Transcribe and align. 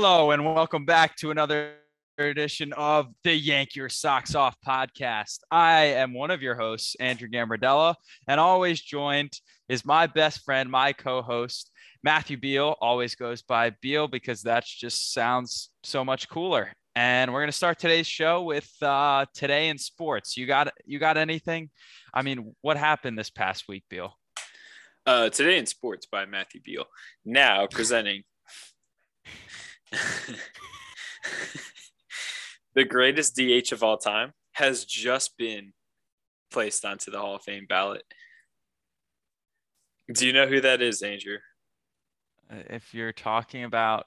Hello, 0.00 0.30
and 0.30 0.44
welcome 0.44 0.84
back 0.84 1.16
to 1.16 1.32
another 1.32 1.72
edition 2.18 2.72
of 2.74 3.08
the 3.24 3.34
Yank 3.34 3.74
Your 3.74 3.88
Socks 3.88 4.36
Off 4.36 4.54
podcast. 4.64 5.40
I 5.50 5.86
am 5.86 6.14
one 6.14 6.30
of 6.30 6.40
your 6.40 6.54
hosts, 6.54 6.94
Andrew 7.00 7.28
Gambardella, 7.28 7.96
and 8.28 8.38
always 8.38 8.80
joined 8.80 9.32
is 9.68 9.84
my 9.84 10.06
best 10.06 10.44
friend, 10.44 10.70
my 10.70 10.92
co 10.92 11.20
host, 11.20 11.72
Matthew 12.04 12.36
Beal. 12.36 12.76
Always 12.80 13.16
goes 13.16 13.42
by 13.42 13.70
Beal 13.82 14.06
because 14.06 14.42
that 14.42 14.64
just 14.64 15.12
sounds 15.12 15.70
so 15.82 16.04
much 16.04 16.28
cooler. 16.28 16.72
And 16.94 17.32
we're 17.32 17.40
going 17.40 17.50
to 17.50 17.52
start 17.56 17.80
today's 17.80 18.06
show 18.06 18.44
with 18.44 18.70
uh, 18.80 19.26
today 19.34 19.68
in 19.68 19.78
sports. 19.78 20.36
You 20.36 20.46
got 20.46 20.72
you 20.86 21.00
got 21.00 21.16
anything? 21.16 21.70
I 22.14 22.22
mean, 22.22 22.54
what 22.60 22.76
happened 22.76 23.18
this 23.18 23.30
past 23.30 23.64
week, 23.66 23.82
Beal? 23.90 24.14
Uh, 25.04 25.28
today 25.28 25.58
in 25.58 25.66
sports 25.66 26.06
by 26.06 26.24
Matthew 26.24 26.60
Beal. 26.64 26.84
Now 27.24 27.66
presenting 27.66 28.22
the 32.74 32.84
greatest 32.84 33.36
DH 33.36 33.72
of 33.72 33.82
all 33.82 33.96
time 33.96 34.32
has 34.52 34.84
just 34.84 35.36
been 35.36 35.72
placed 36.50 36.84
onto 36.84 37.10
the 37.10 37.18
Hall 37.18 37.36
of 37.36 37.42
Fame 37.42 37.66
ballot. 37.68 38.02
Do 40.12 40.26
you 40.26 40.32
know 40.32 40.46
who 40.46 40.60
that 40.60 40.80
is, 40.80 41.02
Andrew? 41.02 41.38
Uh, 42.50 42.62
if 42.70 42.94
you're 42.94 43.12
talking 43.12 43.64
about 43.64 44.06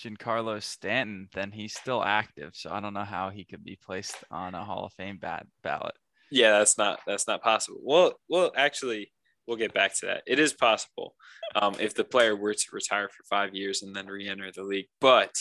Giancarlo 0.00 0.62
Stanton, 0.62 1.28
then 1.34 1.50
he's 1.50 1.74
still 1.74 2.02
active. 2.02 2.52
So 2.54 2.70
I 2.70 2.80
don't 2.80 2.94
know 2.94 3.04
how 3.04 3.30
he 3.30 3.44
could 3.44 3.64
be 3.64 3.76
placed 3.76 4.16
on 4.30 4.54
a 4.54 4.64
Hall 4.64 4.86
of 4.86 4.92
Fame 4.94 5.18
bat- 5.18 5.46
ballot. 5.62 5.94
Yeah, 6.30 6.58
that's 6.58 6.78
not 6.78 7.00
that's 7.06 7.26
not 7.26 7.42
possible. 7.42 7.80
Well, 7.82 8.14
well, 8.28 8.52
actually, 8.56 9.12
we'll 9.50 9.58
get 9.58 9.74
back 9.74 9.92
to 9.98 10.06
that. 10.06 10.22
It 10.28 10.38
is 10.38 10.52
possible 10.52 11.16
um, 11.56 11.74
if 11.80 11.92
the 11.92 12.04
player 12.04 12.36
were 12.36 12.54
to 12.54 12.66
retire 12.72 13.08
for 13.08 13.24
five 13.28 13.52
years 13.52 13.82
and 13.82 13.94
then 13.94 14.06
re-enter 14.06 14.52
the 14.52 14.62
league, 14.62 14.86
but 15.00 15.36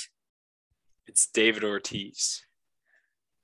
it's 1.06 1.28
David 1.28 1.64
Ortiz. 1.64 2.44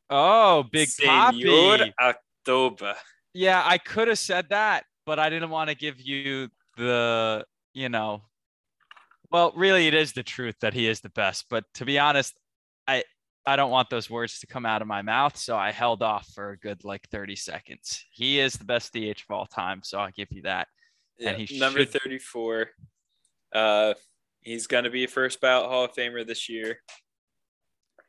Oh, 0.10 0.64
big 0.72 0.90
Senor 0.90 1.34
Papi. 1.34 1.94
October. 2.02 2.96
Yeah, 3.36 3.62
I 3.64 3.78
could 3.78 4.08
have 4.08 4.18
said 4.18 4.48
that, 4.50 4.86
but 5.06 5.20
I 5.20 5.30
didn't 5.30 5.52
want 5.52 5.70
to 5.70 5.76
give 5.76 6.02
you 6.02 6.50
the, 6.78 7.46
you 7.76 7.90
know, 7.90 8.24
well, 9.32 9.54
really, 9.56 9.86
it 9.86 9.94
is 9.94 10.14
the 10.14 10.24
truth 10.24 10.56
that 10.62 10.74
he 10.74 10.88
is 10.88 11.02
the 11.02 11.10
best. 11.10 11.46
But 11.48 11.66
to 11.76 11.86
be 11.86 12.00
honest, 12.00 12.34
I 12.88 13.04
I 13.48 13.56
don't 13.56 13.70
want 13.70 13.90
those 13.90 14.10
words 14.10 14.40
to 14.40 14.48
come 14.48 14.66
out 14.66 14.82
of 14.82 14.88
my 14.88 15.02
mouth, 15.02 15.38
so 15.38 15.56
I 15.56 15.72
held 15.72 16.02
off 16.02 16.28
for 16.34 16.52
a 16.52 16.58
good 16.58 16.84
like 16.84 17.08
30 17.10 17.36
seconds. 17.36 18.04
He 18.12 18.40
is 18.40 18.54
the 18.54 18.66
best 18.66 18.94
DH 18.94 19.22
of 19.30 19.32
all 19.32 19.46
time, 19.46 19.82
so 19.84 20.00
I'll 20.00 20.12
give 20.12 20.32
you 20.32 20.44
that. 20.44 20.68
Yeah, 21.20 21.32
and 21.32 21.42
he 21.48 21.60
number 21.60 21.80
should... 21.80 22.02
34. 22.02 22.70
Uh, 23.54 23.94
he's 24.42 24.68
gonna 24.68 24.90
be 24.90 25.04
a 25.04 25.08
first 25.08 25.40
ballot 25.42 25.70
Hall 25.70 25.86
of 25.86 25.94
Famer 25.94 26.26
this 26.26 26.50
year. 26.50 26.80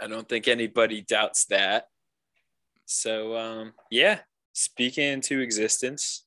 I 0.00 0.06
don't 0.06 0.28
think 0.28 0.48
anybody 0.48 1.02
doubts 1.02 1.46
that. 1.46 1.84
So 2.86 3.36
um, 3.36 3.72
yeah, 3.90 4.20
speaking 4.52 5.04
into 5.04 5.40
existence, 5.40 6.24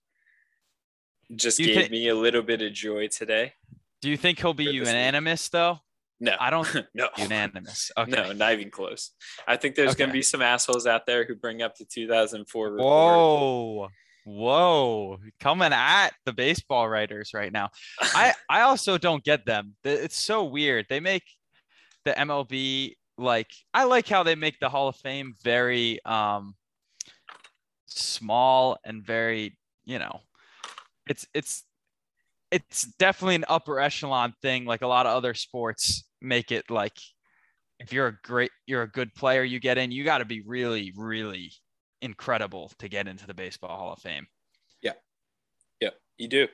just 1.36 1.58
gave 1.58 1.90
me 1.90 2.08
a 2.10 2.16
little 2.16 2.42
bit 2.42 2.62
of 2.62 2.74
joy 2.74 3.08
today. 3.08 3.54
Do 4.02 4.10
you 4.10 4.18
think 4.18 4.40
he'll 4.40 4.54
be 4.54 4.66
unanimous 4.66 5.50
though? 5.50 5.80
No, 6.20 6.36
I 6.40 6.50
don't. 6.50 6.68
no, 6.94 7.10
unanimous. 7.18 7.92
Okay. 7.98 8.12
No, 8.12 8.32
not 8.32 8.54
even 8.54 8.70
close. 8.70 9.12
I 9.48 9.58
think 9.58 9.76
there's 9.76 9.92
okay. 9.92 10.00
going 10.00 10.10
to 10.10 10.14
be 10.14 10.22
some 10.22 10.42
assholes 10.42 10.86
out 10.86 11.06
there 11.06 11.26
who 11.26 11.36
bring 11.36 11.62
up 11.62 11.76
the 11.78 11.86
2004 11.86 12.72
report. 12.72 12.86
Whoa, 12.86 13.90
whoa, 14.26 15.20
coming 15.40 15.74
at 15.74 16.12
the 16.26 16.34
baseball 16.34 16.88
writers 16.88 17.32
right 17.34 17.52
now. 17.52 17.70
I 18.02 18.34
I 18.50 18.62
also 18.62 18.98
don't 18.98 19.24
get 19.24 19.46
them. 19.46 19.76
It's 19.84 20.18
so 20.18 20.46
weird. 20.46 20.86
They 20.90 21.00
make 21.00 21.24
the 22.06 22.12
MLB 22.12 22.96
like 23.18 23.52
I 23.74 23.84
like 23.84 24.08
how 24.08 24.24
they 24.24 24.36
make 24.36 24.60
the 24.60 24.70
Hall 24.70 24.88
of 24.88 24.96
Fame 24.96 25.36
very 25.44 26.04
um 26.06 26.56
small 27.86 28.78
and 28.86 29.04
very 29.04 29.58
you 29.84 30.00
know 30.00 30.22
it's 31.08 31.28
it's 31.34 31.66
it's 32.52 32.84
definitely 32.98 33.36
an 33.36 33.46
upper 33.48 33.80
echelon 33.80 34.34
thing 34.42 34.66
like 34.66 34.82
a 34.82 34.88
lot 34.88 35.06
of 35.06 35.16
other 35.16 35.34
sports 35.34 36.04
make 36.22 36.52
it 36.52 36.70
like 36.70 36.98
if 37.80 37.94
you're 37.94 38.08
a 38.08 38.18
great 38.24 38.52
you're 38.66 38.84
a 38.84 38.90
good 38.90 39.14
player 39.14 39.44
you 39.44 39.60
get 39.60 39.78
in 39.78 39.92
you 39.92 40.04
got 40.04 40.20
to 40.20 40.26
be 40.26 40.42
really 40.42 40.94
really 40.96 41.52
incredible 42.02 42.72
to 42.80 42.88
get 42.88 43.08
into 43.08 43.28
the 43.28 43.34
baseball 43.34 43.78
hall 43.78 43.94
of 43.94 44.00
fame. 44.00 44.28
Yeah. 44.82 44.94
Yeah 45.82 45.90
you 46.18 46.28
do. 46.28 46.48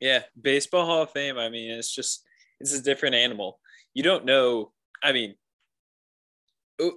Yeah 0.00 0.22
baseball 0.40 0.86
hall 0.86 1.02
of 1.02 1.10
fame 1.10 1.38
i 1.38 1.48
mean 1.48 1.70
it's 1.70 1.94
just 1.94 2.22
it's 2.60 2.72
a 2.72 2.82
different 2.82 3.14
animal. 3.14 3.58
You 3.94 4.02
don't 4.02 4.24
know 4.24 4.72
i 5.02 5.12
mean 5.12 5.34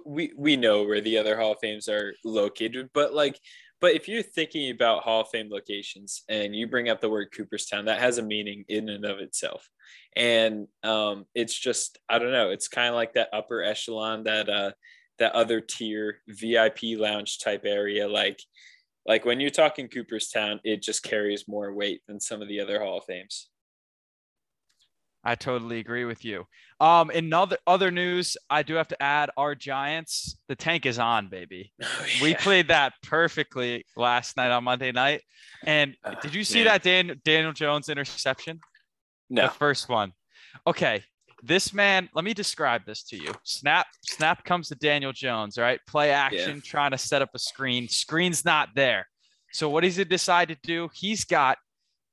we 0.04 0.32
we 0.36 0.56
know 0.56 0.84
where 0.84 1.00
the 1.00 1.16
other 1.16 1.36
hall 1.38 1.52
of 1.52 1.58
fames 1.60 1.88
are 1.88 2.14
located 2.22 2.90
but 2.92 3.14
like 3.14 3.40
but 3.80 3.94
if 3.94 4.08
you're 4.08 4.22
thinking 4.22 4.70
about 4.70 5.02
Hall 5.02 5.22
of 5.22 5.28
Fame 5.30 5.48
locations 5.50 6.22
and 6.28 6.54
you 6.54 6.66
bring 6.66 6.88
up 6.88 7.00
the 7.00 7.08
word 7.08 7.28
Cooperstown, 7.34 7.86
that 7.86 8.00
has 8.00 8.18
a 8.18 8.22
meaning 8.22 8.64
in 8.68 8.88
and 8.90 9.04
of 9.04 9.18
itself. 9.18 9.68
And 10.16 10.68
um, 10.82 11.24
it's 11.34 11.58
just, 11.58 11.98
I 12.08 12.18
don't 12.18 12.32
know, 12.32 12.50
it's 12.50 12.68
kind 12.68 12.88
of 12.88 12.94
like 12.94 13.14
that 13.14 13.30
upper 13.32 13.62
echelon, 13.62 14.24
that 14.24 14.48
uh, 14.48 14.72
that 15.18 15.32
other 15.32 15.60
tier 15.60 16.18
VIP 16.28 16.98
lounge 16.98 17.38
type 17.38 17.62
area. 17.64 18.08
Like, 18.08 18.40
like 19.06 19.24
when 19.24 19.40
you're 19.40 19.50
talking 19.50 19.88
Cooperstown, 19.88 20.60
it 20.64 20.82
just 20.82 21.02
carries 21.02 21.48
more 21.48 21.72
weight 21.72 22.02
than 22.06 22.20
some 22.20 22.42
of 22.42 22.48
the 22.48 22.60
other 22.60 22.80
Hall 22.80 22.98
of 22.98 23.04
Fames. 23.04 23.48
I 25.22 25.34
totally 25.34 25.78
agree 25.80 26.04
with 26.04 26.24
you. 26.24 26.46
Um, 26.80 27.10
in 27.10 27.32
other 27.32 27.58
other 27.66 27.90
news, 27.90 28.36
I 28.48 28.62
do 28.62 28.74
have 28.74 28.88
to 28.88 29.02
add 29.02 29.30
our 29.36 29.54
Giants. 29.54 30.38
The 30.48 30.56
tank 30.56 30.86
is 30.86 30.98
on, 30.98 31.28
baby. 31.28 31.72
Oh, 31.82 32.06
yeah. 32.06 32.22
We 32.22 32.34
played 32.34 32.68
that 32.68 32.94
perfectly 33.02 33.84
last 33.96 34.36
night 34.36 34.50
on 34.50 34.64
Monday 34.64 34.92
night. 34.92 35.22
And 35.64 35.94
uh, 36.02 36.14
did 36.22 36.34
you 36.34 36.44
see 36.44 36.64
that 36.64 36.82
Dan, 36.82 37.20
Daniel 37.24 37.52
Jones 37.52 37.88
interception? 37.90 38.60
No, 39.28 39.44
the 39.44 39.52
first 39.52 39.88
one. 39.88 40.12
Okay, 40.66 41.04
this 41.42 41.74
man. 41.74 42.08
Let 42.14 42.24
me 42.24 42.32
describe 42.32 42.86
this 42.86 43.02
to 43.04 43.16
you. 43.16 43.32
Snap, 43.44 43.86
snap 44.02 44.44
comes 44.44 44.68
to 44.68 44.74
Daniel 44.74 45.12
Jones. 45.12 45.58
All 45.58 45.64
right, 45.64 45.80
play 45.86 46.10
action, 46.10 46.56
yeah. 46.56 46.62
trying 46.64 46.92
to 46.92 46.98
set 46.98 47.22
up 47.22 47.30
a 47.34 47.38
screen. 47.38 47.88
Screen's 47.88 48.44
not 48.44 48.70
there. 48.74 49.06
So 49.52 49.68
what 49.68 49.82
does 49.82 49.96
he 49.96 50.04
decide 50.04 50.48
to 50.48 50.56
do? 50.62 50.88
He's 50.94 51.24
got 51.24 51.58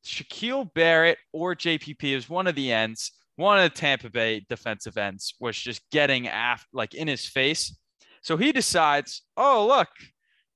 Shaquil 0.06 0.74
Barrett 0.74 1.18
or 1.34 1.56
JPP 1.56 2.03
is 2.03 2.30
one 2.30 2.47
of 2.47 2.56
the 2.56 2.72
ends. 2.72 3.12
One 3.35 3.59
of 3.59 3.63
the 3.63 3.78
Tampa 3.78 4.09
Bay 4.09 4.46
defensive 4.50 4.97
ends 4.97 5.35
was 5.40 5.58
just 5.58 5.81
getting 5.91 6.28
after, 6.28 6.68
like 6.74 6.96
in 6.96 7.08
his 7.08 7.25
face. 7.25 7.78
So 8.22 8.36
he 8.36 8.52
decides, 8.52 9.22
oh, 9.36 9.68
look, 9.68 9.90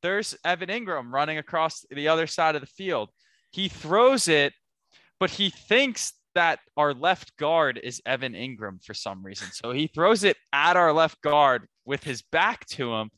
there's 0.01 0.35
Evan 0.43 0.69
Engram 0.69 1.11
running 1.11 1.37
across 1.37 1.85
the 1.91 2.07
other 2.07 2.27
side 2.27 2.55
of 2.55 2.61
the 2.61 2.67
field. 2.67 3.09
He 3.51 3.67
throws 3.67 4.27
it, 4.27 4.53
but 5.19 5.29
he 5.29 5.51
thinks 5.51 6.13
that 6.33 6.59
our 6.77 6.93
left 6.93 7.35
guard 7.37 7.79
is 7.83 8.01
Evan 8.05 8.33
Engram 8.33 8.83
for 8.83 8.93
some 8.93 9.23
reason. 9.23 9.49
So 9.51 9.71
he 9.71 9.87
throws 9.87 10.23
it 10.23 10.37
at 10.53 10.77
our 10.77 10.93
left 10.93 11.21
guard 11.21 11.67
with 11.85 12.03
his 12.03 12.21
back 12.21 12.65
to 12.67 12.93
him. 12.93 13.09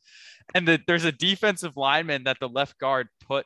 And 0.53 0.67
the, 0.67 0.79
there's 0.87 1.05
a 1.05 1.11
defensive 1.11 1.77
lineman 1.77 2.25
that 2.25 2.37
the 2.39 2.49
left 2.49 2.77
guard 2.79 3.07
put 3.25 3.33
put 3.33 3.45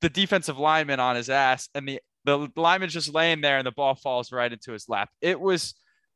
the 0.00 0.08
defensive 0.08 0.58
lineman 0.58 1.00
on 1.00 1.16
his 1.16 1.30
ass, 1.30 1.68
and 1.74 1.88
the 1.88 2.00
the 2.24 2.48
lineman's 2.56 2.92
just 2.92 3.14
laying 3.14 3.40
there, 3.40 3.58
and 3.58 3.66
the 3.66 3.72
ball 3.72 3.94
falls 3.94 4.32
right 4.32 4.52
into 4.52 4.72
his 4.72 4.88
lap. 4.88 5.08
It 5.20 5.40
was 5.40 5.74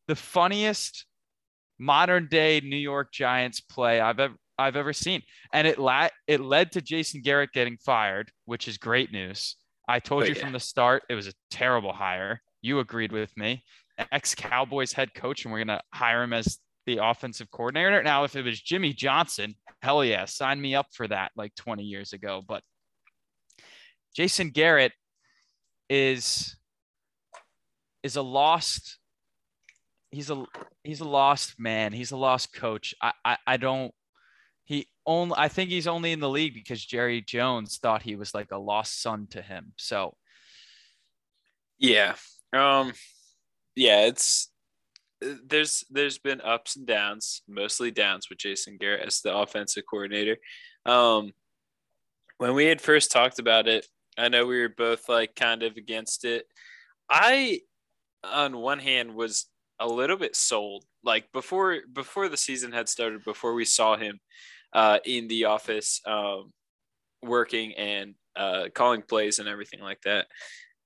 the 0.08 0.17
funniest 0.17 1.06
modern 1.79 2.29
day 2.31 2.61
New 2.61 2.76
York 2.76 3.12
Giants 3.12 3.61
play 3.61 4.00
I've 4.00 4.20
ever 4.20 4.34
I've 4.58 4.76
ever 4.76 4.93
seen, 4.93 5.23
and 5.52 5.67
it 5.67 5.79
la- 5.79 6.08
it 6.26 6.40
led 6.40 6.73
to 6.73 6.82
Jason 6.82 7.23
Garrett 7.23 7.52
getting 7.52 7.79
fired, 7.79 8.31
which 8.44 8.69
is 8.69 8.79
great 8.79 9.12
news. 9.12 9.56
I 9.88 9.99
told 9.99 10.25
oh, 10.25 10.26
you 10.26 10.35
yeah. 10.35 10.43
from 10.43 10.52
the 10.52 10.61
start 10.61 11.02
it 11.08 11.14
was 11.14 11.26
a 11.26 11.32
terrible 11.50 11.93
hire. 11.93 12.40
You 12.61 12.78
agreed 12.78 13.12
with 13.12 13.37
me. 13.37 13.64
Ex 14.11 14.35
Cowboys 14.35 14.93
head 14.93 15.14
coach, 15.14 15.44
and 15.44 15.52
we're 15.52 15.64
gonna 15.64 15.82
hire 15.93 16.23
him 16.23 16.32
as 16.32 16.58
the 16.87 16.99
offensive 17.02 17.50
coordinator. 17.50 18.02
Now, 18.02 18.25
if 18.25 18.37
it 18.37 18.43
was 18.43 18.61
Jimmy 18.61 18.93
Johnson, 18.93 19.55
hell 19.81 20.05
yeah, 20.05 20.25
sign 20.25 20.61
me 20.61 20.75
up 20.75 20.87
for 20.93 21.08
that 21.08 21.32
like 21.37 21.55
20 21.55 21.82
years 21.82 22.12
ago. 22.12 22.43
But 22.46 22.62
Jason 24.14 24.50
Garrett 24.50 24.93
is 25.88 26.56
is 28.03 28.17
a 28.17 28.23
lost 28.23 28.99
he's 30.12 30.31
a 30.31 30.44
he's 30.85 31.00
a 31.00 31.09
lost 31.09 31.59
man. 31.59 31.93
He's 31.93 32.12
a 32.12 32.17
lost 32.17 32.55
coach. 32.55 32.94
I 33.03 33.12
I, 33.25 33.37
I 33.47 33.56
don't 33.56 33.93
he 34.64 34.87
only 35.05 35.35
I 35.37 35.49
think 35.49 35.70
he's 35.70 35.88
only 35.88 36.12
in 36.12 36.20
the 36.20 36.29
league 36.29 36.55
because 36.55 36.85
Jerry 36.85 37.20
Jones 37.20 37.79
thought 37.79 38.03
he 38.03 38.14
was 38.14 38.32
like 38.32 38.53
a 38.53 38.59
lost 38.59 39.03
son 39.03 39.26
to 39.31 39.43
him. 39.43 39.73
So 39.76 40.14
yeah. 41.79 42.14
Um 42.53 42.93
yeah, 43.75 44.03
it's 44.06 44.50
there's 45.20 45.85
there's 45.91 46.19
been 46.19 46.41
ups 46.41 46.76
and 46.76 46.87
downs, 46.87 47.43
mostly 47.49 47.91
downs 47.91 48.29
with 48.29 48.38
Jason 48.38 48.76
Garrett 48.76 49.06
as 49.06 49.20
the 49.20 49.35
offensive 49.35 49.85
coordinator. 49.88 50.37
Um 50.85 51.32
when 52.38 52.55
we 52.55 52.67
had 52.67 52.81
first 52.81 53.11
talked 53.12 53.38
about 53.38 53.69
it, 53.69 53.87
I 54.19 54.29
know 54.29 54.47
we 54.47 54.61
were 54.61 54.69
both 54.69 55.09
like 55.09 55.35
kind 55.35 55.62
of 55.62 55.76
against 55.76 56.25
it. 56.25 56.47
I 57.11 57.61
on 58.25 58.56
one 58.56 58.79
hand 58.79 59.14
was 59.14 59.47
a 59.81 59.87
little 59.87 60.17
bit 60.17 60.37
sold 60.37 60.85
like 61.03 61.31
before 61.32 61.79
before 61.93 62.29
the 62.29 62.37
season 62.37 62.73
had 62.73 62.88
started 62.88 63.25
before 63.25 63.55
we 63.55 63.64
saw 63.64 63.97
him 63.97 64.20
uh, 64.73 64.99
in 65.05 65.29
the 65.29 65.44
office 65.44 66.00
um, 66.06 66.53
working 67.23 67.73
and 67.75 68.14
uh, 68.37 68.64
calling 68.75 69.03
plays 69.03 69.38
and 69.38 69.49
everything 69.49 69.81
like 69.81 70.00
that 70.03 70.26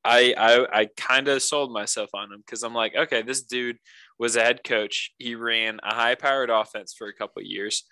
i 0.05 0.35
i, 0.37 0.81
I 0.81 0.89
kind 0.97 1.29
of 1.29 1.43
sold 1.43 1.73
myself 1.73 2.11
on 2.15 2.33
him 2.33 2.43
because 2.45 2.63
i'm 2.63 2.75
like 2.75 2.95
okay 2.97 3.23
this 3.23 3.43
dude 3.43 3.77
was 4.19 4.37
a 4.37 4.43
head 4.43 4.65
coach 4.65 5.13
he 5.19 5.35
ran 5.35 5.79
a 5.83 5.95
high 5.95 6.15
powered 6.15 6.51
offense 6.51 6.95
for 6.97 7.07
a 7.07 7.15
couple 7.15 7.43
years 7.43 7.85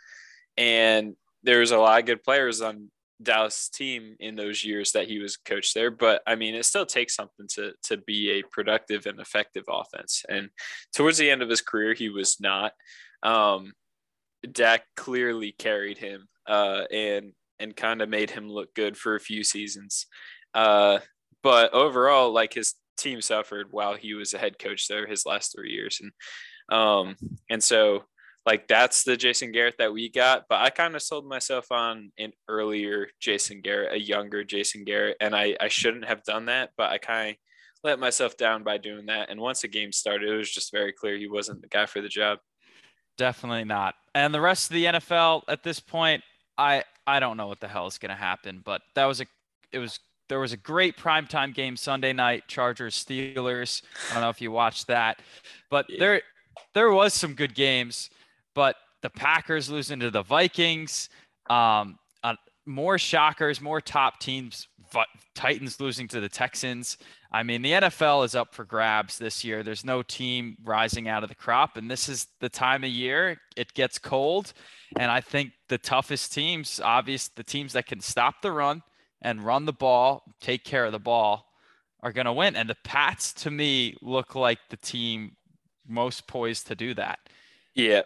and 0.56 1.14
there 1.42 1.60
was 1.60 1.70
a 1.70 1.78
lot 1.78 2.00
of 2.00 2.06
good 2.06 2.24
players 2.24 2.60
on 2.62 2.90
Dallas 3.22 3.68
team 3.68 4.16
in 4.18 4.36
those 4.36 4.64
years 4.64 4.92
that 4.92 5.06
he 5.08 5.18
was 5.18 5.36
coach 5.36 5.72
there. 5.74 5.90
But 5.90 6.22
I 6.26 6.34
mean, 6.34 6.54
it 6.54 6.64
still 6.64 6.86
takes 6.86 7.14
something 7.14 7.46
to 7.54 7.72
to 7.84 7.96
be 7.98 8.32
a 8.32 8.42
productive 8.50 9.06
and 9.06 9.20
effective 9.20 9.64
offense. 9.68 10.24
And 10.28 10.50
towards 10.94 11.18
the 11.18 11.30
end 11.30 11.42
of 11.42 11.48
his 11.48 11.60
career, 11.60 11.94
he 11.94 12.08
was 12.08 12.40
not. 12.40 12.72
Um, 13.22 13.72
Dak 14.50 14.82
clearly 14.96 15.52
carried 15.52 15.98
him 15.98 16.28
uh, 16.46 16.82
and 16.92 17.32
and 17.58 17.76
kind 17.76 18.02
of 18.02 18.08
made 18.08 18.30
him 18.30 18.48
look 18.48 18.74
good 18.74 18.96
for 18.96 19.14
a 19.14 19.20
few 19.20 19.44
seasons. 19.44 20.06
Uh, 20.54 20.98
but 21.42 21.72
overall, 21.72 22.32
like 22.32 22.52
his 22.52 22.74
team 22.96 23.20
suffered 23.20 23.68
while 23.70 23.94
he 23.94 24.14
was 24.14 24.34
a 24.34 24.38
head 24.38 24.58
coach 24.58 24.88
there 24.88 25.06
his 25.06 25.26
last 25.26 25.54
three 25.54 25.72
years, 25.72 26.00
and 26.00 26.78
um, 26.78 27.16
and 27.50 27.62
so 27.62 28.04
like 28.46 28.68
that's 28.68 29.04
the 29.04 29.16
Jason 29.16 29.52
Garrett 29.52 29.76
that 29.78 29.92
we 29.92 30.10
got. 30.10 30.44
But 30.48 30.60
I 30.60 30.70
kind 30.70 30.94
of 30.94 31.02
sold 31.02 31.26
myself 31.26 31.72
on 31.72 32.12
an 32.18 32.32
earlier 32.48 33.08
Jason 33.20 33.60
Garrett, 33.60 33.94
a 33.94 34.00
younger 34.00 34.44
Jason 34.44 34.84
Garrett, 34.84 35.16
and 35.20 35.34
I 35.34 35.56
I 35.60 35.68
shouldn't 35.68 36.04
have 36.04 36.22
done 36.24 36.46
that, 36.46 36.70
but 36.76 36.90
I 36.90 36.98
kind 36.98 37.30
of 37.30 37.36
let 37.82 37.98
myself 37.98 38.36
down 38.36 38.62
by 38.62 38.78
doing 38.78 39.06
that. 39.06 39.30
And 39.30 39.40
once 39.40 39.62
the 39.62 39.68
game 39.68 39.92
started, 39.92 40.28
it 40.28 40.36
was 40.36 40.50
just 40.50 40.72
very 40.72 40.92
clear 40.92 41.16
he 41.16 41.28
wasn't 41.28 41.62
the 41.62 41.68
guy 41.68 41.86
for 41.86 42.00
the 42.00 42.08
job. 42.08 42.38
Definitely 43.16 43.64
not. 43.64 43.94
And 44.14 44.34
the 44.34 44.40
rest 44.40 44.70
of 44.70 44.74
the 44.74 44.84
NFL 44.86 45.42
at 45.48 45.62
this 45.62 45.80
point, 45.80 46.22
I 46.58 46.84
I 47.06 47.20
don't 47.20 47.36
know 47.36 47.46
what 47.46 47.60
the 47.60 47.68
hell 47.68 47.86
is 47.86 47.98
going 47.98 48.10
to 48.10 48.14
happen, 48.14 48.62
but 48.64 48.82
that 48.94 49.06
was 49.06 49.20
a 49.20 49.26
it 49.72 49.78
was 49.78 50.00
there 50.28 50.40
was 50.40 50.52
a 50.52 50.56
great 50.56 50.96
primetime 50.96 51.54
game 51.54 51.76
Sunday 51.76 52.12
night, 52.12 52.44
Chargers 52.48 53.02
Steelers. 53.02 53.82
I 54.10 54.14
don't 54.14 54.22
know 54.22 54.30
if 54.30 54.40
you 54.40 54.50
watched 54.50 54.86
that, 54.88 55.20
but 55.70 55.86
there 55.98 56.22
there 56.74 56.90
was 56.90 57.14
some 57.14 57.34
good 57.34 57.54
games 57.54 58.10
but 58.54 58.76
the 59.02 59.10
Packers 59.10 59.68
losing 59.68 60.00
to 60.00 60.10
the 60.10 60.22
Vikings, 60.22 61.08
um, 61.50 61.98
uh, 62.22 62.34
more 62.66 62.98
shockers, 62.98 63.60
more 63.60 63.80
top 63.80 64.20
teams. 64.20 64.68
Titans 65.34 65.80
losing 65.80 66.06
to 66.08 66.20
the 66.20 66.28
Texans. 66.28 66.98
I 67.32 67.42
mean, 67.42 67.62
the 67.62 67.72
NFL 67.72 68.24
is 68.24 68.36
up 68.36 68.54
for 68.54 68.64
grabs 68.64 69.18
this 69.18 69.42
year. 69.42 69.62
There's 69.64 69.84
no 69.84 70.02
team 70.02 70.56
rising 70.62 71.08
out 71.08 71.24
of 71.24 71.28
the 71.28 71.34
crop, 71.34 71.76
and 71.76 71.90
this 71.90 72.08
is 72.08 72.28
the 72.40 72.48
time 72.48 72.84
of 72.84 72.90
year 72.90 73.38
it 73.56 73.74
gets 73.74 73.98
cold. 73.98 74.52
And 74.96 75.10
I 75.10 75.20
think 75.20 75.50
the 75.68 75.78
toughest 75.78 76.32
teams, 76.32 76.80
obvious, 76.82 77.28
the 77.28 77.42
teams 77.42 77.72
that 77.72 77.86
can 77.86 78.00
stop 78.00 78.40
the 78.40 78.52
run 78.52 78.82
and 79.20 79.44
run 79.44 79.64
the 79.64 79.72
ball, 79.72 80.22
take 80.40 80.62
care 80.62 80.84
of 80.84 80.92
the 80.92 81.00
ball, 81.00 81.46
are 82.00 82.12
going 82.12 82.26
to 82.26 82.32
win. 82.32 82.54
And 82.54 82.70
the 82.70 82.76
Pats, 82.84 83.32
to 83.32 83.50
me, 83.50 83.96
look 84.00 84.36
like 84.36 84.58
the 84.70 84.76
team 84.76 85.36
most 85.88 86.28
poised 86.28 86.68
to 86.68 86.76
do 86.76 86.94
that. 86.94 87.18
Yeah, 87.74 88.02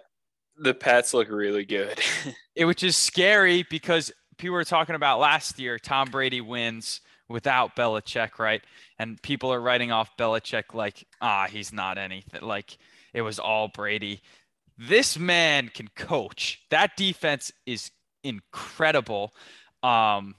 the 0.59 0.75
Pats 0.75 1.15
look 1.15 1.29
really 1.31 1.65
good. 1.65 1.99
it 2.55 2.65
which 2.65 2.83
is 2.83 2.97
scary 2.97 3.65
because 3.69 4.13
people 4.37 4.55
were 4.55 4.65
talking 4.65 4.95
about 4.95 5.21
last 5.21 5.59
year, 5.59 5.79
Tom 5.79 6.11
Brady 6.11 6.41
wins 6.41 7.01
without 7.29 7.77
Belichick, 7.77 8.39
right? 8.39 8.63
And 8.99 9.21
people 9.23 9.53
are 9.53 9.61
writing 9.61 9.93
off 9.93 10.17
Belichick 10.17 10.75
like, 10.75 11.07
ah, 11.21 11.47
he's 11.51 11.73
not 11.73 11.99
anything. 11.99 12.43
Like 12.43 12.79
it 13.13 13.23
was 13.23 13.39
all 13.39 13.69
Brady. 13.69 14.23
This 14.77 15.19
man 15.19 15.69
can 15.69 15.89
coach. 15.97 16.63
That 16.71 16.97
defense 16.97 17.53
is 17.67 17.91
incredible. 18.23 19.35
Um, 19.83 20.37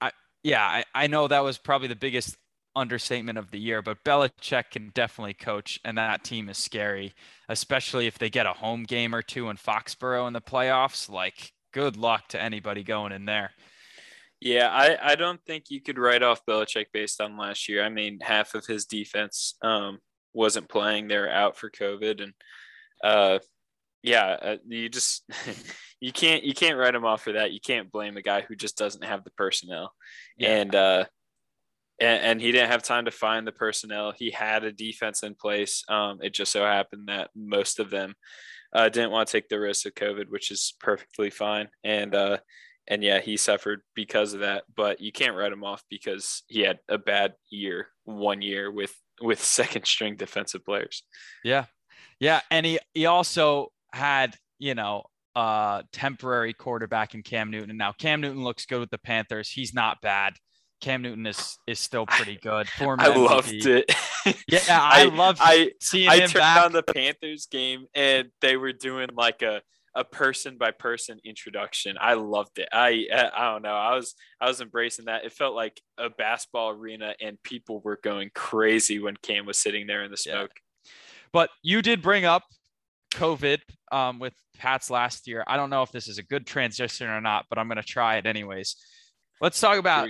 I, 0.00 0.12
yeah, 0.42 0.64
I, 0.64 0.84
I 0.94 1.06
know 1.06 1.28
that 1.28 1.44
was 1.44 1.58
probably 1.58 1.88
the 1.88 1.96
biggest 1.96 2.36
understatement 2.76 3.38
of 3.38 3.50
the 3.50 3.58
year, 3.58 3.82
but 3.82 4.02
Belichick 4.04 4.70
can 4.70 4.90
definitely 4.94 5.34
coach, 5.34 5.80
and 5.84 5.98
that 5.98 6.24
team 6.24 6.48
is 6.48 6.58
scary, 6.58 7.14
especially 7.48 8.06
if 8.06 8.18
they 8.18 8.30
get 8.30 8.46
a 8.46 8.52
home 8.52 8.84
game 8.84 9.14
or 9.14 9.22
two 9.22 9.50
in 9.50 9.56
Foxborough 9.56 10.26
in 10.26 10.32
the 10.32 10.40
playoffs. 10.40 11.08
Like, 11.08 11.52
good 11.72 11.96
luck 11.96 12.28
to 12.28 12.40
anybody 12.40 12.82
going 12.82 13.12
in 13.12 13.24
there. 13.24 13.52
Yeah, 14.40 14.68
I, 14.70 15.12
I 15.12 15.14
don't 15.16 15.40
think 15.44 15.64
you 15.68 15.82
could 15.82 15.98
write 15.98 16.22
off 16.22 16.46
Belichick 16.46 16.86
based 16.92 17.20
on 17.20 17.36
last 17.36 17.68
year. 17.68 17.84
I 17.84 17.90
mean, 17.90 18.20
half 18.22 18.54
of 18.54 18.64
his 18.64 18.86
defense 18.86 19.54
um, 19.62 19.98
wasn't 20.32 20.68
playing; 20.68 21.08
they're 21.08 21.30
out 21.30 21.58
for 21.58 21.70
COVID, 21.70 22.22
and 22.22 22.32
uh, 23.04 23.38
yeah, 24.02 24.36
uh, 24.40 24.56
you 24.66 24.88
just 24.88 25.24
you 26.00 26.12
can't 26.12 26.42
you 26.42 26.54
can't 26.54 26.78
write 26.78 26.94
him 26.94 27.04
off 27.04 27.22
for 27.22 27.32
that. 27.32 27.52
You 27.52 27.60
can't 27.60 27.92
blame 27.92 28.16
a 28.16 28.22
guy 28.22 28.40
who 28.40 28.56
just 28.56 28.78
doesn't 28.78 29.04
have 29.04 29.24
the 29.24 29.30
personnel, 29.32 29.92
yeah. 30.38 30.56
and 30.56 30.74
uh, 30.74 31.04
and, 32.00 32.22
and, 32.22 32.40
he 32.40 32.50
didn't 32.50 32.70
have 32.70 32.82
time 32.82 33.04
to 33.04 33.10
find 33.10 33.46
the 33.46 33.52
personnel. 33.52 34.12
He 34.16 34.30
had 34.30 34.64
a 34.64 34.72
defense 34.72 35.22
in 35.22 35.34
place. 35.34 35.84
Um, 35.88 36.18
it 36.22 36.32
just 36.32 36.52
so 36.52 36.64
happened 36.64 37.08
that 37.08 37.30
most 37.36 37.78
of 37.78 37.90
them 37.90 38.14
uh, 38.74 38.88
didn't 38.88 39.10
want 39.10 39.28
to 39.28 39.32
take 39.32 39.48
the 39.48 39.60
risk 39.60 39.86
of 39.86 39.94
COVID, 39.94 40.30
which 40.30 40.50
is 40.50 40.74
perfectly 40.80 41.30
fine. 41.30 41.68
And 41.84 42.14
uh, 42.14 42.38
and 42.88 43.02
yeah, 43.02 43.20
he 43.20 43.36
suffered 43.36 43.82
because 43.94 44.34
of 44.34 44.40
that. 44.40 44.64
But 44.74 45.00
you 45.00 45.12
can't 45.12 45.36
write 45.36 45.52
him 45.52 45.64
off 45.64 45.82
because 45.88 46.42
he 46.48 46.60
had 46.60 46.78
a 46.88 46.98
bad 46.98 47.34
year, 47.50 47.88
one 48.04 48.42
year 48.42 48.70
with 48.70 48.94
with 49.20 49.42
second 49.44 49.86
string 49.86 50.16
defensive 50.16 50.64
players. 50.64 51.02
Yeah, 51.44 51.66
yeah, 52.18 52.40
and 52.50 52.66
he 52.66 52.78
he 52.94 53.06
also 53.06 53.68
had 53.92 54.36
you 54.58 54.74
know 54.74 55.04
uh 55.36 55.82
temporary 55.92 56.52
quarterback 56.52 57.14
in 57.14 57.22
Cam 57.22 57.50
Newton. 57.50 57.70
And 57.70 57.78
now 57.78 57.92
Cam 57.92 58.20
Newton 58.20 58.42
looks 58.42 58.66
good 58.66 58.80
with 58.80 58.90
the 58.90 58.98
Panthers. 58.98 59.50
He's 59.50 59.74
not 59.74 60.00
bad. 60.00 60.34
Cam 60.80 61.02
Newton 61.02 61.26
is 61.26 61.58
is 61.66 61.78
still 61.78 62.06
pretty 62.06 62.38
good. 62.42 62.68
Former 62.68 63.02
I 63.02 63.08
MVP. 63.08 63.30
loved 63.30 63.66
it. 63.66 63.94
yeah, 64.48 64.60
I, 64.70 65.02
I 65.02 65.04
loved 65.04 65.38
I, 65.40 65.72
seeing 65.80 66.08
I 66.08 66.16
him 66.16 66.28
turned 66.28 66.34
back. 66.34 66.64
on 66.64 66.72
the 66.72 66.82
Panthers 66.82 67.46
game 67.46 67.86
and 67.94 68.30
they 68.40 68.56
were 68.56 68.72
doing 68.72 69.08
like 69.14 69.42
a 69.42 69.62
a 69.94 70.04
person 70.04 70.56
by 70.56 70.70
person 70.70 71.18
introduction. 71.24 71.96
I 72.00 72.14
loved 72.14 72.58
it. 72.58 72.68
I 72.72 73.06
I 73.12 73.52
don't 73.52 73.62
know. 73.62 73.74
I 73.74 73.94
was 73.94 74.14
I 74.40 74.48
was 74.48 74.60
embracing 74.60 75.06
that. 75.06 75.24
It 75.24 75.32
felt 75.32 75.54
like 75.54 75.80
a 75.98 76.10
basketball 76.10 76.70
arena 76.70 77.14
and 77.20 77.42
people 77.42 77.80
were 77.84 77.98
going 78.02 78.30
crazy 78.34 78.98
when 79.00 79.16
Cam 79.22 79.46
was 79.46 79.58
sitting 79.58 79.86
there 79.86 80.04
in 80.04 80.10
the 80.10 80.16
smoke. 80.16 80.52
Yeah. 80.54 80.90
But 81.32 81.50
you 81.62 81.82
did 81.82 82.02
bring 82.02 82.24
up 82.24 82.44
COVID 83.14 83.58
um, 83.92 84.18
with 84.18 84.34
Pats 84.58 84.90
last 84.90 85.26
year. 85.26 85.44
I 85.46 85.56
don't 85.56 85.70
know 85.70 85.82
if 85.82 85.92
this 85.92 86.08
is 86.08 86.18
a 86.18 86.22
good 86.22 86.46
transition 86.46 87.08
or 87.08 87.20
not, 87.20 87.46
but 87.48 87.58
I'm 87.58 87.68
going 87.68 87.76
to 87.76 87.82
try 87.82 88.16
it 88.16 88.26
anyways. 88.26 88.76
Let's 89.40 89.60
talk 89.60 89.78
about 89.78 90.08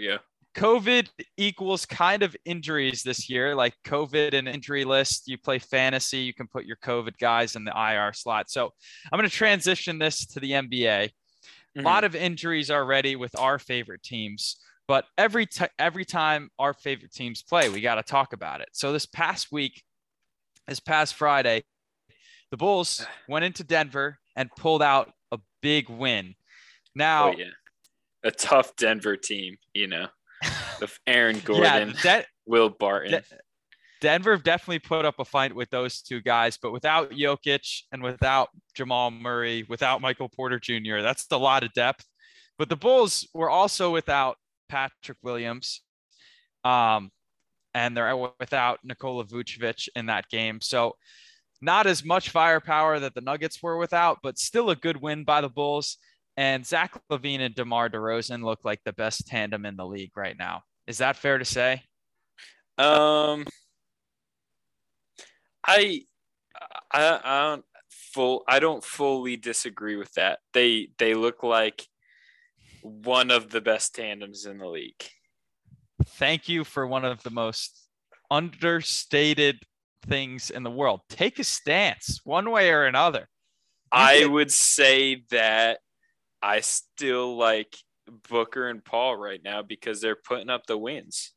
COVID 0.56 1.08
equals 1.36 1.86
kind 1.86 2.22
of 2.22 2.36
injuries 2.44 3.02
this 3.02 3.30
year, 3.30 3.54
like 3.54 3.74
COVID 3.84 4.34
and 4.34 4.48
injury 4.48 4.84
list. 4.84 5.28
You 5.28 5.38
play 5.38 5.58
fantasy, 5.58 6.18
you 6.18 6.34
can 6.34 6.48
put 6.48 6.64
your 6.64 6.76
COVID 6.76 7.18
guys 7.18 7.56
in 7.56 7.64
the 7.64 7.72
IR 7.72 8.12
slot. 8.12 8.50
So 8.50 8.70
I'm 9.12 9.18
going 9.18 9.28
to 9.28 9.34
transition 9.34 9.98
this 9.98 10.26
to 10.26 10.40
the 10.40 10.52
NBA. 10.52 11.10
Mm-hmm. 11.10 11.80
A 11.80 11.82
lot 11.82 12.04
of 12.04 12.16
injuries 12.16 12.70
already 12.70 13.14
with 13.14 13.38
our 13.38 13.58
favorite 13.58 14.02
teams, 14.02 14.56
but 14.88 15.04
every 15.16 15.46
t- 15.46 15.66
every 15.78 16.04
time 16.04 16.50
our 16.58 16.74
favorite 16.74 17.12
teams 17.12 17.42
play, 17.42 17.68
we 17.68 17.80
got 17.80 17.94
to 17.94 18.02
talk 18.02 18.32
about 18.32 18.60
it. 18.60 18.70
So 18.72 18.92
this 18.92 19.06
past 19.06 19.52
week, 19.52 19.82
this 20.66 20.80
past 20.80 21.14
Friday, 21.14 21.62
the 22.50 22.56
Bulls 22.56 23.06
went 23.28 23.44
into 23.44 23.62
Denver 23.62 24.18
and 24.34 24.50
pulled 24.56 24.82
out 24.82 25.12
a 25.30 25.38
big 25.62 25.88
win. 25.88 26.34
Now, 26.96 27.28
oh, 27.28 27.34
yeah. 27.38 27.44
a 28.24 28.32
tough 28.32 28.74
Denver 28.74 29.16
team, 29.16 29.58
you 29.74 29.86
know 29.86 30.08
of 30.82 30.98
Aaron 31.06 31.40
Gordon, 31.44 31.94
yeah, 32.04 32.20
De- 32.20 32.26
Will 32.46 32.68
Barton. 32.68 33.12
De- 33.12 33.24
Denver 34.00 34.36
definitely 34.38 34.78
put 34.78 35.04
up 35.04 35.16
a 35.18 35.24
fight 35.24 35.54
with 35.54 35.68
those 35.70 36.00
two 36.00 36.22
guys, 36.22 36.56
but 36.56 36.72
without 36.72 37.10
Jokic 37.10 37.82
and 37.92 38.02
without 38.02 38.48
Jamal 38.74 39.10
Murray, 39.10 39.66
without 39.68 40.00
Michael 40.00 40.28
Porter 40.28 40.58
Jr., 40.58 41.02
that's 41.02 41.26
a 41.30 41.36
lot 41.36 41.64
of 41.64 41.72
depth. 41.74 42.06
But 42.58 42.68
the 42.70 42.76
Bulls 42.76 43.28
were 43.34 43.50
also 43.50 43.90
without 43.90 44.36
Patrick 44.68 45.18
Williams, 45.22 45.82
Um, 46.64 47.10
and 47.74 47.96
they're 47.96 48.16
without 48.38 48.80
Nikola 48.84 49.24
Vucevic 49.24 49.88
in 49.94 50.06
that 50.06 50.28
game. 50.28 50.60
So 50.60 50.96
not 51.60 51.86
as 51.86 52.04
much 52.04 52.30
firepower 52.30 52.98
that 53.00 53.14
the 53.14 53.20
Nuggets 53.20 53.62
were 53.62 53.76
without, 53.76 54.18
but 54.22 54.38
still 54.38 54.70
a 54.70 54.76
good 54.76 55.00
win 55.00 55.24
by 55.24 55.40
the 55.40 55.48
Bulls. 55.48 55.98
And 56.36 56.66
Zach 56.66 56.98
LaVine 57.10 57.40
and 57.40 57.54
DeMar 57.54 57.90
DeRozan 57.90 58.42
look 58.42 58.60
like 58.64 58.80
the 58.84 58.94
best 58.94 59.26
tandem 59.26 59.66
in 59.66 59.76
the 59.76 59.86
league 59.86 60.12
right 60.16 60.36
now. 60.38 60.62
Is 60.90 60.98
that 60.98 61.16
fair 61.16 61.38
to 61.38 61.44
say? 61.44 61.84
Um, 62.76 63.46
I, 65.64 66.02
I, 66.92 67.20
I 67.22 67.40
don't 67.46 67.64
full. 67.88 68.42
I 68.48 68.58
don't 68.58 68.82
fully 68.82 69.36
disagree 69.36 69.94
with 69.94 70.12
that. 70.14 70.40
They 70.52 70.88
they 70.98 71.14
look 71.14 71.44
like 71.44 71.86
one 72.82 73.30
of 73.30 73.50
the 73.50 73.60
best 73.60 73.94
tandems 73.94 74.46
in 74.46 74.58
the 74.58 74.66
league. 74.66 75.00
Thank 76.04 76.48
you 76.48 76.64
for 76.64 76.88
one 76.88 77.04
of 77.04 77.22
the 77.22 77.30
most 77.30 77.86
understated 78.28 79.60
things 80.08 80.50
in 80.50 80.64
the 80.64 80.72
world. 80.72 81.02
Take 81.08 81.38
a 81.38 81.44
stance 81.44 82.18
one 82.24 82.50
way 82.50 82.70
or 82.72 82.86
another. 82.86 83.28
I 83.92 84.26
would 84.26 84.50
say 84.50 85.22
that 85.30 85.78
I 86.42 86.62
still 86.62 87.36
like 87.36 87.76
Booker 88.28 88.68
and 88.68 88.84
Paul 88.84 89.16
right 89.16 89.40
now 89.42 89.62
because 89.62 90.00
they're 90.00 90.16
putting 90.16 90.50
up 90.50 90.66
the 90.66 90.78
wins. 90.78 91.32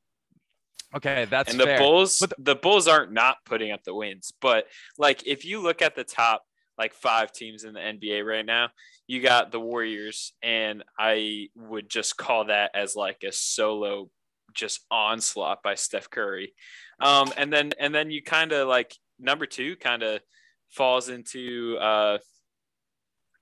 Okay, 0.95 1.25
that's 1.29 1.51
and 1.51 1.59
the 1.59 1.65
fair. 1.65 1.79
Bulls. 1.79 2.19
But 2.19 2.31
the, 2.31 2.35
the 2.39 2.55
Bulls 2.55 2.87
aren't 2.87 3.11
not 3.11 3.37
putting 3.45 3.71
up 3.71 3.83
the 3.83 3.95
wins, 3.95 4.31
but 4.41 4.67
like 4.97 5.25
if 5.25 5.45
you 5.45 5.61
look 5.61 5.81
at 5.81 5.95
the 5.95 6.03
top 6.03 6.43
like 6.77 6.93
five 6.93 7.31
teams 7.31 7.63
in 7.63 7.73
the 7.73 7.79
NBA 7.79 8.25
right 8.25 8.45
now, 8.45 8.69
you 9.07 9.21
got 9.21 9.51
the 9.51 9.59
Warriors, 9.59 10.33
and 10.41 10.83
I 10.97 11.49
would 11.55 11.89
just 11.89 12.17
call 12.17 12.45
that 12.45 12.71
as 12.75 12.95
like 12.95 13.23
a 13.23 13.31
solo 13.31 14.09
just 14.53 14.81
onslaught 14.91 15.63
by 15.63 15.75
Steph 15.75 16.09
Curry. 16.09 16.53
Um, 16.99 17.33
and 17.37 17.51
then 17.51 17.71
and 17.79 17.93
then 17.93 18.11
you 18.11 18.21
kind 18.21 18.51
of 18.51 18.67
like 18.67 18.95
number 19.19 19.45
two 19.45 19.75
kind 19.77 20.03
of 20.03 20.21
falls 20.69 21.09
into 21.09 21.77
uh, 21.79 22.19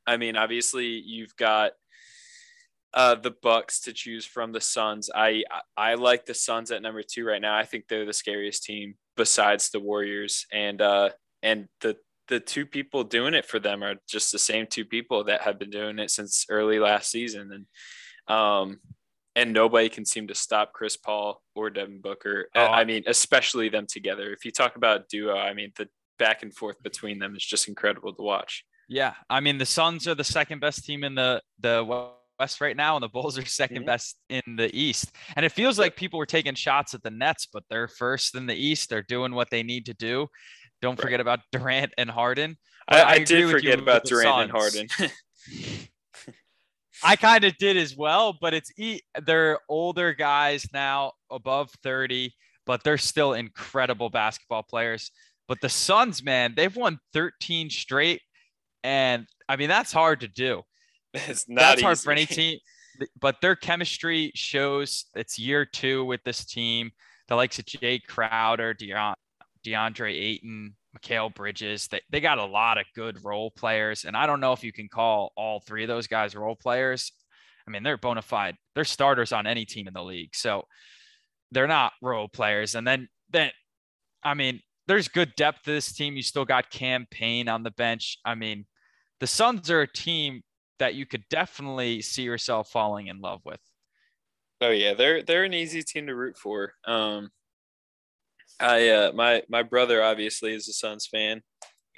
I 0.08 0.18
mean, 0.18 0.36
obviously 0.36 0.88
you've 0.88 1.36
got 1.36 1.72
uh, 2.94 3.16
the 3.16 3.34
Bucks 3.42 3.82
to 3.82 3.94
choose 3.94 4.26
from 4.26 4.52
the 4.52 4.62
Suns. 4.62 5.10
I 5.14 5.44
I 5.78 5.96
like 5.96 6.26
the 6.26 6.34
Suns 6.34 6.72
at 6.72 6.82
number 6.82 7.04
two 7.04 7.26
right 7.26 7.42
now. 7.42 7.58
I 7.58 7.66
think 7.66 7.86
they're 7.88 8.06
the 8.06 8.14
scariest 8.14 8.64
team 8.64 8.96
besides 9.16 9.70
the 9.70 9.80
Warriors, 9.80 10.46
and 10.52 10.82
uh, 10.82 11.10
and 11.42 11.68
the 11.80 11.98
the 12.28 12.40
two 12.40 12.66
people 12.66 13.04
doing 13.04 13.34
it 13.34 13.46
for 13.46 13.60
them 13.60 13.84
are 13.84 13.96
just 14.10 14.32
the 14.32 14.40
same 14.40 14.66
two 14.66 14.86
people 14.86 15.26
that 15.26 15.42
have 15.42 15.60
been 15.60 15.70
doing 15.70 16.00
it 16.00 16.12
since 16.12 16.46
early 16.50 16.80
last 16.80 17.12
season, 17.12 17.66
and 18.28 18.36
um, 18.36 18.80
and 19.36 19.54
nobody 19.54 19.90
can 19.90 20.06
seem 20.06 20.28
to 20.28 20.36
stop 20.36 20.74
Chris 20.74 20.98
Paul 20.98 21.42
or 21.56 21.70
Devin 21.70 22.02
Booker. 22.02 22.48
Oh, 22.56 22.66
I 22.66 22.84
mean, 22.84 23.04
especially 23.08 23.70
them 23.70 23.88
together. 23.88 24.32
If 24.34 24.44
you 24.44 24.52
talk 24.52 24.76
about 24.76 25.08
duo, 25.08 25.36
I 25.36 25.54
mean, 25.54 25.72
the 25.78 25.88
back 26.20 26.44
and 26.44 26.54
forth 26.54 26.82
between 26.84 27.20
them 27.20 27.36
is 27.36 27.46
just 27.46 27.68
incredible 27.68 28.14
to 28.14 28.22
watch. 28.22 28.66
Yeah, 28.90 29.14
I 29.30 29.40
mean, 29.40 29.58
the 29.58 29.66
Suns 29.66 30.08
are 30.08 30.16
the 30.16 30.24
second 30.24 30.60
best 30.60 30.86
team 30.86 31.04
in 31.04 31.16
the 31.16 31.42
the 31.60 31.84
West 32.42 32.60
right 32.60 32.76
now, 32.76 32.96
and 32.96 33.04
the 33.04 33.08
Bulls 33.08 33.38
are 33.38 33.42
2nd 33.44 33.70
mm-hmm. 33.70 33.86
best 33.86 34.18
in 34.30 34.42
the 34.58 34.76
East. 34.76 35.12
And 35.36 35.46
it 35.46 35.52
feels 35.52 35.78
like 35.78 35.96
people 35.96 36.18
were 36.18 36.26
taking 36.26 36.56
shots 36.56 36.96
at 36.96 37.04
the 37.04 37.12
Nets, 37.12 37.48
but 37.52 37.64
they're 37.70 37.88
first 37.88 38.34
in 38.36 38.48
the 38.48 38.56
East. 38.56 38.90
They're 38.90 39.04
doing 39.04 39.36
what 39.36 39.52
they 39.52 39.62
need 39.62 39.86
to 39.86 39.94
do. 39.94 40.28
Don't 40.82 40.98
right. 40.98 41.02
forget 41.02 41.20
about 41.20 41.42
Durant 41.52 41.94
and 42.00 42.10
Harden. 42.10 42.58
I, 42.88 43.02
I, 43.02 43.12
I 43.12 43.20
did 43.20 43.52
forget 43.52 43.78
about 43.80 44.06
Durant 44.06 44.42
and 44.42 44.52
Harden. 44.52 44.88
I 47.04 47.16
kind 47.16 47.44
of 47.44 47.56
did 47.58 47.78
as 47.78 47.96
well, 47.96 48.38
but 48.42 48.54
it's 48.54 48.72
they're 49.24 49.60
older 49.70 50.14
guys 50.14 50.68
now, 50.74 51.14
above 51.32 51.70
30, 51.84 52.34
but 52.66 52.84
they're 52.84 52.98
still 52.98 53.34
incredible 53.34 54.10
basketball 54.10 54.64
players. 54.64 55.12
But 55.48 55.62
the 55.62 55.70
Suns, 55.70 56.24
man, 56.24 56.54
they've 56.56 56.76
won 56.76 57.00
13 57.14 57.70
straight. 57.70 58.22
And 58.84 59.28
I 59.48 59.58
mean, 59.58 59.70
that's 59.70 59.92
hard 59.92 60.22
to 60.22 60.28
do. 60.28 60.64
It's 61.28 61.50
not 61.50 61.62
that's 61.62 61.80
easy. 61.80 61.84
hard 61.84 62.00
for 62.00 62.12
any 62.12 62.26
team. 62.40 62.60
But 63.20 63.42
their 63.42 63.56
chemistry 63.56 64.32
shows 64.36 65.06
it's 65.16 65.40
year 65.40 65.66
two 65.66 66.06
with 66.06 66.24
this 66.24 66.46
team. 66.46 66.92
The 67.28 67.36
likes 67.36 67.60
of 67.60 67.66
Jay 67.66 68.00
Crowder, 68.00 68.76
DeAndre 69.66 70.14
Ayton, 70.14 70.76
Mikal 70.98 71.34
Bridges. 71.34 71.88
They, 71.88 72.02
they 72.10 72.20
got 72.20 72.38
a 72.38 72.46
lot 72.46 72.78
of 72.78 72.86
good 72.96 73.24
role 73.24 73.52
players. 73.52 74.04
And 74.06 74.16
I 74.16 74.26
don't 74.26 74.40
know 74.42 74.54
if 74.54 74.64
you 74.64 74.74
can 74.74 74.90
call 74.90 75.32
all 75.36 75.60
three 75.62 75.84
of 75.84 75.88
those 75.88 76.08
guys 76.08 76.36
role 76.36 76.56
players. 76.56 77.12
I 77.68 77.72
mean, 77.72 77.84
they're 77.84 77.98
bona 77.98 78.22
fide, 78.22 78.56
they're 78.76 78.84
starters 78.84 79.32
on 79.32 79.48
any 79.48 79.66
team 79.66 79.88
in 79.88 79.94
the 79.94 80.04
league. 80.04 80.36
So 80.36 80.66
they're 81.52 81.68
not 81.68 81.94
role 82.02 82.28
players. 82.28 82.76
And 82.76 82.86
then, 82.86 83.08
then, 83.30 83.52
I 84.24 84.34
mean, 84.34 84.62
there's 84.88 85.08
good 85.08 85.34
depth 85.36 85.64
to 85.64 85.72
this 85.72 85.94
team. 85.94 86.16
You 86.16 86.24
still 86.24 86.46
got 86.46 86.70
Cam 86.70 87.08
Payne 87.10 87.48
on 87.48 87.64
the 87.64 87.72
bench. 87.72 88.18
I 88.26 88.36
mean, 88.36 88.66
the 89.20 89.28
Suns 89.28 89.70
are 89.70 89.82
a 89.82 89.88
team 89.88 90.42
that 90.82 90.96
you 90.96 91.06
could 91.06 91.24
definitely 91.30 92.02
see 92.02 92.24
yourself 92.24 92.72
falling 92.72 93.06
in 93.06 93.22
love 93.22 93.42
with. 93.46 93.60
Oh 94.62 94.72
yeah, 94.72 94.96
they're 94.96 95.22
they're 95.22 95.44
an 95.44 95.54
easy 95.54 95.84
team 95.84 96.08
to 96.08 96.16
root 96.16 96.40
for. 96.40 96.74
Um, 96.86 97.30
I 98.60 98.90
uh, 98.90 99.12
my 99.14 99.44
my 99.48 99.62
brother 99.62 100.02
obviously 100.02 100.56
is 100.56 100.68
a 100.68 100.74
Suns 100.74 101.06
fan, 101.06 101.44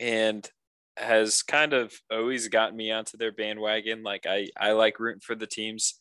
and 0.02 0.50
has 0.98 1.44
kind 1.44 1.72
of 1.72 1.94
always 2.12 2.50
gotten 2.50 2.76
me 2.76 2.92
onto 2.92 3.18
their 3.18 3.32
bandwagon. 3.32 4.04
Like 4.04 4.26
I 4.28 4.50
I 4.60 4.74
like 4.74 5.00
rooting 5.00 5.22
for 5.22 5.36
the 5.36 5.48
teams 5.48 5.96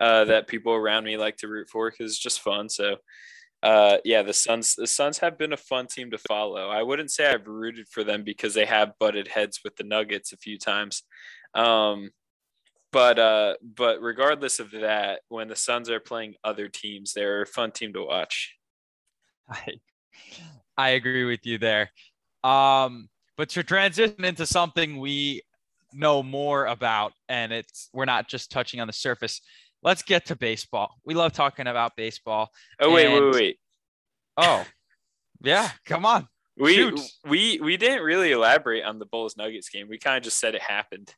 uh, 0.00 0.24
that 0.24 0.48
people 0.48 0.72
around 0.72 1.04
me 1.04 1.16
like 1.16 1.36
to 1.36 1.48
root 1.48 1.68
for 1.70 1.88
because 1.88 2.10
it's 2.10 2.18
just 2.18 2.40
fun. 2.40 2.68
So 2.68 2.96
uh, 3.62 3.98
yeah, 4.04 4.22
the 4.22 4.34
Suns 4.34 4.74
the 4.74 4.88
Suns 4.88 5.18
have 5.18 5.38
been 5.38 5.52
a 5.52 5.56
fun 5.56 5.86
team 5.86 6.10
to 6.10 6.18
follow. 6.18 6.68
I 6.68 6.82
wouldn't 6.82 7.12
say 7.12 7.28
I've 7.28 7.46
rooted 7.46 7.86
for 7.88 8.02
them 8.02 8.24
because 8.24 8.54
they 8.54 8.66
have 8.66 8.98
butted 8.98 9.28
heads 9.28 9.60
with 9.62 9.76
the 9.76 9.84
Nuggets 9.84 10.32
a 10.32 10.36
few 10.36 10.58
times. 10.58 11.04
Um, 11.54 12.10
but 12.94 13.18
uh, 13.18 13.54
but 13.60 14.00
regardless 14.00 14.60
of 14.60 14.70
that, 14.70 15.22
when 15.28 15.48
the 15.48 15.56
Suns 15.56 15.90
are 15.90 15.98
playing 15.98 16.36
other 16.44 16.68
teams, 16.68 17.12
they're 17.12 17.42
a 17.42 17.46
fun 17.46 17.72
team 17.72 17.92
to 17.92 18.04
watch. 18.04 18.54
I 19.50 19.80
I 20.78 20.88
agree 20.90 21.24
with 21.24 21.44
you 21.44 21.58
there. 21.58 21.90
Um, 22.44 23.08
but 23.36 23.48
to 23.50 23.64
transition 23.64 24.24
into 24.24 24.46
something 24.46 24.98
we 24.98 25.42
know 25.92 26.22
more 26.22 26.66
about, 26.66 27.12
and 27.28 27.52
it's 27.52 27.90
we're 27.92 28.04
not 28.04 28.28
just 28.28 28.52
touching 28.52 28.80
on 28.80 28.86
the 28.86 28.92
surface. 28.92 29.40
Let's 29.82 30.02
get 30.02 30.26
to 30.26 30.36
baseball. 30.36 30.94
We 31.04 31.14
love 31.14 31.32
talking 31.32 31.66
about 31.66 31.96
baseball. 31.96 32.50
Oh 32.78 32.92
wait, 32.92 33.06
and... 33.06 33.26
wait, 33.26 33.34
wait. 33.34 33.58
Oh, 34.36 34.64
yeah. 35.42 35.68
Come 35.84 36.06
on. 36.06 36.28
We 36.56 36.74
Shoot. 36.74 37.00
we 37.26 37.58
we 37.60 37.76
didn't 37.76 38.04
really 38.04 38.30
elaborate 38.30 38.84
on 38.84 39.00
the 39.00 39.06
Bulls 39.06 39.36
Nuggets 39.36 39.68
game. 39.68 39.88
We 39.88 39.98
kind 39.98 40.16
of 40.16 40.22
just 40.22 40.38
said 40.38 40.54
it 40.54 40.62
happened. 40.62 41.12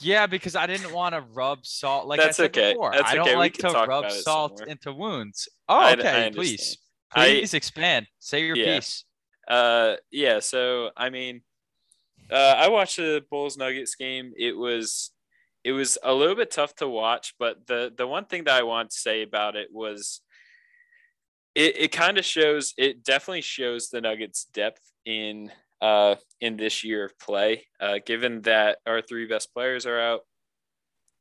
Yeah, 0.00 0.26
because 0.26 0.56
I 0.56 0.66
didn't 0.66 0.92
want 0.92 1.14
to 1.14 1.20
rub 1.20 1.64
salt. 1.66 2.06
Like 2.06 2.20
That's 2.20 2.38
I 2.38 2.44
said 2.44 2.56
okay. 2.56 2.72
before, 2.72 2.92
That's 2.92 3.10
I 3.10 3.14
don't 3.14 3.28
okay. 3.28 3.36
like 3.36 3.54
to 3.58 3.68
rub 3.68 4.10
salt 4.10 4.62
into 4.66 4.92
wounds. 4.92 5.48
Oh, 5.68 5.92
okay. 5.92 6.26
I, 6.26 6.30
please. 6.30 6.78
Please 7.14 7.54
I, 7.54 7.56
expand. 7.56 8.06
Say 8.18 8.44
your 8.46 8.56
yeah. 8.56 8.76
piece. 8.76 9.04
Uh, 9.48 9.96
yeah. 10.10 10.38
So 10.40 10.90
I 10.96 11.10
mean, 11.10 11.42
uh, 12.30 12.54
I 12.56 12.68
watched 12.68 12.96
the 12.96 13.24
Bulls 13.30 13.56
Nuggets 13.56 13.94
game. 13.96 14.32
It 14.36 14.56
was 14.56 15.10
it 15.64 15.72
was 15.72 15.98
a 16.02 16.12
little 16.14 16.36
bit 16.36 16.50
tough 16.50 16.74
to 16.76 16.88
watch, 16.88 17.34
but 17.38 17.66
the 17.66 17.92
the 17.96 18.06
one 18.06 18.24
thing 18.24 18.44
that 18.44 18.54
I 18.54 18.62
want 18.62 18.90
to 18.90 18.96
say 18.96 19.22
about 19.22 19.56
it 19.56 19.68
was 19.72 20.20
it, 21.54 21.76
it 21.76 21.92
kind 21.92 22.18
of 22.18 22.24
shows 22.24 22.72
it 22.78 23.04
definitely 23.04 23.42
shows 23.42 23.88
the 23.88 24.00
Nuggets 24.00 24.44
depth 24.44 24.80
in 25.04 25.50
uh 25.80 26.16
in 26.40 26.56
this 26.56 26.84
year 26.84 27.04
of 27.04 27.18
play. 27.18 27.66
Uh, 27.80 27.98
given 28.04 28.42
that 28.42 28.78
our 28.86 29.02
three 29.02 29.26
best 29.26 29.52
players 29.52 29.86
are 29.86 30.00
out, 30.00 30.20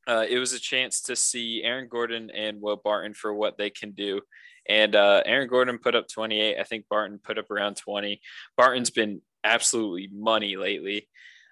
uh, 0.08 0.25
it 0.28 0.39
was 0.39 0.54
a 0.54 0.60
chance 0.60 1.01
to 1.01 1.16
see 1.16 1.62
Aaron 1.63 1.88
Gordon 1.88 2.32
and 2.32 2.62
Will 2.62 2.82
Barton 2.84 3.13
for 3.13 3.34
what 3.34 3.58
they 3.58 3.70
can 3.70 3.92
do. 3.92 4.22
And 4.68 4.96
uh, 4.96 5.24
Aaron 5.25 5.48
Gordon 5.48 5.78
put 5.78 5.96
up 5.96 6.08
28. 6.08 6.58
I 6.60 6.63
think 6.63 6.86
Barton 6.89 7.20
put 7.24 7.38
up 7.38 7.51
around 7.51 7.78
20. 7.78 8.20
Barton's 8.58 8.89
been 8.92 9.22
absolutely 9.44 10.10
money 10.13 10.56
lately, 10.56 11.08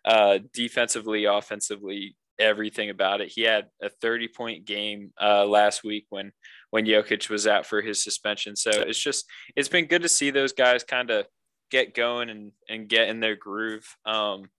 uh, 0.05 0.39
defensively, 0.53 1.25
offensively, 1.25 2.15
everything 2.39 2.89
about 2.89 3.21
it. 3.21 3.31
He 3.33 3.41
had 3.41 3.67
a 3.81 3.89
30 3.89 4.27
point 4.29 4.65
game 4.65 5.11
uh, 5.21 5.45
last 5.45 5.83
week 5.83 6.05
when 6.09 6.31
when 6.69 6.85
Jokic 6.85 7.29
was 7.29 7.47
out 7.47 7.65
for 7.65 7.81
his 7.81 8.03
suspension. 8.03 8.55
So 8.55 8.71
it's 8.71 8.99
just 8.99 9.25
it's 9.55 9.69
been 9.69 9.85
good 9.85 10.01
to 10.03 10.09
see 10.09 10.31
those 10.31 10.53
guys 10.53 10.83
kind 10.83 11.09
of 11.09 11.25
get 11.71 11.93
going 11.93 12.29
and 12.29 12.51
and 12.69 12.87
get 12.89 13.09
in 13.09 13.19
their 13.19 13.35
groove. 13.35 13.95
Um, 14.05 14.49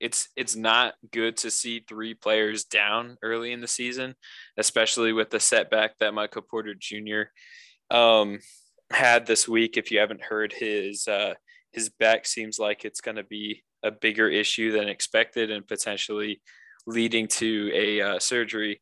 it's 0.00 0.28
it's 0.36 0.54
not 0.54 0.94
good 1.10 1.36
to 1.38 1.50
see 1.50 1.80
three 1.80 2.14
players 2.14 2.64
down 2.64 3.16
early 3.22 3.52
in 3.52 3.60
the 3.60 3.66
season, 3.68 4.14
especially 4.56 5.12
with 5.12 5.30
the 5.30 5.40
setback 5.40 5.98
that 5.98 6.14
Michael 6.14 6.42
Porter 6.42 6.74
Jr 6.74 7.22
um, 7.90 8.38
had 8.90 9.26
this 9.26 9.48
week. 9.48 9.76
If 9.76 9.90
you 9.90 9.98
haven't 9.98 10.22
heard 10.22 10.52
his 10.52 11.08
uh, 11.08 11.34
his 11.72 11.88
back 11.88 12.26
seems 12.26 12.58
like 12.58 12.84
it's 12.84 13.00
going 13.00 13.16
to 13.16 13.24
be 13.24 13.62
a 13.82 13.90
bigger 13.90 14.28
issue 14.28 14.72
than 14.72 14.88
expected 14.88 15.50
and 15.50 15.66
potentially 15.66 16.40
leading 16.86 17.28
to 17.28 17.70
a 17.74 18.00
uh, 18.00 18.18
surgery. 18.18 18.80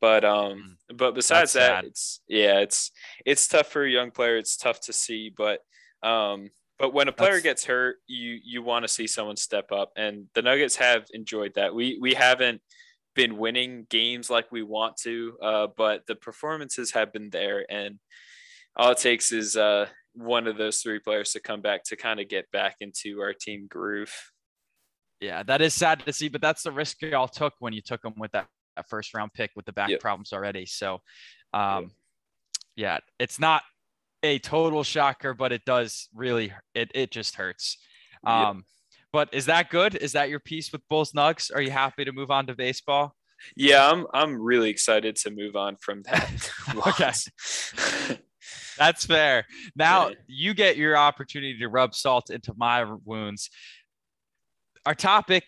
But 0.00 0.24
um, 0.24 0.76
Mm. 0.92 0.96
but 0.96 1.14
besides 1.14 1.52
That's 1.54 1.66
that, 1.68 1.82
sad. 1.82 1.84
it's 1.84 2.20
yeah, 2.28 2.60
it's 2.60 2.90
it's 3.26 3.48
tough 3.48 3.68
for 3.68 3.84
a 3.84 3.90
young 3.90 4.10
player. 4.10 4.36
It's 4.36 4.56
tough 4.56 4.80
to 4.82 4.92
see, 4.92 5.32
but 5.36 5.60
um, 6.02 6.50
but 6.78 6.92
when 6.94 7.08
a 7.08 7.12
player 7.12 7.30
That's- 7.32 7.42
gets 7.42 7.64
hurt, 7.64 7.96
you 8.06 8.38
you 8.44 8.62
want 8.62 8.84
to 8.84 8.88
see 8.88 9.06
someone 9.06 9.36
step 9.36 9.72
up, 9.72 9.92
and 9.96 10.26
the 10.34 10.42
Nuggets 10.42 10.76
have 10.76 11.06
enjoyed 11.12 11.54
that. 11.54 11.74
We 11.74 11.98
we 12.00 12.14
haven't 12.14 12.60
been 13.14 13.36
winning 13.36 13.86
games 13.90 14.30
like 14.30 14.52
we 14.52 14.62
want 14.62 14.96
to, 14.98 15.36
uh, 15.42 15.66
but 15.76 16.06
the 16.06 16.14
performances 16.14 16.92
have 16.92 17.12
been 17.12 17.30
there, 17.30 17.66
and 17.70 17.98
all 18.76 18.92
it 18.92 18.98
takes 18.98 19.32
is 19.32 19.56
uh 19.56 19.86
one 20.14 20.46
of 20.46 20.56
those 20.56 20.80
three 20.82 20.98
players 20.98 21.32
to 21.32 21.40
come 21.40 21.60
back 21.60 21.84
to 21.84 21.96
kind 21.96 22.18
of 22.20 22.28
get 22.28 22.50
back 22.50 22.76
into 22.80 23.20
our 23.20 23.32
team 23.32 23.66
groove. 23.68 24.12
Yeah, 25.20 25.42
that 25.44 25.60
is 25.60 25.74
sad 25.74 26.04
to 26.06 26.12
see, 26.12 26.28
but 26.28 26.40
that's 26.40 26.62
the 26.62 26.72
risk 26.72 27.02
y'all 27.02 27.28
took 27.28 27.54
when 27.58 27.72
you 27.72 27.80
took 27.82 28.02
them 28.02 28.14
with 28.16 28.32
that, 28.32 28.46
that 28.76 28.88
first 28.88 29.14
round 29.14 29.32
pick 29.32 29.50
with 29.56 29.64
the 29.66 29.72
back 29.72 29.90
Yep. 29.90 30.00
problems 30.00 30.32
already. 30.32 30.64
So, 30.66 31.02
um, 31.52 31.90
yeah, 32.76 32.98
it's 33.18 33.38
not 33.40 33.62
a 34.22 34.38
total 34.38 34.82
shocker, 34.82 35.34
but 35.34 35.52
it 35.52 35.64
does 35.64 36.08
really 36.14 36.52
it 36.74 36.90
it 36.94 37.10
just 37.10 37.36
hurts. 37.36 37.78
Um, 38.24 38.64
but 39.12 39.28
is 39.32 39.46
that 39.46 39.70
good? 39.70 39.94
Is 39.94 40.12
that 40.12 40.28
your 40.28 40.40
piece 40.40 40.72
with 40.72 40.82
Bulls 40.88 41.12
Nugs? 41.12 41.54
Are 41.54 41.62
you 41.62 41.70
happy 41.70 42.04
to 42.04 42.12
move 42.12 42.30
on 42.30 42.46
to 42.48 42.54
baseball? 42.54 43.14
Yeah, 43.56 43.88
I'm 43.90 44.06
I'm 44.12 44.40
really 44.40 44.70
excited 44.70 45.16
to 45.16 45.30
move 45.30 45.56
on 45.56 45.76
from 45.76 46.02
that. 46.04 46.50
Okay. 46.86 47.12
That's 48.76 49.04
fair. 49.06 49.44
Now 49.74 50.08
Yeah. 50.08 50.14
you 50.26 50.54
get 50.54 50.76
your 50.76 50.96
opportunity 50.96 51.58
to 51.58 51.68
rub 51.68 51.94
salt 51.94 52.30
into 52.30 52.54
my 52.56 52.84
wounds. 53.04 53.50
Our 54.86 54.94
topic 54.94 55.44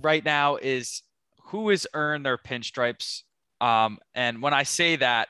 right 0.00 0.24
now 0.24 0.56
is 0.56 1.02
who 1.46 1.68
has 1.68 1.86
earned 1.94 2.26
their 2.26 2.36
pinstripes. 2.38 3.22
Um, 3.60 3.98
and 4.14 4.42
when 4.42 4.52
I 4.52 4.64
say 4.64 4.96
that, 4.96 5.28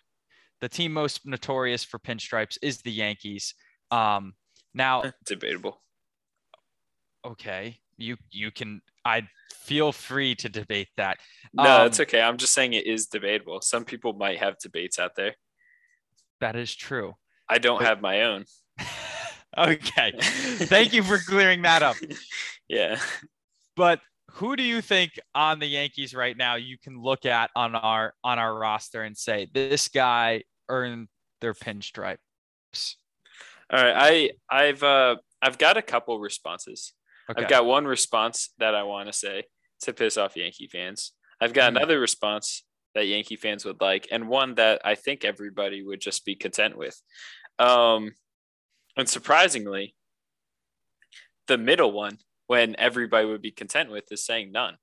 the 0.60 0.68
team 0.68 0.92
most 0.92 1.26
notorious 1.26 1.84
for 1.84 1.98
pinstripes 1.98 2.58
is 2.62 2.78
the 2.82 2.90
Yankees. 2.92 3.54
Um, 3.90 4.34
now, 4.75 5.04
Debatable. 5.26 5.82
okay, 7.25 7.78
you 7.96 8.16
you 8.30 8.50
can. 8.50 8.80
I 9.04 9.28
feel 9.54 9.92
free 9.92 10.34
to 10.36 10.48
debate 10.48 10.88
that. 10.96 11.18
No, 11.52 11.80
Um, 11.82 11.86
it's 11.86 12.00
okay. 12.00 12.20
I'm 12.20 12.36
just 12.36 12.52
saying 12.54 12.72
it 12.72 12.86
is 12.86 13.06
debatable. 13.06 13.60
Some 13.60 13.84
people 13.84 14.12
might 14.14 14.38
have 14.38 14.58
debates 14.58 14.98
out 14.98 15.12
there. 15.16 15.34
That 16.40 16.56
is 16.56 16.75
true. 16.75 17.14
I 17.48 17.58
don't 17.58 17.78
But- 17.78 17.86
have 17.86 18.00
my 18.00 18.22
own. 18.22 18.44
okay, 19.58 20.12
thank 20.20 20.92
you 20.92 21.02
for 21.02 21.18
clearing 21.18 21.62
that 21.62 21.82
up. 21.82 21.96
Yeah. 22.68 23.00
But 23.76 24.00
who 24.33 24.56
do 24.56 24.62
you 24.62 24.80
think 24.80 25.18
on 25.35 25.59
the 25.59 25.66
Yankees 25.66 26.14
right 26.14 26.37
now 26.37 26.56
you 26.56 26.78
can 26.78 27.00
look 27.00 27.25
at 27.25 27.50
on 27.56 27.75
our 27.75 28.14
on 28.23 28.38
our 28.38 28.56
roster 28.56 29.02
and 29.02 29.16
say 29.16 29.49
this 29.52 29.88
guy 29.88 30.42
earned 30.68 31.09
their 31.40 31.54
pinstripes? 31.54 32.18
All 33.71 33.83
right. 33.83 33.95
I 34.50 34.64
I've 34.64 34.83
uh 34.83 35.16
I've 35.40 35.59
got 35.59 35.76
a 35.76 35.83
couple 35.83 36.18
responses. 36.18 36.92
Okay. 37.30 37.42
I've 37.42 37.49
got 37.49 37.66
one 37.66 37.87
response 37.87 38.50
that 38.59 38.75
I 38.75 38.83
want 38.85 39.09
to 39.09 39.12
say 39.12 39.45
to 39.83 39.92
piss 39.92 40.16
off 40.16 40.37
Yankee 40.37 40.68
fans. 40.68 41.12
I've 41.40 41.52
got 41.52 41.71
Hmm. 41.73 41.78
another 41.78 41.99
response 42.00 42.64
that 42.95 43.06
Yankee 43.06 43.37
fans 43.37 43.64
would 43.64 43.80
like, 43.80 44.09
and 44.11 44.28
one 44.28 44.54
that 44.54 44.80
I 44.85 44.95
think 44.95 45.25
everybody 45.25 45.83
would 45.83 46.00
just 46.00 46.25
be 46.25 46.35
content 46.35 46.78
with. 46.78 47.00
Um, 47.59 48.12
and 48.97 49.09
surprisingly, 49.09 49.95
the 51.47 51.59
middle 51.59 51.92
one, 51.92 52.18
when 52.46 52.76
everybody 52.78 53.26
would 53.26 53.42
be 53.42 53.50
content 53.50 53.90
with, 53.90 54.10
is 54.12 54.24
saying 54.24 54.52
none. 54.52 54.76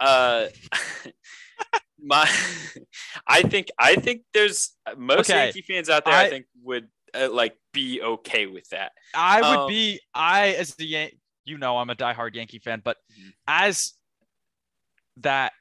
Uh, 0.00 0.46
my, 2.02 2.28
I 3.26 3.42
think 3.42 3.68
I 3.78 3.96
think 3.96 4.22
there's 4.32 4.76
most 4.96 5.30
Okay. 5.30 5.44
Yankee 5.46 5.62
fans 5.62 5.88
out 5.90 6.04
there. 6.04 6.14
I, 6.14 6.22
I- 6.24 6.30
think 6.30 6.46
would 6.62 6.88
uh, 7.14 7.28
like 7.32 7.56
be 7.72 8.02
okay 8.02 8.46
with 8.46 8.68
that. 8.70 8.92
I 9.14 9.40
would 9.40 9.60
Um, 9.60 9.68
be 9.68 10.00
I 10.14 10.48
as 10.50 10.74
the 10.74 10.84
Yan- 10.86 11.10
you 11.44 11.58
know 11.58 11.78
I'm 11.78 11.90
a 11.90 11.94
diehard 11.94 12.34
Yankee 12.34 12.58
fan, 12.58 12.82
but 12.84 12.96
Mhm. 13.18 13.32
as 13.46 13.94
that 15.18 15.52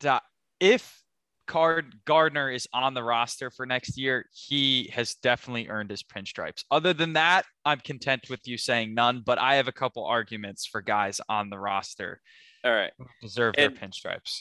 that 0.00 0.22
if 0.60 1.02
Card 1.46 1.94
Gardner 2.04 2.50
is 2.50 2.66
on 2.72 2.94
the 2.94 3.02
roster 3.02 3.50
for 3.50 3.66
next 3.66 3.96
year, 3.96 4.26
he 4.32 4.90
has 4.92 5.14
definitely 5.16 5.68
earned 5.68 5.90
his 5.90 6.02
pinstripes. 6.02 6.64
Other 6.70 6.92
than 6.92 7.12
that, 7.14 7.44
I'm 7.64 7.78
content 7.80 8.26
with 8.28 8.40
you 8.46 8.58
saying 8.58 8.94
none, 8.94 9.22
but 9.24 9.38
I 9.38 9.54
have 9.56 9.68
a 9.68 9.72
couple 9.72 10.04
arguments 10.04 10.66
for 10.66 10.82
guys 10.82 11.20
on 11.28 11.50
the 11.50 11.58
roster 11.58 12.20
All 12.64 12.72
right. 12.72 12.92
deserve 13.22 13.54
their 13.56 13.66
And- 13.68 13.78
pinstripes. 13.78 14.40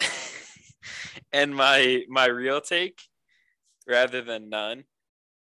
and 1.34 1.56
my 1.56 2.04
my 2.10 2.26
real 2.28 2.62
take, 2.62 3.00
rather 3.88 4.22
than 4.22 4.50
none, 4.50 4.84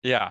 Yeah. 0.03 0.31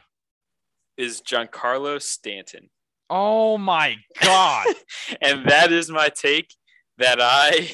is 0.98 1.22
Giancarlo 1.22 2.02
Stanton. 2.02 2.70
Oh 3.10 3.58
my 3.58 3.98
god. 4.22 4.68
and 5.22 5.46
that 5.50 5.72
is 5.72 5.90
my 5.90 6.10
take 6.10 6.54
that 6.98 7.20
I 7.22 7.72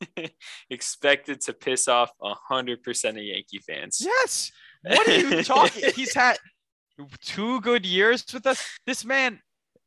expected 0.70 1.40
to 1.42 1.52
piss 1.52 1.88
off 1.88 2.10
hundred 2.20 2.82
percent 2.82 3.16
of 3.16 3.22
Yankee 3.24 3.60
fans. 3.66 3.98
Yes. 4.00 4.50
What 4.82 5.06
are 5.08 5.16
you 5.18 5.42
talking? 5.42 5.90
He's 5.96 6.14
had 6.14 6.36
two 7.22 7.60
good 7.60 7.84
years 7.84 8.24
with 8.32 8.46
us. 8.46 8.62
This 8.86 9.04
man, 9.04 9.40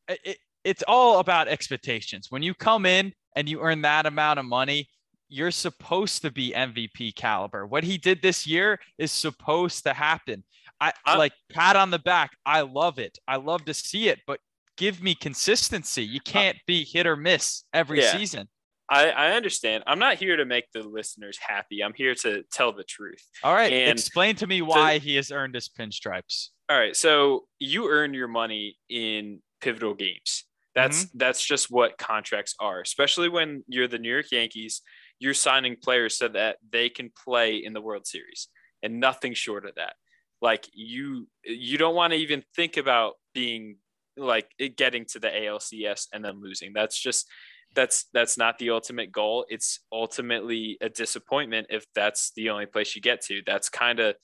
it, 0.08 0.20
it- 0.24 0.38
it's 0.66 0.84
all 0.90 1.20
about 1.20 1.48
expectations. 1.48 2.28
When 2.30 2.44
you 2.44 2.54
come 2.54 2.86
in 2.86 3.14
and 3.34 3.48
you 3.48 3.62
earn 3.62 3.82
that 3.84 4.06
amount 4.06 4.40
of 4.40 4.46
money, 4.46 4.90
you're 5.30 5.52
supposed 5.52 6.22
to 6.24 6.32
be 6.32 6.52
MVP 6.52 7.16
caliber. 7.16 7.66
What 7.66 7.86
he 7.86 7.98
did 7.98 8.22
this 8.22 8.46
year 8.46 8.78
is 8.98 9.10
supposed 9.14 9.84
to 9.86 9.94
happen. 9.94 10.44
I 10.82 10.92
I- 11.06 11.18
like 11.18 11.32
pat 11.54 11.78
on 11.78 11.92
the 11.92 12.00
back. 12.00 12.32
I 12.46 12.62
love 12.62 13.00
it. 13.00 13.18
I 13.26 13.38
love 13.38 13.64
to 13.66 13.74
see 13.74 14.10
it, 14.10 14.20
but 14.28 14.42
give 14.76 15.02
me 15.02 15.16
consistency. 15.16 16.04
You 16.04 16.20
uh, 16.26 16.30
can't 16.30 16.58
be 16.68 16.84
hit 16.84 17.08
or 17.08 17.16
miss 17.16 17.64
every 17.74 18.02
Yeah. 18.02 18.12
season. 18.18 18.50
I, 18.90 19.10
I 19.10 19.32
understand. 19.32 19.84
I'm 19.86 20.00
not 20.00 20.18
here 20.18 20.38
to 20.38 20.46
make 20.46 20.66
the 20.74 20.82
listeners 20.82 21.38
happy. 21.40 21.84
I'm 21.84 21.94
here 21.94 22.16
to 22.16 22.44
tell 22.52 22.72
the 22.72 22.84
truth. 22.84 23.24
All 23.44 23.54
right. 23.54 23.72
And 23.72 24.00
explain 24.00 24.36
to 24.38 24.48
me 24.48 24.62
why 24.62 24.98
he 24.98 25.16
has 25.16 25.32
earned 25.32 25.56
his 25.56 25.70
pinstripes. 25.70 26.50
All 26.70 26.78
right. 26.78 26.96
So 26.96 27.46
you 27.60 27.90
earn 27.90 28.14
your 28.14 28.28
money 28.28 28.78
in 28.90 29.42
pivotal 29.62 29.94
games. 29.94 30.46
That's 30.76 31.06
mm-hmm. 31.06 31.18
that's 31.18 31.44
just 31.44 31.70
what 31.70 31.98
contracts 31.98 32.56
are, 32.60 32.82
especially 32.82 33.30
when 33.30 33.64
you're 33.68 33.88
the 33.88 34.00
New 34.00 34.12
York 34.12 34.32
Yankees. 34.32 34.82
You're 35.20 35.34
signing 35.34 35.76
players 35.82 36.18
so 36.18 36.28
that 36.30 36.58
they 36.72 36.90
can 36.90 37.12
play 37.26 37.58
in 37.58 37.74
the 37.74 37.82
World 37.82 38.08
Series, 38.08 38.48
and 38.82 39.00
nothing 39.00 39.34
short 39.34 39.66
of 39.66 39.76
that. 39.76 39.94
Like 40.42 40.68
you, 40.74 41.28
you 41.44 41.78
don't 41.78 41.96
want 41.96 42.14
to 42.14 42.20
even 42.20 42.44
think 42.56 42.78
about 42.78 43.16
being 43.34 43.78
like 44.16 44.48
getting 44.78 45.06
to 45.06 45.20
the 45.20 45.28
ALCS 45.28 46.08
and 46.14 46.24
then 46.24 46.42
losing. 46.42 46.72
That's 46.74 46.98
just 46.98 47.28
that's 47.76 48.06
that's 48.14 48.38
not 48.38 48.58
the 48.58 48.72
ultimate 48.72 49.12
goal. 49.12 49.46
It's 49.50 49.80
ultimately 49.92 50.78
a 50.82 50.90
disappointment 50.90 51.68
if 51.70 51.86
that's 51.94 52.32
the 52.36 52.50
only 52.50 52.66
place 52.66 52.96
you 52.96 53.02
get 53.02 53.22
to. 53.26 53.42
That's 53.46 53.70
kind 53.70 54.00
of 54.00 54.16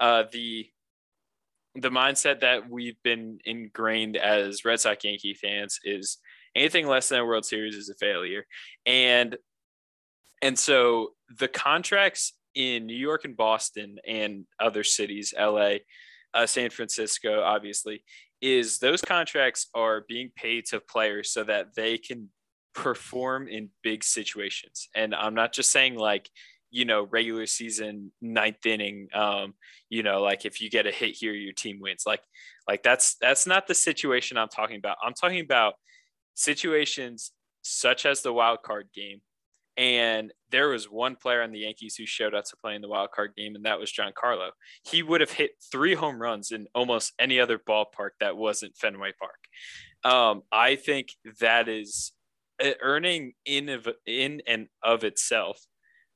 uh, 0.00 0.24
the 0.32 0.66
the 1.74 1.90
mindset 1.90 2.40
that 2.40 2.68
we've 2.68 3.00
been 3.04 3.38
ingrained 3.44 4.16
as 4.16 4.64
Red 4.64 4.80
Sox 4.80 5.04
Yankee 5.04 5.34
fans 5.34 5.78
is 5.84 6.18
anything 6.56 6.86
less 6.86 7.08
than 7.08 7.20
a 7.20 7.24
World 7.24 7.44
Series 7.44 7.76
is 7.76 7.88
a 7.88 7.94
failure. 7.94 8.44
And 8.84 9.36
and 10.42 10.58
so 10.58 11.10
the 11.38 11.48
contracts 11.48 12.32
in 12.54 12.86
New 12.86 12.96
York 12.96 13.24
and 13.24 13.36
Boston 13.36 13.98
and 14.06 14.44
other 14.58 14.82
cities, 14.82 15.34
LA, 15.38 15.74
uh, 16.34 16.46
San 16.46 16.70
Francisco, 16.70 17.42
obviously, 17.42 18.02
is 18.40 18.78
those 18.78 19.00
contracts 19.02 19.68
are 19.74 20.04
being 20.08 20.30
paid 20.36 20.66
to 20.66 20.80
players 20.80 21.30
so 21.30 21.44
that 21.44 21.74
they 21.74 21.98
can 21.98 22.30
perform 22.74 23.48
in 23.48 23.70
big 23.82 24.04
situations. 24.04 24.88
And 24.94 25.14
I'm 25.14 25.34
not 25.34 25.52
just 25.52 25.70
saying 25.70 25.96
like, 25.96 26.30
you 26.70 26.84
know, 26.84 27.06
regular 27.10 27.46
season 27.46 28.12
ninth 28.20 28.66
inning, 28.66 29.08
um, 29.14 29.54
you 29.88 30.02
know, 30.02 30.20
like 30.20 30.44
if 30.44 30.60
you 30.60 30.68
get 30.68 30.86
a 30.86 30.90
hit 30.90 31.14
here, 31.14 31.32
your 31.32 31.54
team 31.54 31.80
wins. 31.80 32.04
Like, 32.06 32.20
like 32.68 32.82
that's 32.82 33.16
that's 33.20 33.46
not 33.46 33.66
the 33.66 33.74
situation 33.74 34.36
I'm 34.36 34.48
talking 34.48 34.76
about. 34.76 34.98
I'm 35.02 35.14
talking 35.14 35.40
about 35.40 35.74
situations 36.34 37.32
such 37.62 38.06
as 38.06 38.22
the 38.22 38.32
wild 38.32 38.62
card 38.62 38.88
game. 38.94 39.20
And 39.78 40.32
there 40.50 40.68
was 40.70 40.90
one 40.90 41.14
player 41.14 41.40
on 41.40 41.52
the 41.52 41.60
Yankees 41.60 41.94
who 41.94 42.04
showed 42.04 42.34
up 42.34 42.44
to 42.46 42.56
play 42.56 42.74
in 42.74 42.82
the 42.82 42.88
wild 42.88 43.12
card 43.12 43.34
game, 43.36 43.54
and 43.54 43.64
that 43.64 43.78
was 43.78 43.92
Giancarlo. 43.92 44.50
He 44.82 45.04
would 45.04 45.20
have 45.20 45.30
hit 45.30 45.52
three 45.70 45.94
home 45.94 46.20
runs 46.20 46.50
in 46.50 46.66
almost 46.74 47.12
any 47.20 47.38
other 47.38 47.60
ballpark 47.60 48.10
that 48.18 48.36
wasn't 48.36 48.76
Fenway 48.76 49.12
Park. 49.20 49.38
Um, 50.02 50.42
I 50.50 50.74
think 50.74 51.10
that 51.40 51.68
is 51.68 52.10
earning 52.80 53.32
in 53.44 53.68
of, 53.68 53.88
in 54.06 54.42
and 54.46 54.68
of 54.82 55.04
itself 55.04 55.60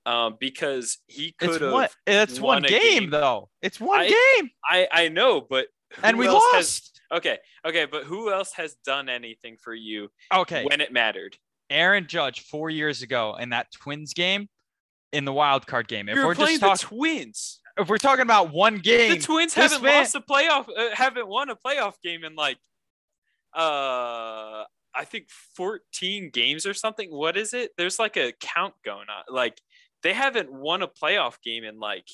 um, 0.07 0.37
because 0.41 0.99
he 1.07 1.35
It's 1.41 1.59
could 1.59 1.73
one. 1.73 1.83
have. 1.83 1.97
It's 2.07 2.41
one 2.41 2.63
game, 2.63 2.81
game. 2.81 3.11
though. 3.11 3.49
It's 3.63 3.81
one 3.81 4.01
I- 4.01 4.09
game, 4.09 4.51
I 4.65 4.89
I 4.91 5.09
know, 5.09 5.41
but 5.41 5.67
and 6.03 6.19
we 6.19 6.29
lost. 6.29 6.55
Has, 6.55 6.91
okay, 7.19 7.39
okay, 7.67 7.85
but 7.85 8.05
who 8.05 8.33
else 8.33 8.53
has 8.55 8.75
done 8.85 9.09
anything 9.09 9.57
for 9.63 9.75
you 9.75 10.09
okay, 10.35 10.65
when 10.65 10.81
it 10.81 10.93
mattered? 10.93 11.37
Aaron 11.71 12.07
Judge 12.07 12.41
four 12.41 12.69
years 12.71 13.03
ago 13.03 13.37
in 13.39 13.51
that 13.51 13.69
Twins 13.73 14.13
game 14.13 14.49
in 15.13 15.25
the 15.25 15.33
wild 15.33 15.67
card 15.67 15.89
game. 15.89 16.09
If 16.09 16.17
You're 16.17 16.27
we're 16.27 16.35
playing 16.35 16.61
just 16.61 16.83
talking, 16.83 16.99
the 16.99 17.03
Twins. 17.03 17.61
If 17.79 17.89
we're 17.89 17.97
talking 17.99 18.23
about 18.23 18.53
one 18.53 18.79
game, 18.79 19.13
the 19.13 19.19
Twins 19.19 19.55
haven't 19.55 19.83
man, 19.83 19.99
lost 20.01 20.15
a 20.15 20.21
playoff, 20.21 20.69
uh, 20.77 20.95
haven't 20.95 21.27
won 21.29 21.49
a 21.49 21.57
playoff 21.57 21.95
game 22.03 22.25
in 22.25 22.35
like, 22.35 22.59
uh, 23.55 24.65
I 24.95 25.05
think 25.05 25.29
14 25.57 26.31
games 26.33 26.67
or 26.67 26.75
something. 26.75 27.11
What 27.11 27.37
is 27.37 27.55
it? 27.55 27.71
There's 27.77 27.99
like 27.99 28.17
a 28.17 28.33
count 28.41 28.75
going 28.85 29.09
on. 29.09 29.35
Like 29.35 29.61
they 30.03 30.13
haven't 30.13 30.53
won 30.53 30.83
a 30.83 30.89
playoff 30.89 31.41
game 31.43 31.65
in 31.65 31.79
like 31.79 32.07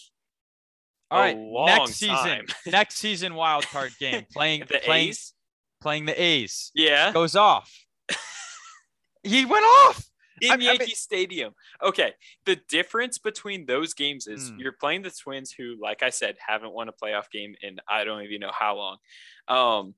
all 1.10 1.20
right, 1.20 1.36
next 1.36 1.94
season, 1.94 2.46
next 2.66 2.96
season 2.96 3.34
wild 3.34 3.66
card 3.66 3.92
game 3.98 4.26
playing 4.32 4.64
the 4.68 4.78
playing, 4.84 5.08
A's, 5.08 5.32
playing 5.80 6.04
the 6.04 6.22
A's. 6.22 6.70
Yeah, 6.74 7.12
goes 7.12 7.34
off. 7.34 7.72
he 9.22 9.46
went 9.46 9.64
off 9.64 10.04
in 10.42 10.50
I 10.50 10.56
mean, 10.56 10.66
Yankee 10.66 10.82
I 10.82 10.86
mean, 10.86 10.96
Stadium. 10.96 11.54
Okay, 11.82 12.12
the 12.44 12.56
difference 12.68 13.18
between 13.18 13.64
those 13.64 13.94
games 13.94 14.26
is 14.26 14.50
mm. 14.50 14.58
you're 14.58 14.72
playing 14.72 15.02
the 15.02 15.10
Twins, 15.10 15.50
who, 15.50 15.76
like 15.80 16.02
I 16.02 16.10
said, 16.10 16.36
haven't 16.46 16.72
won 16.72 16.88
a 16.88 16.92
playoff 16.92 17.30
game 17.32 17.54
in 17.62 17.78
I 17.88 18.04
don't 18.04 18.22
even 18.22 18.40
know 18.40 18.52
how 18.52 18.76
long. 18.76 18.96
Um, 19.48 19.94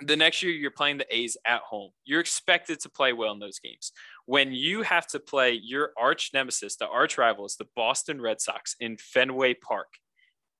the 0.00 0.16
next 0.16 0.42
year 0.42 0.52
you're 0.52 0.70
playing 0.70 0.98
the 0.98 1.16
A's 1.16 1.36
at 1.46 1.60
home. 1.60 1.90
You're 2.04 2.20
expected 2.20 2.80
to 2.80 2.88
play 2.88 3.12
well 3.12 3.32
in 3.32 3.38
those 3.38 3.58
games. 3.58 3.92
When 4.26 4.52
you 4.52 4.82
have 4.82 5.06
to 5.08 5.20
play 5.20 5.52
your 5.52 5.90
arch 5.98 6.30
nemesis, 6.32 6.76
the 6.76 6.88
arch 6.88 7.18
rivals, 7.18 7.56
the 7.56 7.68
Boston 7.76 8.20
Red 8.20 8.40
Sox 8.40 8.74
in 8.80 8.96
Fenway 8.96 9.54
Park, 9.54 9.88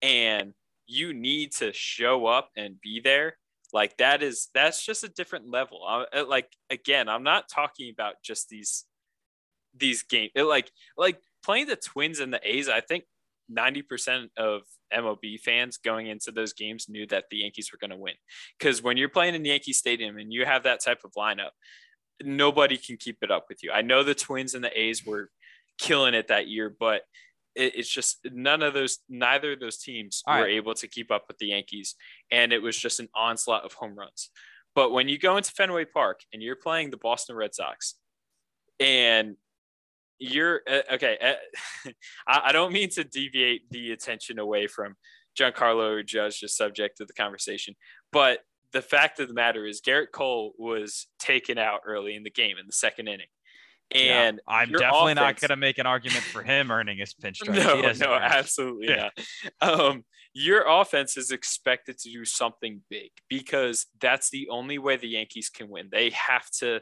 and 0.00 0.52
you 0.86 1.14
need 1.14 1.52
to 1.52 1.72
show 1.72 2.26
up 2.26 2.50
and 2.56 2.80
be 2.80 3.00
there 3.00 3.36
like 3.72 3.96
that 3.96 4.22
is 4.22 4.48
that's 4.54 4.84
just 4.84 5.04
a 5.04 5.08
different 5.08 5.48
level 5.48 5.80
uh, 5.86 6.24
like 6.26 6.48
again 6.70 7.08
i'm 7.08 7.22
not 7.22 7.48
talking 7.48 7.90
about 7.90 8.14
just 8.22 8.48
these 8.48 8.84
these 9.74 10.02
games 10.02 10.30
like 10.36 10.70
like 10.96 11.18
playing 11.42 11.66
the 11.66 11.76
twins 11.76 12.20
and 12.20 12.32
the 12.32 12.40
a's 12.44 12.68
i 12.68 12.80
think 12.80 13.04
90% 13.50 14.28
of 14.36 14.62
MLB 14.92 15.40
fans 15.40 15.78
going 15.78 16.06
into 16.06 16.30
those 16.30 16.52
games 16.52 16.88
knew 16.88 17.06
that 17.06 17.24
the 17.30 17.38
Yankees 17.38 17.70
were 17.72 17.78
going 17.78 17.90
to 17.90 17.96
win. 17.96 18.14
Because 18.58 18.82
when 18.82 18.96
you're 18.96 19.08
playing 19.08 19.34
in 19.34 19.44
Yankee 19.44 19.72
Stadium 19.72 20.18
and 20.18 20.32
you 20.32 20.44
have 20.44 20.64
that 20.64 20.80
type 20.80 21.00
of 21.04 21.12
lineup, 21.12 21.50
nobody 22.22 22.76
can 22.76 22.96
keep 22.96 23.18
it 23.22 23.30
up 23.30 23.46
with 23.48 23.62
you. 23.62 23.72
I 23.72 23.82
know 23.82 24.02
the 24.02 24.14
Twins 24.14 24.54
and 24.54 24.62
the 24.62 24.80
A's 24.80 25.04
were 25.04 25.30
killing 25.78 26.14
it 26.14 26.28
that 26.28 26.48
year, 26.48 26.74
but 26.78 27.02
it, 27.54 27.76
it's 27.76 27.88
just 27.88 28.18
none 28.30 28.62
of 28.62 28.74
those, 28.74 28.98
neither 29.08 29.52
of 29.52 29.60
those 29.60 29.78
teams 29.78 30.22
All 30.26 30.36
were 30.36 30.44
right. 30.44 30.52
able 30.52 30.74
to 30.74 30.86
keep 30.86 31.10
up 31.10 31.24
with 31.28 31.38
the 31.38 31.46
Yankees. 31.46 31.94
And 32.30 32.52
it 32.52 32.62
was 32.62 32.76
just 32.76 33.00
an 33.00 33.08
onslaught 33.14 33.64
of 33.64 33.72
home 33.74 33.98
runs. 33.98 34.30
But 34.74 34.92
when 34.92 35.08
you 35.08 35.18
go 35.18 35.36
into 35.36 35.52
Fenway 35.52 35.84
Park 35.86 36.20
and 36.32 36.42
you're 36.42 36.56
playing 36.56 36.90
the 36.90 36.96
Boston 36.96 37.36
Red 37.36 37.54
Sox 37.54 37.96
and 38.80 39.36
you're 40.22 40.60
uh, 40.70 40.94
okay, 40.94 41.18
uh, 41.20 41.90
I, 42.26 42.40
I 42.46 42.52
don't 42.52 42.72
mean 42.72 42.90
to 42.90 43.04
deviate 43.04 43.68
the 43.70 43.92
attention 43.92 44.38
away 44.38 44.66
from 44.66 44.96
Giancarlo 45.38 46.04
Judge, 46.06 46.40
the 46.40 46.48
subject 46.48 47.00
of 47.00 47.08
the 47.08 47.14
conversation, 47.14 47.74
but 48.12 48.40
the 48.72 48.82
fact 48.82 49.20
of 49.20 49.28
the 49.28 49.34
matter 49.34 49.66
is 49.66 49.80
Gerrit 49.80 50.12
Cole 50.12 50.54
was 50.58 51.06
taken 51.18 51.58
out 51.58 51.80
early 51.86 52.14
in 52.14 52.22
the 52.22 52.30
game 52.30 52.56
in 52.58 52.66
the 52.66 52.72
second 52.72 53.08
inning. 53.08 53.26
And 53.94 54.40
yeah, 54.48 54.54
I'm 54.54 54.70
definitely 54.70 55.12
offense, 55.12 55.16
not 55.16 55.40
going 55.40 55.48
to 55.50 55.56
make 55.56 55.76
an 55.76 55.86
argument 55.86 56.24
for 56.24 56.42
him 56.42 56.70
earning 56.70 56.96
his 56.98 57.12
pinch 57.12 57.36
strike. 57.42 57.58
No, 57.58 57.92
no, 57.92 58.14
absolutely 58.14 58.88
yeah. 58.88 59.10
not. 59.60 59.80
Um, 59.80 60.04
your 60.32 60.64
offense 60.66 61.18
is 61.18 61.30
expected 61.30 61.98
to 61.98 62.10
do 62.10 62.24
something 62.24 62.80
big 62.88 63.10
because 63.28 63.86
that's 64.00 64.30
the 64.30 64.48
only 64.48 64.78
way 64.78 64.96
the 64.96 65.08
Yankees 65.08 65.50
can 65.50 65.68
win. 65.68 65.88
They 65.92 66.10
have 66.10 66.48
to 66.60 66.80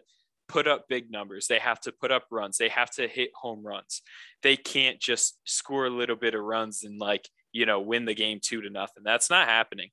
put 0.51 0.67
up 0.67 0.87
big 0.89 1.11
numbers. 1.11 1.47
They 1.47 1.59
have 1.59 1.81
to 1.83 1.93
put 1.93 2.11
up 2.11 2.25
runs. 2.31 2.59
They 2.59 2.69
have 2.69 2.91
to 2.93 3.07
hit 3.07 3.31
home 3.35 3.65
runs. 3.65 4.03
They 4.43 4.57
can't 4.57 5.01
just 5.01 5.39
score 5.45 5.87
a 5.87 5.91
little 5.91 6.17
bit 6.17 6.35
of 6.35 6.43
runs 6.43 6.83
and 6.83 6.99
like, 6.99 7.29
you 7.53 7.67
know, 7.67 7.81
win 7.81 8.05
the 8.05 8.15
game 8.15 8.41
two 8.43 8.61
to 8.63 8.71
nothing. 8.71 9.03
That's 9.05 9.31
not 9.31 9.49
happening. 9.49 9.91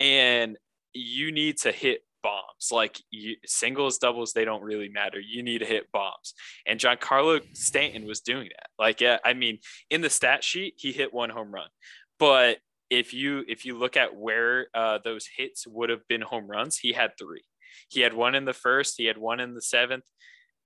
And 0.00 0.56
you 0.92 1.32
need 1.32 1.58
to 1.58 1.72
hit 1.72 2.02
bombs. 2.22 2.70
Like 2.70 3.00
you, 3.10 3.36
singles, 3.46 3.98
doubles, 3.98 4.32
they 4.32 4.44
don't 4.44 4.62
really 4.62 4.88
matter. 4.88 5.20
You 5.20 5.42
need 5.42 5.58
to 5.58 5.66
hit 5.66 5.90
bombs. 5.92 6.34
And 6.66 6.78
Giancarlo 6.78 7.40
Stanton 7.54 8.06
was 8.06 8.20
doing 8.20 8.48
that. 8.56 8.68
Like, 8.78 9.00
yeah, 9.00 9.18
I 9.24 9.34
mean, 9.34 9.58
in 9.90 10.00
the 10.00 10.10
stat 10.10 10.44
sheet, 10.44 10.74
he 10.76 10.92
hit 10.92 11.14
one 11.14 11.30
home 11.30 11.52
run. 11.52 11.68
But 12.18 12.58
if 12.90 13.14
you 13.14 13.44
if 13.48 13.64
you 13.64 13.76
look 13.78 13.96
at 13.96 14.14
where 14.14 14.68
uh, 14.74 14.98
those 15.04 15.28
hits 15.36 15.66
would 15.66 15.90
have 15.90 16.06
been 16.08 16.20
home 16.20 16.46
runs, 16.46 16.78
he 16.78 16.92
had 16.92 17.12
three. 17.18 17.42
He 17.88 18.00
had 18.00 18.14
one 18.14 18.34
in 18.34 18.44
the 18.44 18.52
first. 18.52 18.94
He 18.96 19.06
had 19.06 19.18
one 19.18 19.40
in 19.40 19.54
the 19.54 19.62
seventh. 19.62 20.04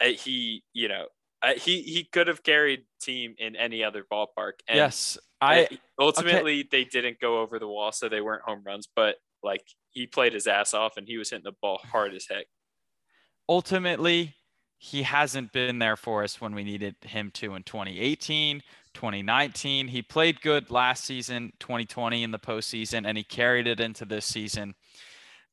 Uh, 0.01 0.07
he, 0.07 0.63
you 0.73 0.89
know, 0.89 1.07
uh, 1.43 1.55
he 1.55 1.83
he 1.83 2.05
could 2.05 2.27
have 2.27 2.43
carried 2.43 2.85
team 3.01 3.35
in 3.39 3.57
any 3.57 3.85
other 3.85 4.05
ballpark. 4.11 4.53
And 4.69 4.77
yes, 4.77 5.19
I 5.41 5.69
ultimately 5.99 6.61
okay. 6.61 6.69
they 6.71 6.85
didn't 6.85 7.21
go 7.21 7.41
over 7.41 7.59
the 7.59 7.69
wall, 7.69 7.93
so 7.93 8.09
they 8.09 8.21
weren't 8.21 8.43
home 8.43 8.63
runs. 8.65 8.89
But 8.95 9.17
like 9.43 9.63
he 9.91 10.07
played 10.07 10.33
his 10.33 10.47
ass 10.47 10.75
off 10.75 10.97
and 10.97 11.07
he 11.07 11.17
was 11.17 11.31
hitting 11.31 11.45
the 11.45 11.53
ball 11.63 11.81
hard 11.91 12.15
as 12.15 12.27
heck. 12.29 12.47
Ultimately, 13.49 14.35
he 14.79 15.03
hasn't 15.03 15.53
been 15.53 15.79
there 15.79 15.97
for 15.97 16.23
us 16.23 16.41
when 16.41 16.55
we 16.55 16.65
needed 16.65 16.97
him 17.03 17.31
to 17.35 17.55
in 17.55 17.63
2018, 17.63 18.63
2019. 18.95 19.89
He 19.89 20.03
played 20.03 20.41
good 20.41 20.71
last 20.71 21.05
season, 21.05 21.53
2020 21.59 22.23
in 22.23 22.31
the 22.31 22.39
postseason, 22.39 23.07
and 23.07 23.17
he 23.17 23.25
carried 23.25 23.67
it 23.67 23.81
into 23.81 24.05
this 24.05 24.25
season. 24.25 24.75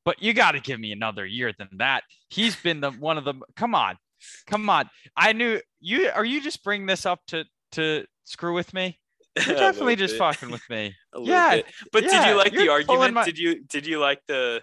But 0.05 0.21
you 0.21 0.33
got 0.33 0.51
to 0.51 0.59
give 0.59 0.79
me 0.79 0.91
another 0.91 1.25
year 1.25 1.51
than 1.57 1.67
that. 1.79 2.03
He's 2.29 2.55
been 2.55 2.79
the 2.79 2.91
one 2.91 3.17
of 3.17 3.25
the. 3.25 3.33
Come 3.55 3.73
on, 3.73 3.97
come 4.45 4.69
on. 4.69 4.89
I 5.17 5.33
knew 5.33 5.59
you. 5.81 6.09
Are 6.13 6.23
you 6.23 6.41
just 6.41 6.63
bringing 6.63 6.85
this 6.85 7.05
up 7.05 7.21
to 7.29 7.43
to 7.73 8.05
screw 8.23 8.53
with 8.53 8.73
me? 8.73 8.99
You're 9.45 9.57
definitely 9.57 9.97
just 9.97 10.13
bit. 10.13 10.19
fucking 10.19 10.51
with 10.51 10.61
me. 10.69 10.95
yeah, 11.19 11.55
bit. 11.55 11.65
but 11.91 12.03
yeah, 12.03 12.23
did 12.23 12.29
you 12.29 12.37
like 12.37 12.53
the 12.53 12.69
argument? 12.69 13.13
My... 13.15 13.25
Did 13.25 13.37
you 13.37 13.63
did 13.65 13.85
you 13.85 13.99
like 13.99 14.21
the? 14.27 14.61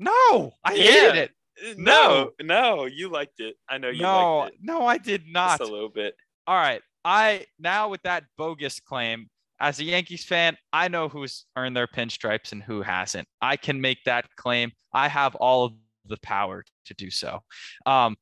No, 0.00 0.52
I 0.64 0.74
yeah. 0.74 0.82
hated 0.82 1.16
it. 1.16 1.30
No, 1.76 2.30
no, 2.40 2.86
you 2.86 3.10
liked 3.10 3.40
it. 3.40 3.56
I 3.68 3.78
know 3.78 3.88
you 3.88 4.02
no, 4.02 4.38
liked 4.38 4.54
it. 4.54 4.60
No, 4.62 4.86
I 4.86 4.98
did 4.98 5.24
not. 5.26 5.58
Just 5.58 5.68
a 5.68 5.72
little 5.72 5.88
bit. 5.88 6.14
All 6.46 6.54
right, 6.54 6.80
I 7.04 7.46
now 7.58 7.88
with 7.88 8.02
that 8.02 8.24
bogus 8.36 8.80
claim, 8.80 9.28
as 9.60 9.80
a 9.80 9.84
Yankees 9.84 10.24
fan, 10.24 10.56
I 10.72 10.88
know 10.88 11.08
who's 11.08 11.46
earned 11.56 11.76
their 11.76 11.86
pinstripes 11.86 12.52
and 12.52 12.62
who 12.62 12.82
hasn't. 12.82 13.26
I 13.40 13.56
can 13.56 13.80
make 13.80 13.98
that 14.04 14.26
claim. 14.36 14.72
I 14.92 15.08
have 15.08 15.34
all 15.34 15.64
of 15.64 15.72
the 16.06 16.18
power 16.22 16.64
to 16.86 16.94
do 16.94 17.10
so. 17.10 17.40
Um, 17.86 18.16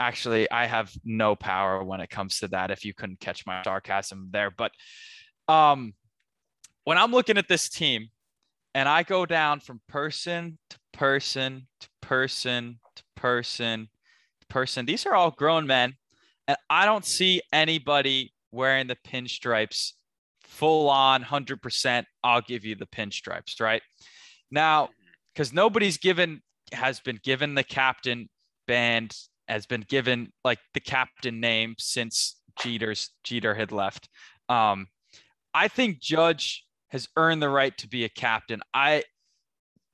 actually 0.00 0.50
i 0.50 0.66
have 0.66 0.90
no 1.04 1.36
power 1.36 1.84
when 1.84 2.00
it 2.00 2.10
comes 2.10 2.38
to 2.38 2.48
that 2.48 2.70
if 2.70 2.84
you 2.84 2.94
couldn't 2.94 3.20
catch 3.20 3.46
my 3.46 3.62
sarcasm 3.62 4.28
there 4.32 4.50
but 4.50 4.72
um 5.46 5.92
when 6.84 6.98
i'm 6.98 7.12
looking 7.12 7.36
at 7.38 7.46
this 7.46 7.68
team 7.68 8.08
and 8.74 8.88
i 8.88 9.02
go 9.02 9.26
down 9.26 9.60
from 9.60 9.80
person 9.88 10.58
to 10.70 10.78
person 10.92 11.66
to 11.78 11.88
person 12.00 12.80
to 12.96 13.02
person 13.14 13.88
to 14.40 14.46
person 14.48 14.86
these 14.86 15.04
are 15.06 15.14
all 15.14 15.30
grown 15.30 15.66
men 15.66 15.94
and 16.48 16.56
i 16.70 16.86
don't 16.86 17.04
see 17.04 17.42
anybody 17.52 18.32
wearing 18.50 18.86
the 18.86 18.96
pinstripes 19.06 19.92
full 20.50 20.88
on 20.88 21.22
100% 21.22 22.04
i'll 22.24 22.40
give 22.42 22.64
you 22.64 22.74
the 22.74 22.86
pinstripes 22.86 23.60
right 23.60 23.82
now 24.50 24.88
because 25.32 25.52
nobody's 25.52 25.96
given 25.96 26.42
has 26.72 27.00
been 27.00 27.18
given 27.22 27.54
the 27.54 27.64
captain 27.64 28.28
band 28.66 29.16
has 29.48 29.66
been 29.66 29.84
given 29.88 30.32
like 30.44 30.58
the 30.74 30.80
captain 30.80 31.40
name 31.40 31.74
since 31.78 32.40
Jeter's 32.60 33.10
Jeter 33.24 33.54
had 33.54 33.72
left. 33.72 34.08
Um, 34.48 34.86
I 35.52 35.68
think 35.68 36.00
Judge 36.00 36.64
has 36.88 37.08
earned 37.16 37.42
the 37.42 37.48
right 37.48 37.76
to 37.78 37.88
be 37.88 38.04
a 38.04 38.08
captain. 38.08 38.60
I, 38.72 39.04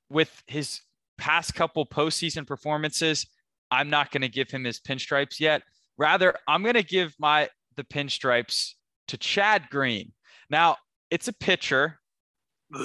with 0.09 0.43
his 0.47 0.81
past 1.17 1.55
couple 1.55 1.85
postseason 1.85 2.45
performances, 2.45 3.25
I'm 3.71 3.89
not 3.89 4.11
going 4.11 4.21
to 4.21 4.29
give 4.29 4.51
him 4.51 4.63
his 4.63 4.79
pinstripes 4.79 5.39
yet. 5.39 5.63
Rather, 5.97 6.35
I'm 6.47 6.61
going 6.61 6.75
to 6.75 6.83
give 6.83 7.15
my 7.19 7.49
the 7.75 7.83
pinstripes 7.83 8.73
to 9.07 9.17
Chad 9.17 9.63
Green. 9.69 10.11
Now, 10.49 10.77
it's 11.09 11.27
a 11.27 11.33
pitcher. 11.33 11.99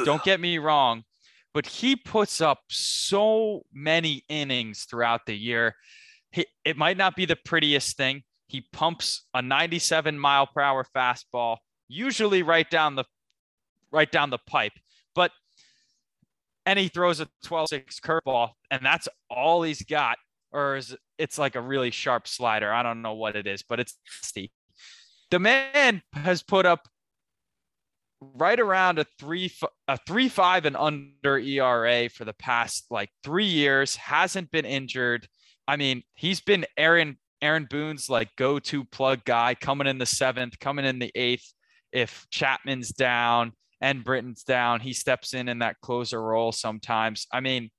Don't 0.04 0.22
get 0.22 0.40
me 0.40 0.58
wrong, 0.58 1.02
but 1.54 1.66
he 1.66 1.96
puts 1.96 2.40
up 2.40 2.60
so 2.68 3.62
many 3.72 4.22
innings 4.28 4.84
throughout 4.84 5.26
the 5.26 5.36
year 5.36 5.74
he, 6.32 6.46
it 6.64 6.76
might 6.76 6.96
not 6.96 7.14
be 7.14 7.26
the 7.26 7.36
prettiest 7.36 7.96
thing. 7.96 8.22
He 8.48 8.66
pumps 8.72 9.26
a 9.34 9.40
97 9.40 10.18
mile 10.18 10.46
per 10.46 10.60
hour 10.60 10.84
fastball, 10.96 11.58
usually 11.88 12.42
right 12.42 12.68
down 12.68 12.96
the 12.96 13.04
right 13.92 14.10
down 14.10 14.30
the 14.30 14.38
pipe, 14.38 14.72
but 15.14 15.30
and 16.64 16.78
he 16.78 16.88
throws 16.88 17.20
a 17.20 17.28
12-6 17.44 18.00
curveball, 18.00 18.50
and 18.70 18.84
that's 18.84 19.08
all 19.28 19.62
he's 19.62 19.82
got. 19.82 20.16
Or 20.52 20.76
is 20.76 20.96
it's 21.18 21.38
like 21.38 21.54
a 21.54 21.60
really 21.60 21.90
sharp 21.90 22.26
slider? 22.26 22.72
I 22.72 22.82
don't 22.82 23.02
know 23.02 23.14
what 23.14 23.36
it 23.36 23.46
is, 23.46 23.62
but 23.62 23.80
it's 23.80 23.96
steep. 24.06 24.52
The 25.30 25.38
man 25.38 26.02
has 26.12 26.42
put 26.42 26.66
up 26.66 26.88
right 28.34 28.58
around 28.58 28.98
a 28.98 29.06
three 29.18 29.52
a 29.88 29.98
three 30.06 30.28
five 30.28 30.64
and 30.64 30.76
under 30.76 31.38
ERA 31.38 32.08
for 32.08 32.24
the 32.24 32.34
past 32.34 32.86
like 32.90 33.10
three 33.24 33.46
years. 33.46 33.96
Hasn't 33.96 34.50
been 34.50 34.64
injured. 34.64 35.26
I 35.66 35.76
mean, 35.76 36.02
he's 36.14 36.40
been 36.40 36.64
Aaron 36.76 37.18
Aaron 37.40 37.66
Boone's 37.68 38.08
like 38.08 38.34
go-to 38.36 38.84
plug 38.84 39.24
guy 39.24 39.54
coming 39.54 39.86
in 39.88 39.98
the 39.98 40.06
seventh, 40.06 40.58
coming 40.60 40.84
in 40.84 40.98
the 40.98 41.10
eighth. 41.14 41.52
If 41.90 42.26
Chapman's 42.30 42.90
down 42.90 43.52
and 43.80 44.04
Britton's 44.04 44.44
down, 44.44 44.80
he 44.80 44.92
steps 44.92 45.34
in 45.34 45.48
in 45.48 45.58
that 45.58 45.80
closer 45.82 46.22
role 46.22 46.52
sometimes. 46.52 47.26
I 47.32 47.40
mean, 47.40 47.70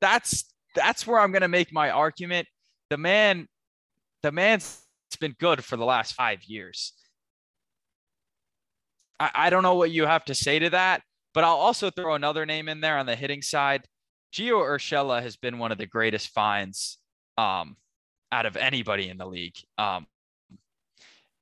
that's 0.00 0.44
that's 0.74 1.06
where 1.06 1.20
I'm 1.20 1.32
going 1.32 1.42
to 1.42 1.48
make 1.48 1.72
my 1.72 1.90
argument. 1.90 2.48
The 2.88 2.96
man, 2.96 3.46
the 4.22 4.32
man's 4.32 4.82
been 5.20 5.36
good 5.38 5.64
for 5.64 5.76
the 5.76 5.84
last 5.84 6.14
five 6.14 6.42
years. 6.44 6.94
I, 9.20 9.30
I 9.34 9.50
don't 9.50 9.62
know 9.62 9.76
what 9.76 9.92
you 9.92 10.06
have 10.06 10.24
to 10.24 10.34
say 10.34 10.58
to 10.58 10.70
that, 10.70 11.02
but 11.34 11.44
I'll 11.44 11.56
also 11.56 11.90
throw 11.90 12.14
another 12.14 12.46
name 12.46 12.68
in 12.68 12.80
there 12.80 12.98
on 12.98 13.06
the 13.06 13.14
hitting 13.14 13.42
side. 13.42 13.84
Gio 14.32 14.60
Urshela 14.60 15.22
has 15.22 15.36
been 15.36 15.58
one 15.58 15.70
of 15.70 15.78
the 15.78 15.86
greatest 15.86 16.30
finds 16.30 16.98
um, 17.36 17.76
out 18.32 18.46
of 18.46 18.56
anybody 18.56 19.08
in 19.08 19.18
the 19.18 19.26
league. 19.26 19.56
Um, 19.76 20.06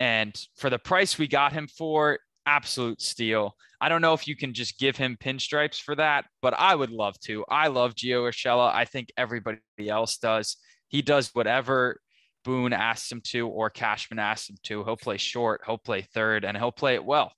and 0.00 0.38
for 0.56 0.70
the 0.70 0.78
price 0.78 1.18
we 1.18 1.28
got 1.28 1.52
him 1.52 1.68
for, 1.68 2.18
absolute 2.46 3.00
steal. 3.00 3.54
I 3.80 3.88
don't 3.88 4.00
know 4.00 4.14
if 4.14 4.26
you 4.26 4.34
can 4.34 4.54
just 4.54 4.78
give 4.78 4.96
him 4.96 5.18
pinstripes 5.22 5.80
for 5.80 5.94
that, 5.96 6.24
but 6.40 6.54
I 6.54 6.74
would 6.74 6.90
love 6.90 7.18
to. 7.20 7.44
I 7.48 7.68
love 7.68 7.94
Gio 7.94 8.28
Urshela. 8.28 8.72
I 8.74 8.86
think 8.86 9.12
everybody 9.16 9.60
else 9.86 10.16
does. 10.18 10.56
He 10.88 11.02
does 11.02 11.30
whatever 11.34 12.00
Boone 12.44 12.72
asks 12.72 13.12
him 13.12 13.20
to 13.26 13.46
or 13.46 13.68
Cashman 13.68 14.18
asks 14.18 14.48
him 14.48 14.56
to. 14.64 14.82
He'll 14.84 14.96
play 14.96 15.18
short, 15.18 15.60
he'll 15.66 15.78
play 15.78 16.02
third, 16.14 16.44
and 16.44 16.56
he'll 16.56 16.72
play 16.72 16.94
it 16.94 17.04
well. 17.04 17.32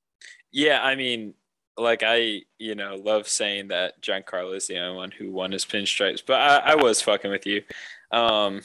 Yeah, 0.52 0.80
I 0.82 0.94
mean, 0.96 1.34
like 1.76 2.02
I, 2.04 2.42
you 2.58 2.74
know, 2.74 2.96
love 2.96 3.28
saying 3.28 3.68
that 3.68 4.00
Giancarlo 4.02 4.54
is 4.56 4.66
the 4.66 4.78
only 4.78 4.96
one 4.96 5.10
who 5.10 5.30
won 5.30 5.52
his 5.52 5.64
pinstripes, 5.64 6.22
but 6.26 6.40
I, 6.40 6.72
I 6.72 6.74
was 6.74 7.00
fucking 7.02 7.30
with 7.30 7.46
you. 7.46 7.62
Um, 8.10 8.62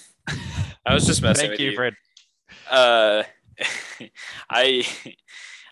I 0.85 0.93
was 0.93 1.05
just 1.05 1.21
messing 1.21 1.49
Thank 1.49 1.51
with 1.51 1.59
you. 1.59 1.71
you. 1.71 1.75
Fred. 1.75 1.93
Uh, 2.69 3.23
I, 4.49 4.85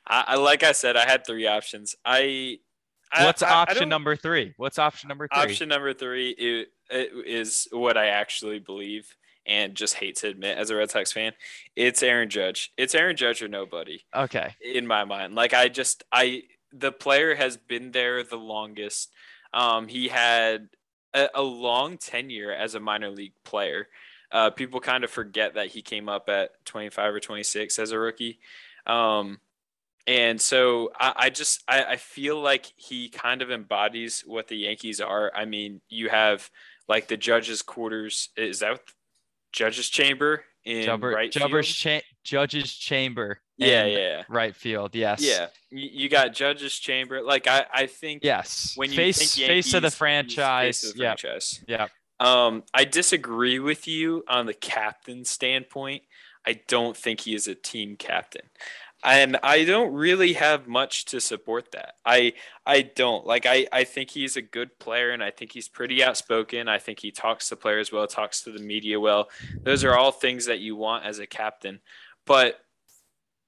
I, 0.07 0.35
like 0.35 0.63
I 0.63 0.71
said, 0.71 0.95
I 0.95 1.05
had 1.05 1.25
three 1.25 1.47
options. 1.47 1.95
I. 2.05 2.59
What's 3.19 3.43
I, 3.43 3.49
option 3.51 3.83
I 3.83 3.85
number 3.85 4.15
three? 4.15 4.53
What's 4.57 4.79
option 4.79 5.07
number 5.07 5.27
three? 5.27 5.43
Option 5.43 5.69
number 5.69 5.93
three 5.93 6.31
is, 6.31 6.67
is 6.89 7.67
what 7.71 7.95
I 7.95 8.07
actually 8.07 8.57
believe 8.57 9.15
and 9.45 9.75
just 9.75 9.95
hate 9.95 10.15
to 10.17 10.27
admit 10.27 10.57
as 10.57 10.69
a 10.69 10.75
Red 10.75 10.91
Sox 10.91 11.11
fan, 11.11 11.33
it's 11.75 12.03
Aaron 12.03 12.29
Judge. 12.29 12.71
It's 12.77 12.95
Aaron 12.95 13.15
Judge 13.15 13.41
or 13.41 13.47
nobody. 13.47 14.01
Okay. 14.15 14.55
In 14.61 14.87
my 14.87 15.03
mind, 15.03 15.35
like 15.35 15.53
I 15.53 15.69
just 15.69 16.03
I 16.11 16.43
the 16.71 16.91
player 16.91 17.35
has 17.35 17.57
been 17.57 17.91
there 17.91 18.23
the 18.23 18.37
longest. 18.37 19.11
Um, 19.53 19.87
he 19.87 20.07
had 20.07 20.69
a, 21.13 21.29
a 21.35 21.41
long 21.41 21.97
tenure 21.97 22.51
as 22.51 22.75
a 22.75 22.79
minor 22.79 23.09
league 23.09 23.33
player. 23.43 23.87
Uh, 24.31 24.49
people 24.49 24.79
kind 24.79 25.03
of 25.03 25.11
forget 25.11 25.53
that 25.53 25.67
he 25.67 25.83
came 25.83 26.09
up 26.09 26.27
at 26.27 26.65
25 26.65 27.13
or 27.13 27.19
26 27.19 27.77
as 27.77 27.91
a 27.91 27.99
rookie. 27.99 28.39
Um, 28.87 29.39
and 30.07 30.41
so 30.41 30.91
I, 30.99 31.13
I 31.15 31.29
just 31.29 31.63
I, 31.67 31.83
I, 31.83 31.95
feel 31.95 32.41
like 32.41 32.65
he 32.75 33.07
kind 33.09 33.41
of 33.41 33.51
embodies 33.51 34.23
what 34.25 34.47
the 34.47 34.57
Yankees 34.57 34.99
are. 34.99 35.31
I 35.33 35.45
mean, 35.45 35.81
you 35.87 36.09
have 36.09 36.49
like 36.89 37.07
the 37.07 37.15
judges' 37.15 37.61
quarters. 37.61 38.29
Is 38.35 38.59
that 38.59 38.81
judges' 39.53 39.89
chamber 39.89 40.43
in 40.65 40.83
Jubber, 40.83 41.09
right 41.09 41.31
Judges, 41.31 41.73
cha- 41.73 42.01
judges' 42.23 42.73
chamber. 42.73 43.39
Yeah, 43.57 43.85
yeah, 43.85 44.23
right 44.27 44.55
field. 44.55 44.95
Yes. 44.95 45.21
Yeah, 45.21 45.47
you, 45.69 46.09
got 46.09 46.33
judges' 46.33 46.77
chamber. 46.77 47.21
Like 47.21 47.47
I, 47.47 47.65
I 47.71 47.85
think. 47.85 48.23
Yes. 48.23 48.73
When 48.75 48.91
you 48.91 48.97
face 48.97 49.19
think 49.19 49.47
Yankees, 49.47 49.65
face 49.65 49.73
of 49.75 49.83
the 49.83 49.91
franchise. 49.91 50.83
Of 50.83 50.95
the 50.95 51.03
yep. 51.03 51.19
franchise. 51.19 51.63
Yeah. 51.67 51.87
Um, 52.19 52.63
I 52.73 52.85
disagree 52.85 53.59
with 53.59 53.87
you 53.87 54.23
on 54.27 54.45
the 54.47 54.53
captain 54.53 55.23
standpoint. 55.25 56.03
I 56.45 56.59
don't 56.67 56.97
think 56.97 57.21
he 57.21 57.35
is 57.35 57.47
a 57.47 57.55
team 57.55 57.95
captain 57.95 58.49
and 59.03 59.37
I 59.43 59.65
don't 59.65 59.93
really 59.93 60.33
have 60.33 60.67
much 60.67 61.05
to 61.05 61.19
support 61.19 61.71
that. 61.73 61.95
I 62.05 62.33
I 62.65 62.81
don't 62.83 63.25
like 63.25 63.45
I 63.45 63.67
I 63.71 63.83
think 63.83 64.09
he's 64.09 64.37
a 64.37 64.41
good 64.41 64.79
player 64.79 65.11
and 65.11 65.23
I 65.23 65.31
think 65.31 65.51
he's 65.51 65.67
pretty 65.67 66.03
outspoken. 66.03 66.67
I 66.67 66.79
think 66.79 66.99
he 66.99 67.11
talks 67.11 67.49
to 67.49 67.55
players 67.55 67.91
well, 67.91 68.07
talks 68.07 68.41
to 68.43 68.51
the 68.51 68.63
media 68.63 68.99
well. 68.99 69.29
Those 69.61 69.83
are 69.83 69.97
all 69.97 70.11
things 70.11 70.45
that 70.45 70.59
you 70.59 70.75
want 70.75 71.05
as 71.05 71.19
a 71.19 71.27
captain. 71.27 71.81
But 72.25 72.59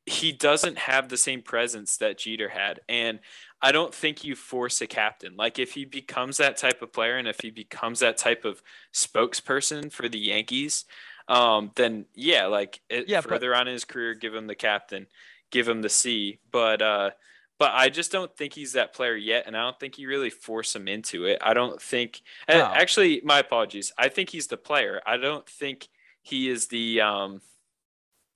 he 0.06 0.32
doesn't 0.32 0.78
have 0.78 1.10
the 1.10 1.18
same 1.18 1.42
presence 1.42 1.98
that 1.98 2.20
Jeter 2.20 2.50
had 2.50 2.82
and 2.88 3.20
I 3.62 3.72
don't 3.72 3.96
think 3.96 4.24
you 4.24 4.36
force 4.36 4.82
a 4.82 4.88
captain. 4.88 5.36
Like 5.36 5.58
if 5.58 5.72
he 5.72 5.86
becomes 5.86 6.38
that 6.38 6.58
type 6.58 6.82
of 6.82 6.94
player 6.94 7.18
and 7.18 7.28
if 7.28 7.40
he 7.40 7.50
becomes 7.50 8.02
that 8.02 8.18
type 8.18 8.46
of 8.46 8.62
spokesperson 8.94 9.92
for 9.92 10.08
the 10.08 10.20
Yankees, 10.20 10.86
um, 11.28 11.72
then 11.76 12.06
yeah, 12.14 12.46
like 12.46 12.82
it, 12.90 13.08
yeah, 13.08 13.22
further 13.22 13.52
but- 13.52 13.62
on 13.62 13.68
in 13.68 13.74
his 13.74 13.86
career, 13.86 14.14
give 14.14 14.36
him 14.36 14.46
the 14.46 14.54
captain 14.54 15.08
give 15.56 15.68
him 15.70 15.82
the 15.82 15.90
C. 15.90 16.40
But 16.52 16.82
uh, 16.82 17.12
but 17.58 17.72
I 17.74 17.88
just 17.90 18.12
don't 18.12 18.36
think 18.36 18.54
he's 18.54 18.74
that 18.74 18.94
player 18.94 19.16
yet, 19.16 19.46
and 19.48 19.56
I 19.56 19.62
don't 19.62 19.80
think 19.80 19.98
you 19.98 20.10
really 20.10 20.30
force 20.30 20.76
him 20.76 20.88
into 20.88 21.26
it. 21.26 21.40
I 21.42 21.54
don't 21.54 21.82
think. 21.82 22.22
Oh. 22.50 22.60
Actually, 22.60 23.22
my 23.24 23.40
apologies. 23.40 23.94
I 23.98 24.10
think 24.10 24.30
he's 24.30 24.48
the 24.48 24.58
player. 24.58 25.02
I 25.06 25.18
don't 25.18 25.48
think 25.48 25.88
he 26.22 26.50
is 26.50 26.68
the. 26.68 27.02
Um, 27.02 27.42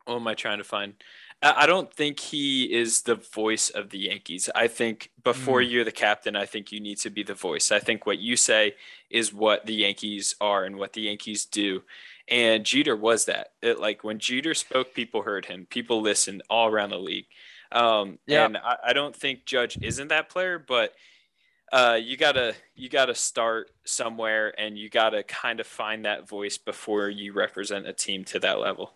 what 0.05 0.15
am 0.15 0.27
I 0.27 0.33
trying 0.33 0.57
to 0.59 0.63
find? 0.63 0.93
I 1.41 1.67
don't 1.67 1.93
think 1.93 2.19
he 2.19 2.65
is 2.65 3.03
the 3.03 3.15
voice 3.15 3.69
of 3.69 3.91
the 3.91 3.99
Yankees. 3.99 4.49
I 4.53 4.67
think 4.67 5.09
before 5.23 5.61
mm. 5.61 5.71
you're 5.71 5.85
the 5.85 5.91
captain, 5.91 6.35
I 6.35 6.45
think 6.45 6.73
you 6.73 6.81
need 6.81 6.97
to 6.99 7.09
be 7.09 7.23
the 7.23 7.33
voice. 7.33 7.71
I 7.71 7.79
think 7.79 8.05
what 8.05 8.19
you 8.19 8.35
say 8.35 8.75
is 9.09 9.33
what 9.33 9.65
the 9.65 9.73
Yankees 9.73 10.35
are 10.41 10.65
and 10.65 10.75
what 10.75 10.91
the 10.91 11.03
Yankees 11.03 11.45
do. 11.45 11.83
And 12.29 12.63
Jeter 12.63 12.95
was 12.95 13.25
that. 13.25 13.49
It, 13.61 13.79
like 13.79 14.03
when 14.03 14.19
Jeter 14.19 14.53
spoke, 14.53 14.93
people 14.93 15.23
heard 15.23 15.45
him. 15.45 15.65
People 15.69 16.01
listened 16.01 16.43
all 16.49 16.67
around 16.67 16.91
the 16.91 16.99
league. 16.99 17.25
Um, 17.71 18.19
yeah. 18.27 18.45
And 18.45 18.57
I, 18.57 18.77
I, 18.87 18.93
don't 18.93 19.15
think 19.15 19.45
Judge 19.45 19.77
isn't 19.81 20.07
that 20.09 20.29
player, 20.29 20.59
but 20.59 20.93
uh, 21.71 21.99
you 22.01 22.17
gotta 22.17 22.55
you 22.75 22.89
gotta 22.89 23.13
start 23.13 23.69
somewhere, 23.85 24.59
and 24.59 24.77
you 24.77 24.89
gotta 24.89 25.21
kind 25.23 25.59
of 25.59 25.67
find 25.67 26.05
that 26.05 26.27
voice 26.27 26.57
before 26.57 27.09
you 27.09 27.33
represent 27.33 27.87
a 27.87 27.93
team 27.93 28.23
to 28.25 28.39
that 28.39 28.59
level. 28.59 28.93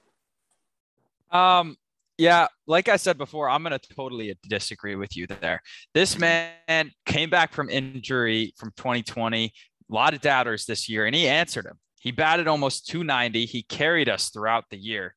Um. 1.31 1.77
Yeah, 2.19 2.47
like 2.67 2.89
I 2.89 2.97
said 2.97 3.17
before, 3.17 3.49
I'm 3.49 3.63
gonna 3.63 3.79
totally 3.79 4.37
disagree 4.47 4.95
with 4.95 5.17
you 5.17 5.25
there. 5.27 5.61
This 5.95 6.17
man 6.17 6.91
came 7.07 7.29
back 7.29 7.51
from 7.53 7.69
injury 7.69 8.53
from 8.55 8.71
2020. 8.77 9.45
A 9.45 9.51
lot 9.93 10.13
of 10.13 10.21
doubters 10.21 10.65
this 10.65 10.87
year, 10.87 11.05
and 11.07 11.15
he 11.15 11.27
answered 11.27 11.65
him. 11.65 11.79
He 12.03 12.11
batted 12.11 12.49
almost 12.49 12.85
290. 12.87 13.45
He 13.45 13.63
carried 13.63 14.09
us 14.09 14.29
throughout 14.29 14.65
the 14.69 14.77
year. 14.77 15.15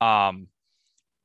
Um, 0.00 0.46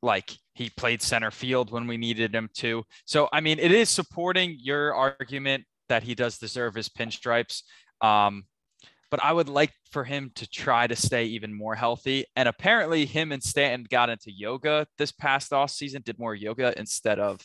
like 0.02 0.32
he 0.56 0.72
played 0.72 1.04
center 1.04 1.30
field 1.30 1.72
when 1.72 1.86
we 1.86 1.98
needed 1.98 2.34
him 2.34 2.50
to. 2.56 2.84
So, 3.06 3.30
I 3.32 3.40
mean, 3.40 3.60
it 3.60 3.72
is 3.72 3.90
supporting 3.90 4.58
your 4.60 4.96
argument 4.96 5.66
that 5.88 6.02
he 6.02 6.16
does 6.16 6.40
deserve 6.40 6.74
his 6.74 6.90
pinstripes. 6.90 7.62
Um, 8.02 8.46
but 9.12 9.24
I 9.24 9.32
would 9.32 9.50
like 9.50 9.72
for 9.92 10.04
him 10.04 10.32
to 10.34 10.50
try 10.50 10.88
to 10.88 10.96
stay 10.96 11.26
even 11.26 11.54
more 11.54 11.76
healthy. 11.76 12.26
And 12.36 12.50
apparently, 12.50 13.06
him 13.06 13.32
and 13.32 13.44
Stanton 13.44 13.86
got 13.88 14.10
into 14.10 14.32
yoga 14.32 14.88
this 14.98 15.12
past 15.12 15.54
off 15.54 15.70
season, 15.70 16.02
did 16.04 16.18
more 16.18 16.34
yoga 16.34 16.74
instead 16.76 17.20
of 17.20 17.40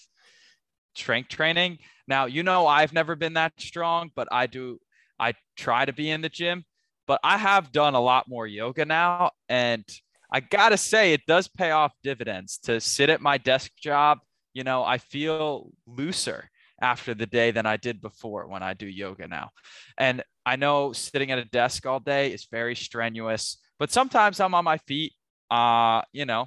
strength 0.95 1.29
training. 1.29 1.81
Now, 2.07 2.25
you 2.25 2.43
know, 2.43 2.67
I've 2.67 2.95
never 2.95 3.15
been 3.15 3.35
that 3.35 3.53
strong, 3.59 4.11
but 4.17 4.27
I 4.33 4.47
do. 4.47 4.79
I 5.21 5.35
try 5.55 5.85
to 5.85 5.93
be 5.93 6.09
in 6.09 6.23
the 6.23 6.31
gym 6.31 6.65
but 7.09 7.19
I 7.25 7.39
have 7.39 7.73
done 7.73 7.95
a 7.95 8.01
lot 8.01 8.29
more 8.29 8.47
yoga 8.47 8.85
now. 8.85 9.31
And 9.49 9.85
I 10.31 10.41
got 10.41 10.69
to 10.69 10.77
say, 10.77 11.15
it 11.15 11.23
does 11.27 11.49
pay 11.49 11.71
off 11.71 11.93
dividends 12.05 12.59
to 12.65 12.81
sit 12.81 13.09
at 13.09 13.23
my 13.23 13.39
desk 13.39 13.73
job. 13.81 14.19
You 14.53 14.63
know, 14.63 14.85
I 14.85 14.99
feel 14.99 15.71
looser 15.87 16.51
after 16.81 17.15
the 17.15 17.27
day 17.27 17.51
than 17.51 17.65
I 17.65 17.79
did 17.79 18.03
before 18.03 18.47
when 18.47 18.63
I 18.63 18.75
do 18.75 18.87
yoga 18.87 19.27
now. 19.27 19.51
And 19.97 20.23
I 20.45 20.57
know 20.57 20.93
sitting 20.93 21.33
at 21.33 21.39
a 21.39 21.47
desk 21.47 21.87
all 21.87 21.99
day 21.99 22.31
is 22.33 22.47
very 22.51 22.77
strenuous, 22.77 23.57
but 23.79 23.91
sometimes 23.91 24.39
I'm 24.39 24.55
on 24.55 24.65
my 24.65 24.79
feet. 24.79 25.15
Uh, 25.51 26.03
you 26.13 26.27
know, 26.27 26.47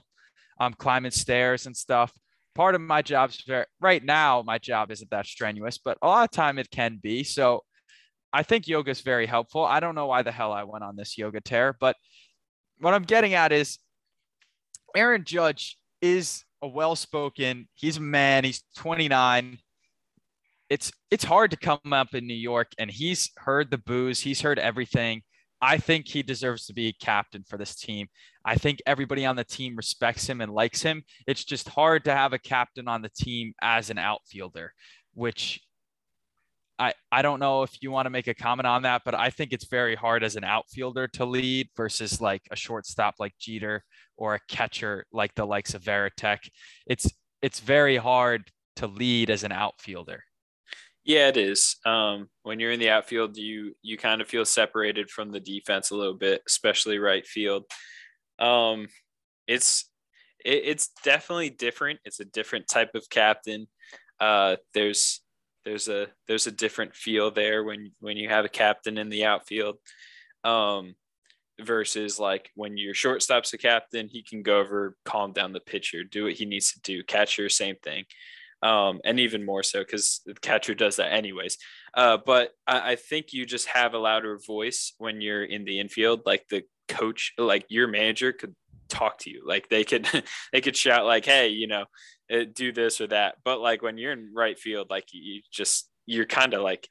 I'm 0.60 0.74
climbing 0.74 1.12
stairs 1.12 1.66
and 1.66 1.76
stuff. 1.76 2.14
Part 2.54 2.76
of 2.76 2.82
my 2.82 3.02
job 3.02 3.32
is 3.32 3.42
very 3.48 3.66
right 3.80 4.04
now, 4.04 4.44
my 4.46 4.60
job 4.60 4.92
isn't 4.92 5.10
that 5.10 5.26
strenuous, 5.26 5.80
but 5.80 5.98
a 6.04 6.08
lot 6.08 6.24
of 6.24 6.32
time 6.32 6.60
it 6.60 6.70
can 6.70 7.00
be. 7.02 7.24
So 7.24 7.64
I 8.34 8.44
think 8.44 8.68
yoga 8.68 8.92
is 8.92 9.02
very 9.02 9.26
helpful. 9.26 9.64
I 9.66 9.80
don't 9.80 9.96
know 9.96 10.08
why 10.08 10.22
the 10.22 10.32
hell 10.32 10.52
I 10.52 10.64
went 10.64 10.84
on 10.84 10.96
this 10.96 11.18
yoga 11.18 11.42
tear, 11.42 11.76
but 11.80 11.96
what 12.80 12.94
I'm 12.94 13.04
getting 13.04 13.34
at 13.34 13.52
is 13.52 13.78
Aaron 14.96 15.24
Judge 15.26 15.78
is 16.02 16.44
a 16.62 16.68
well-spoken. 16.68 17.68
He's 17.76 17.98
a 17.98 18.02
man. 18.02 18.44
He's 18.44 18.64
29. 18.78 19.58
It's 20.70 20.92
it's 21.10 21.24
hard 21.24 21.52
to 21.52 21.58
come 21.58 21.80
up 21.92 22.14
in 22.14 22.26
New 22.28 22.34
York, 22.34 22.72
and 22.80 22.90
he's 22.90 23.32
heard 23.38 23.72
the 23.72 23.78
boos. 23.78 24.22
He's 24.22 24.42
heard 24.42 24.58
everything. 24.58 25.22
I 25.62 25.78
think 25.78 26.08
he 26.08 26.24
deserves 26.24 26.66
to 26.66 26.74
be 26.74 26.94
captain 26.94 27.44
for 27.48 27.58
this 27.58 27.76
team. 27.76 28.08
I 28.44 28.56
think 28.56 28.82
everybody 28.86 29.26
on 29.26 29.36
the 29.36 29.44
team 29.44 29.76
respects 29.76 30.28
him 30.28 30.42
and 30.42 30.52
likes 30.52 30.82
him. 30.82 31.04
It's 31.28 31.44
just 31.44 31.70
hard 31.70 32.06
to 32.06 32.16
have 32.16 32.34
a 32.34 32.40
captain 32.40 32.88
on 32.88 33.04
the 33.04 33.10
team 33.10 33.54
as 33.62 33.92
an 33.92 34.00
outfielder, 34.00 34.74
which 35.14 35.62
I, 36.82 36.94
I 37.12 37.22
don't 37.22 37.40
know 37.40 37.62
if 37.62 37.84
you 37.84 37.92
want 37.92 38.08
to 38.08 38.10
make 38.10 38.26
a 38.26 38.34
comment 38.34 38.66
on 38.66 38.82
that, 38.82 39.04
but 39.06 39.14
I 39.14 39.30
think 39.30 39.54
it's 39.54 39.68
very 39.68 39.94
hard 39.94 40.24
as 40.24 40.36
an 40.36 40.44
outfielder 40.44 41.08
to 41.10 41.26
lead 41.26 41.70
versus 41.78 42.20
like 42.20 42.42
a 42.50 42.56
shortstop 42.56 43.16
like 43.20 43.34
Jeter 43.40 43.84
or 44.18 44.34
a 44.34 44.40
catcher 44.48 45.06
like 45.14 45.36
the 45.36 45.46
likes 45.46 45.76
of 45.76 45.84
Varitek. 45.84 46.40
It's 46.88 47.08
it's 47.44 47.60
very 47.60 47.98
hard 47.98 48.50
to 48.78 48.88
lead 48.88 49.30
as 49.30 49.44
an 49.44 49.52
outfielder. 49.52 50.24
Yeah, 51.04 51.28
it 51.28 51.38
is. 51.38 51.76
Um, 51.86 52.30
when 52.42 52.60
you're 52.60 52.72
in 52.72 52.80
the 52.80 52.90
outfield, 52.90 53.38
you 53.38 53.76
you 53.84 53.96
kind 53.96 54.20
of 54.20 54.28
feel 54.28 54.44
separated 54.44 55.12
from 55.12 55.32
the 55.32 55.40
defense 55.40 55.92
a 55.92 55.96
little 55.96 56.18
bit, 56.18 56.42
especially 56.48 56.98
right 56.98 57.28
field. 57.28 57.66
Um, 58.40 58.88
it's 59.46 59.88
it, 60.44 60.64
it's 60.66 60.90
definitely 61.04 61.52
different. 61.52 62.00
It's 62.06 62.20
a 62.20 62.26
different 62.26 62.68
type 62.68 62.96
of 62.96 63.08
captain. 63.12 63.68
Uh, 64.20 64.56
there's 64.74 65.22
there's 65.66 65.88
a 65.88 66.08
there's 66.28 66.48
a 66.48 66.52
different 66.52 66.96
feel 66.96 67.32
there 67.32 67.64
when 67.64 67.92
when 68.00 68.18
you 68.18 68.30
have 68.30 68.46
a 68.46 68.50
captain 68.50 68.98
in 68.98 69.10
the 69.10 69.26
outfield. 69.26 69.78
Um, 70.44 70.96
versus 71.62 72.20
like 72.20 72.50
when 72.56 72.76
your 72.76 72.96
shortstop's 72.96 73.54
a 73.54 73.58
captain, 73.58 74.08
he 74.08 74.24
can 74.24 74.42
go 74.42 74.60
over, 74.60 74.96
calm 75.06 75.32
down 75.32 75.54
the 75.54 75.60
pitcher, 75.60 76.04
do 76.04 76.24
what 76.24 76.34
he 76.34 76.46
needs 76.46 76.72
to 76.74 76.82
do. 76.82 77.04
Catcher, 77.04 77.50
same 77.50 77.76
thing 77.84 78.06
um, 78.64 79.00
and 79.04 79.20
even 79.20 79.46
more 79.46 79.64
so 79.64 79.80
because 79.80 80.22
the 80.26 80.34
catcher 80.36 80.76
does 80.76 80.98
that 80.98 81.14
anyways. 81.14 81.58
Uh, 81.94 82.18
but 82.24 82.52
I, 82.68 82.92
I, 82.92 82.96
think 82.96 83.34
you 83.34 83.46
just 83.46 83.68
have 83.68 83.94
a 83.94 83.98
louder 83.98 84.40
voice 84.46 84.94
when 84.98 85.20
you're 85.20 85.44
in 85.44 85.66
the 85.66 85.80
infield. 85.80 86.22
Like 86.26 86.46
the 86.50 86.64
coach, 86.88 87.34
like 87.38 87.66
your 87.70 87.88
manager 87.88 88.32
could 88.32 88.56
talk 88.88 89.18
to 89.20 89.30
you. 89.32 89.44
Like 89.46 89.68
they 89.70 89.84
could 89.84 90.08
they 90.54 90.62
could 90.62 90.78
shout 90.78 91.06
like, 91.06 91.26
"Hey, 91.26 91.50
you 91.50 91.68
know, 91.68 91.86
uh, 92.32 92.46
do 92.54 92.72
this 92.72 93.02
or 93.02 93.08
that." 93.08 93.36
But 93.44 93.60
like 93.60 93.82
when 93.82 93.98
you're 93.98 94.12
in 94.12 94.32
right 94.34 94.58
field, 94.58 94.90
like 94.90 95.06
you 95.12 95.42
just 95.52 95.90
you're 96.06 96.26
kind 96.26 96.54
of 96.54 96.62
like 96.62 96.88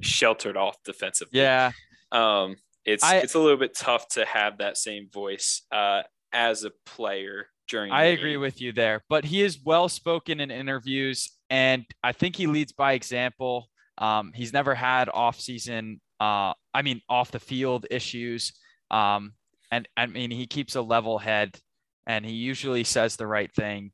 sheltered 0.00 0.56
off 0.56 0.76
defensively. 0.84 1.40
Yeah. 1.40 1.72
Um, 2.10 2.56
it's 2.84 3.04
I, 3.04 3.18
it's 3.18 3.34
a 3.34 3.38
little 3.38 3.56
bit 3.56 3.74
tough 3.74 4.08
to 4.10 4.24
have 4.24 4.58
that 4.58 4.76
same 4.76 5.08
voice 5.12 5.62
uh, 5.70 6.02
as 6.32 6.64
a 6.64 6.72
player 6.84 7.46
during. 7.68 7.92
I 7.92 8.04
agree 8.04 8.36
with 8.36 8.60
you 8.60 8.72
there, 8.72 9.02
but 9.08 9.24
he 9.24 9.42
is 9.42 9.60
well 9.64 9.88
spoken 9.88 10.40
in 10.40 10.50
interviews, 10.50 11.30
and 11.50 11.84
I 12.02 12.12
think 12.12 12.36
he 12.36 12.46
leads 12.46 12.72
by 12.72 12.94
example. 12.94 13.68
Um, 13.98 14.32
he's 14.34 14.52
never 14.52 14.74
had 14.74 15.08
off 15.10 15.38
season, 15.38 16.00
uh, 16.18 16.54
I 16.72 16.82
mean, 16.82 17.00
off 17.08 17.30
the 17.30 17.40
field 17.40 17.86
issues. 17.90 18.52
Um, 18.90 19.32
and 19.70 19.88
I 19.96 20.06
mean, 20.06 20.30
he 20.30 20.46
keeps 20.46 20.76
a 20.76 20.82
level 20.82 21.18
head 21.18 21.58
and 22.06 22.24
he 22.24 22.32
usually 22.32 22.84
says 22.84 23.16
the 23.16 23.26
right 23.26 23.52
thing. 23.52 23.92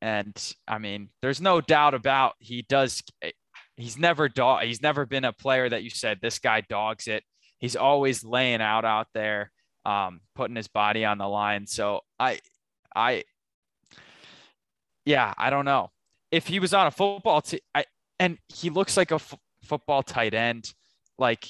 And 0.00 0.36
I 0.66 0.78
mean, 0.78 1.10
there's 1.22 1.40
no 1.40 1.60
doubt 1.60 1.94
about 1.94 2.34
he 2.38 2.62
does. 2.62 3.02
He's 3.76 3.98
never 3.98 4.28
dog. 4.28 4.62
He's 4.62 4.82
never 4.82 5.06
been 5.06 5.24
a 5.24 5.32
player 5.32 5.68
that 5.68 5.82
you 5.82 5.90
said 5.90 6.18
this 6.20 6.38
guy 6.38 6.62
dogs 6.62 7.06
it. 7.06 7.24
He's 7.58 7.76
always 7.76 8.24
laying 8.24 8.60
out 8.60 8.84
out 8.84 9.08
there, 9.14 9.50
um, 9.84 10.20
putting 10.34 10.56
his 10.56 10.68
body 10.68 11.04
on 11.04 11.18
the 11.18 11.28
line. 11.28 11.66
So 11.66 12.00
I, 12.18 12.38
I, 12.94 13.24
yeah, 15.04 15.34
I 15.36 15.50
don't 15.50 15.64
know 15.64 15.90
if 16.30 16.46
he 16.46 16.60
was 16.60 16.74
on 16.74 16.86
a 16.86 16.90
football 16.90 17.40
team. 17.40 17.60
I 17.74 17.84
and 18.18 18.38
he 18.48 18.70
looks 18.70 18.96
like 18.96 19.10
a 19.10 19.16
f- 19.16 19.38
football 19.64 20.02
tight 20.02 20.34
end. 20.34 20.72
Like 21.18 21.46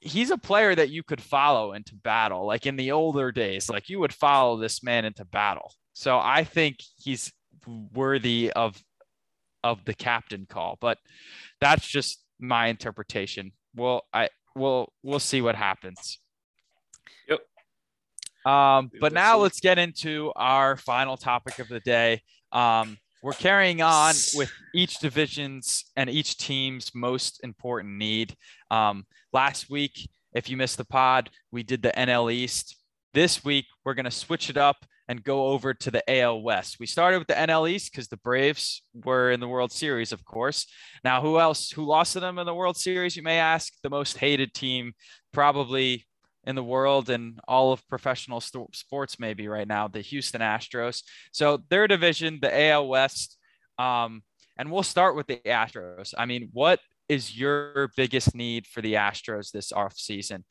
he's 0.00 0.30
a 0.30 0.38
player 0.38 0.74
that 0.74 0.90
you 0.90 1.02
could 1.02 1.20
follow 1.20 1.72
into 1.72 1.94
battle. 1.94 2.46
Like 2.46 2.66
in 2.66 2.76
the 2.76 2.92
older 2.92 3.32
days, 3.32 3.68
like 3.68 3.88
you 3.88 4.00
would 4.00 4.12
follow 4.12 4.56
this 4.56 4.82
man 4.82 5.04
into 5.04 5.24
battle. 5.24 5.72
So 5.92 6.18
I 6.18 6.44
think 6.44 6.78
he's 6.98 7.32
worthy 7.66 8.52
of 8.52 8.80
of 9.64 9.84
the 9.84 9.94
captain 9.94 10.46
call. 10.48 10.78
But 10.80 10.98
that's 11.60 11.86
just 11.86 12.22
my 12.38 12.68
interpretation. 12.68 13.52
Well, 13.74 14.04
I 14.12 14.28
we'll 14.54 14.92
we'll 15.02 15.18
see 15.18 15.40
what 15.40 15.54
happens. 15.54 16.18
Yep. 17.28 17.40
Um, 18.52 18.90
but 19.00 19.12
now 19.12 19.38
let's 19.38 19.60
get 19.60 19.78
into 19.78 20.32
our 20.36 20.76
final 20.76 21.16
topic 21.16 21.58
of 21.58 21.68
the 21.68 21.80
day. 21.80 22.22
Um, 22.52 22.96
we're 23.22 23.32
carrying 23.32 23.82
on 23.82 24.14
with 24.34 24.52
each 24.72 24.98
division's 24.98 25.84
and 25.96 26.08
each 26.08 26.36
team's 26.36 26.94
most 26.94 27.42
important 27.42 27.96
need. 27.96 28.36
Um, 28.70 29.04
last 29.32 29.68
week, 29.68 30.08
if 30.32 30.48
you 30.48 30.56
missed 30.56 30.76
the 30.76 30.84
pod, 30.84 31.30
we 31.50 31.64
did 31.64 31.82
the 31.82 31.92
NL 31.96 32.32
East. 32.32 32.76
This 33.14 33.44
week, 33.44 33.64
we're 33.84 33.94
going 33.94 34.04
to 34.04 34.10
switch 34.10 34.48
it 34.48 34.56
up 34.56 34.76
and 35.08 35.22
go 35.22 35.48
over 35.48 35.72
to 35.72 35.90
the 35.90 36.02
AL 36.10 36.42
West. 36.42 36.78
We 36.80 36.86
started 36.86 37.18
with 37.18 37.28
the 37.28 37.34
NL 37.34 37.70
East 37.70 37.92
because 37.92 38.08
the 38.08 38.16
Braves 38.16 38.82
were 38.92 39.30
in 39.30 39.40
the 39.40 39.48
World 39.48 39.70
Series, 39.70 40.12
of 40.12 40.24
course. 40.24 40.66
Now, 41.04 41.20
who 41.20 41.38
else? 41.38 41.70
Who 41.70 41.84
lost 41.84 42.14
to 42.14 42.20
them 42.20 42.38
in 42.38 42.46
the 42.46 42.54
World 42.54 42.76
Series? 42.76 43.16
You 43.16 43.22
may 43.22 43.38
ask. 43.38 43.72
The 43.82 43.90
most 43.90 44.18
hated 44.18 44.52
team, 44.52 44.94
probably 45.32 46.06
in 46.46 46.54
the 46.54 46.64
world 46.64 47.10
and 47.10 47.38
all 47.46 47.72
of 47.72 47.86
professional 47.88 48.40
st- 48.40 48.74
sports 48.74 49.18
maybe 49.18 49.48
right 49.48 49.66
now 49.66 49.88
the 49.88 50.00
houston 50.00 50.40
astros 50.40 51.02
so 51.32 51.60
their 51.68 51.88
division 51.88 52.38
the 52.40 52.60
al 52.68 52.86
west 52.86 53.36
um, 53.78 54.22
and 54.56 54.70
we'll 54.70 54.82
start 54.82 55.16
with 55.16 55.26
the 55.26 55.40
astros 55.44 56.14
i 56.16 56.24
mean 56.24 56.48
what 56.52 56.78
is 57.08 57.36
your 57.36 57.90
biggest 57.96 58.34
need 58.34 58.66
for 58.66 58.80
the 58.80 58.94
astros 58.94 59.50
this 59.50 59.72
off 59.72 59.96
season 59.96 60.44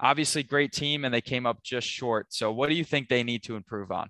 obviously 0.00 0.42
great 0.42 0.72
team 0.72 1.04
and 1.04 1.12
they 1.12 1.20
came 1.20 1.46
up 1.46 1.62
just 1.62 1.86
short 1.86 2.26
so 2.30 2.52
what 2.52 2.68
do 2.68 2.74
you 2.74 2.84
think 2.84 3.08
they 3.08 3.22
need 3.22 3.42
to 3.42 3.56
improve 3.56 3.90
on 3.90 4.08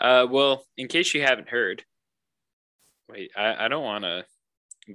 uh, 0.00 0.26
well 0.28 0.64
in 0.76 0.88
case 0.88 1.14
you 1.14 1.22
haven't 1.22 1.48
heard 1.48 1.84
wait 3.08 3.30
i, 3.36 3.64
I 3.64 3.68
don't 3.68 3.84
want 3.84 4.04
to 4.04 4.24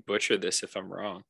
butcher 0.06 0.38
this 0.38 0.64
if 0.64 0.76
i'm 0.76 0.92
wrong 0.92 1.24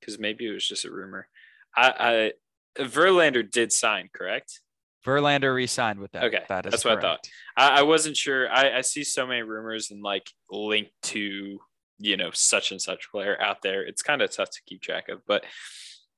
because 0.00 0.18
maybe 0.18 0.46
it 0.46 0.52
was 0.52 0.66
just 0.66 0.84
a 0.84 0.90
rumor 0.90 1.28
I, 1.74 2.32
Verlander 2.78 3.48
did 3.48 3.72
sign, 3.72 4.08
correct? 4.12 4.60
Verlander 5.06 5.54
re-signed 5.54 5.98
with 5.98 6.12
them. 6.12 6.24
Okay, 6.24 6.42
that 6.48 6.66
is 6.66 6.70
that's 6.70 6.82
correct. 6.84 7.02
what 7.02 7.04
I 7.04 7.10
thought. 7.10 7.28
I, 7.56 7.80
I 7.80 7.82
wasn't 7.82 8.16
sure. 8.16 8.48
I, 8.48 8.78
I, 8.78 8.80
see 8.82 9.02
so 9.02 9.26
many 9.26 9.42
rumors 9.42 9.90
and 9.90 10.00
like 10.00 10.30
linked 10.48 10.92
to 11.02 11.58
you 11.98 12.16
know 12.16 12.30
such 12.32 12.70
and 12.70 12.80
such 12.80 13.10
player 13.10 13.40
out 13.40 13.62
there. 13.62 13.82
It's 13.84 14.02
kind 14.02 14.22
of 14.22 14.30
tough 14.30 14.50
to 14.50 14.60
keep 14.66 14.80
track 14.80 15.08
of. 15.08 15.20
But 15.26 15.44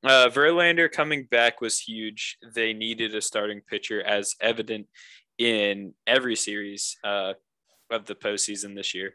uh, 0.04 0.28
Verlander 0.28 0.90
coming 0.90 1.26
back 1.30 1.60
was 1.60 1.80
huge. 1.80 2.38
They 2.54 2.72
needed 2.72 3.14
a 3.14 3.20
starting 3.20 3.60
pitcher, 3.60 4.02
as 4.02 4.34
evident 4.40 4.86
in 5.38 5.94
every 6.06 6.36
series 6.36 6.96
uh, 7.04 7.34
of 7.90 8.06
the 8.06 8.14
postseason 8.14 8.74
this 8.76 8.94
year. 8.94 9.14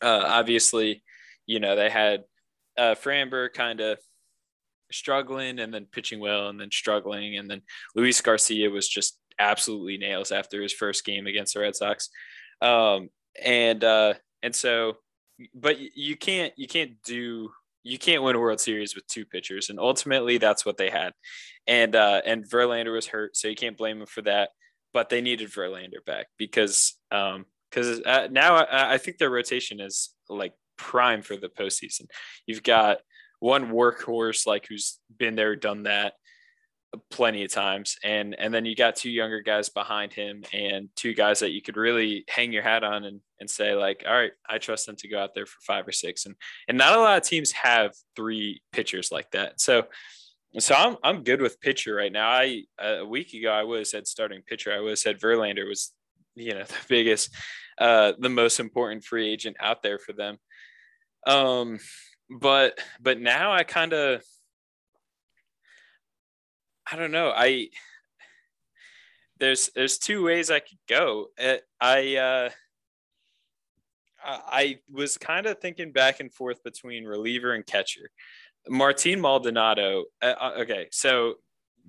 Uh, 0.00 0.22
obviously, 0.24 1.02
you 1.46 1.60
know 1.60 1.74
they 1.74 1.90
had 1.90 2.24
uh, 2.78 2.94
Framber 2.94 3.52
kind 3.52 3.80
of 3.80 3.98
struggling 4.90 5.58
and 5.58 5.72
then 5.72 5.86
pitching 5.90 6.20
well 6.20 6.48
and 6.48 6.60
then 6.60 6.70
struggling. 6.70 7.36
And 7.36 7.50
then 7.50 7.62
Luis 7.94 8.20
Garcia 8.20 8.70
was 8.70 8.88
just 8.88 9.18
absolutely 9.38 9.98
nails 9.98 10.32
after 10.32 10.62
his 10.62 10.72
first 10.72 11.04
game 11.04 11.26
against 11.26 11.54
the 11.54 11.60
Red 11.60 11.76
Sox. 11.76 12.08
Um, 12.60 13.10
and, 13.42 13.82
uh, 13.84 14.14
and 14.42 14.54
so, 14.54 14.96
but 15.54 15.78
you 15.78 16.16
can't, 16.16 16.52
you 16.56 16.66
can't 16.66 17.02
do, 17.04 17.50
you 17.82 17.98
can't 17.98 18.22
win 18.22 18.36
a 18.36 18.40
World 18.40 18.60
Series 18.60 18.94
with 18.94 19.06
two 19.06 19.24
pitchers. 19.24 19.70
And 19.70 19.78
ultimately 19.78 20.38
that's 20.38 20.66
what 20.66 20.76
they 20.76 20.90
had. 20.90 21.12
And, 21.66 21.94
uh, 21.94 22.22
and 22.24 22.48
Verlander 22.48 22.92
was 22.92 23.06
hurt. 23.06 23.36
So 23.36 23.48
you 23.48 23.54
can't 23.54 23.76
blame 23.76 24.00
him 24.00 24.06
for 24.06 24.22
that. 24.22 24.50
But 24.94 25.10
they 25.10 25.20
needed 25.20 25.50
Verlander 25.50 26.04
back 26.06 26.26
because, 26.38 26.94
um, 27.10 27.44
because 27.70 28.00
uh, 28.00 28.28
now 28.30 28.56
I, 28.56 28.94
I 28.94 28.98
think 28.98 29.18
their 29.18 29.30
rotation 29.30 29.80
is 29.80 30.14
like 30.28 30.54
prime 30.78 31.20
for 31.20 31.36
the 31.36 31.48
postseason. 31.50 32.06
You've 32.46 32.62
got 32.62 32.98
one 33.38 33.70
workhorse 33.70 34.46
like 34.46 34.66
who's 34.66 34.98
been 35.16 35.36
there, 35.36 35.56
done 35.56 35.82
that 35.82 36.14
plenty 37.10 37.44
of 37.44 37.52
times, 37.52 37.96
and 38.02 38.34
and 38.38 38.52
then 38.52 38.64
you 38.64 38.74
got 38.74 38.96
two 38.96 39.10
younger 39.10 39.40
guys 39.40 39.68
behind 39.68 40.12
him 40.12 40.42
and 40.52 40.88
two 40.96 41.14
guys 41.14 41.40
that 41.40 41.50
you 41.50 41.62
could 41.62 41.76
really 41.76 42.24
hang 42.28 42.52
your 42.52 42.62
hat 42.62 42.84
on 42.84 43.04
and 43.04 43.20
and 43.40 43.48
say 43.48 43.74
like, 43.74 44.04
all 44.06 44.14
right, 44.14 44.32
I 44.48 44.58
trust 44.58 44.86
them 44.86 44.96
to 44.96 45.08
go 45.08 45.18
out 45.18 45.34
there 45.34 45.46
for 45.46 45.58
five 45.66 45.86
or 45.86 45.92
six, 45.92 46.26
and 46.26 46.34
and 46.68 46.78
not 46.78 46.96
a 46.96 47.00
lot 47.00 47.18
of 47.18 47.24
teams 47.24 47.52
have 47.52 47.92
three 48.16 48.62
pitchers 48.72 49.10
like 49.10 49.30
that, 49.32 49.60
so. 49.60 49.84
So 50.58 50.74
I'm 50.74 50.96
I'm 51.04 51.24
good 51.24 51.42
with 51.42 51.60
pitcher 51.60 51.94
right 51.94 52.10
now. 52.10 52.30
I 52.30 52.62
a 52.80 53.04
week 53.04 53.34
ago 53.34 53.50
I 53.50 53.62
would 53.62 53.80
have 53.80 53.86
said 53.86 54.08
starting 54.08 54.40
pitcher. 54.40 54.72
I 54.72 54.80
would 54.80 54.92
have 54.92 54.98
said 54.98 55.20
Verlander 55.20 55.68
was, 55.68 55.92
you 56.36 56.54
know, 56.54 56.64
the 56.66 56.74
biggest, 56.88 57.28
uh, 57.76 58.14
the 58.18 58.30
most 58.30 58.58
important 58.58 59.04
free 59.04 59.30
agent 59.30 59.58
out 59.60 59.82
there 59.82 59.98
for 59.98 60.14
them. 60.14 60.38
Um, 61.26 61.78
but 62.30 62.80
but 62.98 63.20
now 63.20 63.52
I 63.52 63.62
kind 63.62 63.92
of 63.92 64.22
I 66.90 66.96
don't 66.96 67.10
know. 67.10 67.32
I 67.34 67.68
there's 69.38 69.70
there's 69.74 69.98
two 69.98 70.24
ways 70.24 70.50
I 70.50 70.60
could 70.60 70.78
go. 70.88 71.26
Uh, 71.42 71.56
I 71.80 72.16
uh 72.16 72.50
I 74.24 74.80
was 74.90 75.16
kind 75.16 75.46
of 75.46 75.58
thinking 75.60 75.92
back 75.92 76.20
and 76.20 76.32
forth 76.32 76.62
between 76.64 77.04
reliever 77.04 77.54
and 77.54 77.64
catcher. 77.64 78.10
Martin 78.68 79.20
Maldonado. 79.20 80.04
Uh, 80.20 80.34
uh 80.40 80.52
okay, 80.58 80.88
so 80.90 81.34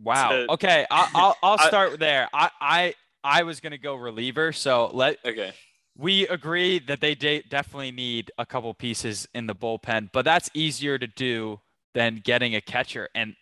wow. 0.01 0.45
Okay, 0.49 0.85
I'll 0.91 1.09
I'll, 1.13 1.37
I'll 1.41 1.57
start 1.57 1.93
I, 1.93 1.95
there. 1.97 2.29
I 2.33 2.49
I 2.61 2.93
I 3.23 3.43
was 3.43 3.59
gonna 3.59 3.77
go 3.77 3.95
reliever. 3.95 4.51
So 4.51 4.89
let 4.93 5.17
okay 5.25 5.53
we 5.99 6.25
agree 6.27 6.79
that 6.79 7.01
they 7.01 7.13
de- 7.13 7.43
definitely 7.49 7.91
need 7.91 8.31
a 8.37 8.45
couple 8.45 8.73
pieces 8.73 9.27
in 9.33 9.47
the 9.47 9.55
bullpen, 9.55 10.09
but 10.13 10.23
that's 10.23 10.49
easier 10.53 10.97
to 10.97 11.07
do 11.07 11.59
than 11.93 12.21
getting 12.23 12.55
a 12.55 12.61
catcher. 12.61 13.09
And 13.13 13.35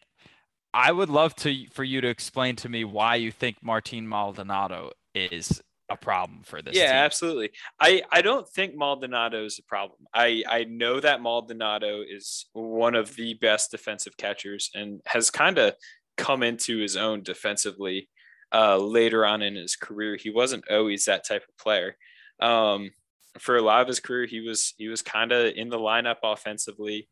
I 0.74 0.91
would 0.91 1.09
love 1.09 1.36
to 1.38 1.65
for 1.72 1.84
you 1.84 2.01
to 2.01 2.07
explain 2.07 2.55
to 2.57 2.70
me 2.70 2.84
why 2.84 3.15
you 3.15 3.32
think 3.32 3.57
Martin 3.61 4.07
Maldonado 4.07 4.91
is 5.15 5.61
a 5.89 5.95
problem 5.95 6.41
for 6.43 6.61
this. 6.61 6.76
Yeah, 6.76 6.88
team. 6.88 6.95
absolutely. 6.95 7.51
I 7.80 8.03
I 8.11 8.22
don't 8.22 8.47
think 8.47 8.76
Maldonado 8.76 9.45
is 9.45 9.59
a 9.59 9.63
problem. 9.63 10.01
I 10.13 10.43
I 10.47 10.65
know 10.65 10.99
that 10.99 11.22
Maldonado 11.22 12.01
is 12.07 12.45
one 12.53 12.95
of 12.95 13.15
the 13.15 13.36
best 13.36 13.72
defensive 13.72 14.18
catchers 14.18 14.70
and 14.74 15.01
has 15.05 15.30
kind 15.32 15.57
of 15.57 15.74
come 16.18 16.43
into 16.43 16.78
his 16.78 16.97
own 16.97 17.24
defensively 17.24 18.09
uh, 18.53 18.78
later 18.78 19.26
on 19.26 19.41
in 19.41 19.55
his 19.55 19.76
career. 19.76 20.18
He 20.18 20.30
wasn't 20.30 20.70
always 20.70 21.05
that 21.05 21.26
type 21.26 21.43
of 21.47 21.57
player. 21.57 21.95
Um, 22.39 22.91
for 23.39 23.55
a 23.55 23.61
lot 23.61 23.82
of 23.82 23.88
his 23.88 23.99
career, 23.99 24.26
he 24.26 24.41
was 24.41 24.74
he 24.78 24.88
was 24.88 25.01
kind 25.01 25.32
of 25.32 25.53
in 25.55 25.70
the 25.70 25.80
lineup 25.80 26.18
offensively. 26.24 27.07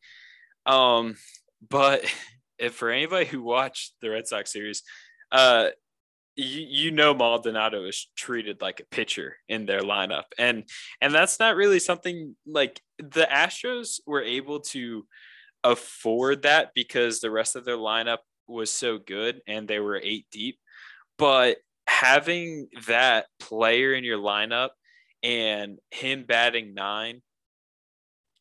Um, 0.65 1.15
but 1.69 2.03
if 2.57 2.75
for 2.75 2.89
anybody 2.89 3.25
who 3.25 3.41
watched 3.41 3.93
the 4.01 4.09
Red 4.09 4.27
Sox 4.27 4.51
series, 4.51 4.83
uh, 5.31 5.69
you, 6.35 6.65
you 6.67 6.91
know 6.91 7.13
Maldonado 7.13 7.85
is 7.85 8.09
treated 8.15 8.61
like 8.61 8.79
a 8.79 8.85
pitcher 8.95 9.37
in 9.47 9.65
their 9.65 9.81
lineup, 9.81 10.25
and 10.37 10.63
and 11.01 11.13
that's 11.13 11.39
not 11.39 11.55
really 11.55 11.79
something 11.79 12.35
like 12.45 12.81
the 12.97 13.27
Astros 13.31 13.99
were 14.05 14.23
able 14.23 14.59
to 14.61 15.05
afford 15.63 16.43
that 16.43 16.71
because 16.75 17.19
the 17.19 17.31
rest 17.31 17.55
of 17.55 17.65
their 17.65 17.77
lineup 17.77 18.19
was 18.47 18.71
so 18.71 18.99
good 18.99 19.41
and 19.47 19.67
they 19.67 19.79
were 19.79 19.99
eight 20.01 20.27
deep. 20.31 20.59
But 21.17 21.57
having 21.87 22.67
that 22.87 23.25
player 23.39 23.93
in 23.93 24.03
your 24.03 24.19
lineup 24.19 24.69
and 25.23 25.79
him 25.91 26.25
batting 26.27 26.73
nine 26.73 27.21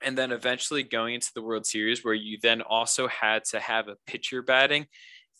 and 0.04 0.16
then 0.16 0.32
eventually 0.32 0.82
going 0.82 1.14
into 1.14 1.30
the 1.34 1.42
World 1.42 1.66
Series 1.66 2.04
where 2.04 2.14
you 2.14 2.38
then 2.42 2.62
also 2.62 3.08
had 3.08 3.44
to 3.46 3.60
have 3.60 3.88
a 3.88 3.96
pitcher 4.06 4.42
batting 4.42 4.86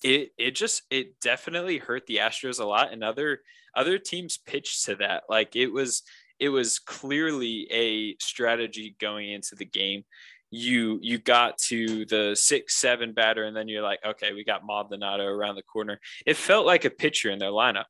it 0.05 0.31
it 0.37 0.55
just 0.55 0.83
it 0.91 1.19
definitely 1.21 1.79
hurt 1.79 2.07
the 2.07 2.19
Astros 2.19 2.61
a 2.61 2.65
lot 2.65 2.93
and 2.93 3.03
other 3.03 3.41
other 3.75 3.99
teams 3.99 4.39
pitched 4.39 4.85
to 4.85 4.97
that. 4.97 5.25
Like 5.29 5.57
it 5.57 5.69
was 5.69 6.03
it 6.39 6.51
was 6.51 6.79
clearly 6.79 7.67
a 7.73 8.17
strategy 8.21 8.95
going 9.01 9.33
into 9.33 9.57
the 9.57 9.65
game. 9.65 10.05
You 10.51 10.99
you 11.03 11.19
got 11.19 11.59
to 11.69 12.05
the 12.05 12.37
six 12.37 12.77
seven 12.77 13.13
batter 13.13 13.45
and 13.45 13.57
then 13.57 13.67
you're 13.67 13.83
like 13.83 14.01
okay 14.05 14.33
we 14.33 14.45
got 14.45 14.65
Maldonado 14.65 15.25
around 15.25 15.57
the 15.57 15.63
corner. 15.63 15.99
It 16.27 16.37
felt 16.37 16.67
like 16.67 16.85
a 16.85 16.91
pitcher 16.91 17.31
in 17.31 17.39
their 17.39 17.51
lineup 17.51 17.87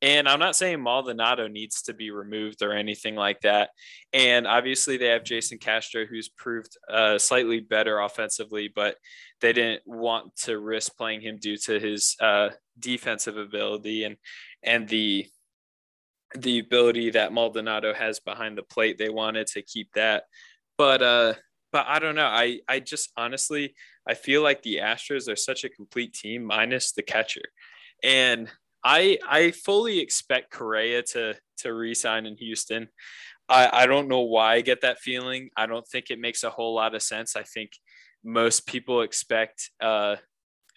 and 0.00 0.28
I'm 0.28 0.38
not 0.38 0.54
saying 0.54 0.80
Maldonado 0.80 1.48
needs 1.48 1.82
to 1.82 1.94
be 1.94 2.10
removed 2.10 2.62
or 2.62 2.72
anything 2.72 3.16
like 3.16 3.40
that. 3.40 3.70
And 4.12 4.46
obviously, 4.46 4.96
they 4.96 5.08
have 5.08 5.24
Jason 5.24 5.58
Castro, 5.58 6.06
who's 6.06 6.28
proved 6.28 6.76
uh, 6.88 7.18
slightly 7.18 7.60
better 7.60 7.98
offensively, 7.98 8.70
but 8.72 8.96
they 9.40 9.52
didn't 9.52 9.82
want 9.86 10.36
to 10.44 10.58
risk 10.58 10.96
playing 10.96 11.22
him 11.22 11.38
due 11.40 11.56
to 11.56 11.80
his 11.80 12.16
uh, 12.20 12.50
defensive 12.78 13.36
ability 13.36 14.04
and 14.04 14.16
and 14.62 14.88
the 14.88 15.26
the 16.36 16.58
ability 16.58 17.10
that 17.10 17.32
Maldonado 17.32 17.94
has 17.94 18.20
behind 18.20 18.56
the 18.56 18.62
plate. 18.62 18.98
They 18.98 19.08
wanted 19.08 19.46
to 19.48 19.62
keep 19.62 19.92
that, 19.94 20.24
but 20.76 21.02
uh, 21.02 21.34
but 21.72 21.86
I 21.88 21.98
don't 21.98 22.14
know. 22.14 22.26
I 22.26 22.60
I 22.68 22.78
just 22.78 23.10
honestly 23.16 23.74
I 24.06 24.14
feel 24.14 24.42
like 24.42 24.62
the 24.62 24.76
Astros 24.76 25.28
are 25.28 25.36
such 25.36 25.64
a 25.64 25.68
complete 25.68 26.14
team 26.14 26.44
minus 26.44 26.92
the 26.92 27.02
catcher, 27.02 27.42
and 28.04 28.48
I 28.84 29.18
I 29.28 29.50
fully 29.50 29.98
expect 30.00 30.50
Correa 30.50 31.02
to 31.14 31.34
to 31.58 31.72
resign 31.72 32.26
in 32.26 32.36
Houston. 32.36 32.88
I, 33.48 33.82
I 33.82 33.86
don't 33.86 34.08
know 34.08 34.20
why 34.20 34.54
I 34.54 34.60
get 34.60 34.82
that 34.82 35.00
feeling. 35.00 35.50
I 35.56 35.66
don't 35.66 35.86
think 35.86 36.10
it 36.10 36.20
makes 36.20 36.44
a 36.44 36.50
whole 36.50 36.74
lot 36.74 36.94
of 36.94 37.02
sense. 37.02 37.34
I 37.34 37.42
think 37.42 37.70
most 38.22 38.66
people 38.66 39.00
expect 39.00 39.70
uh, 39.80 40.16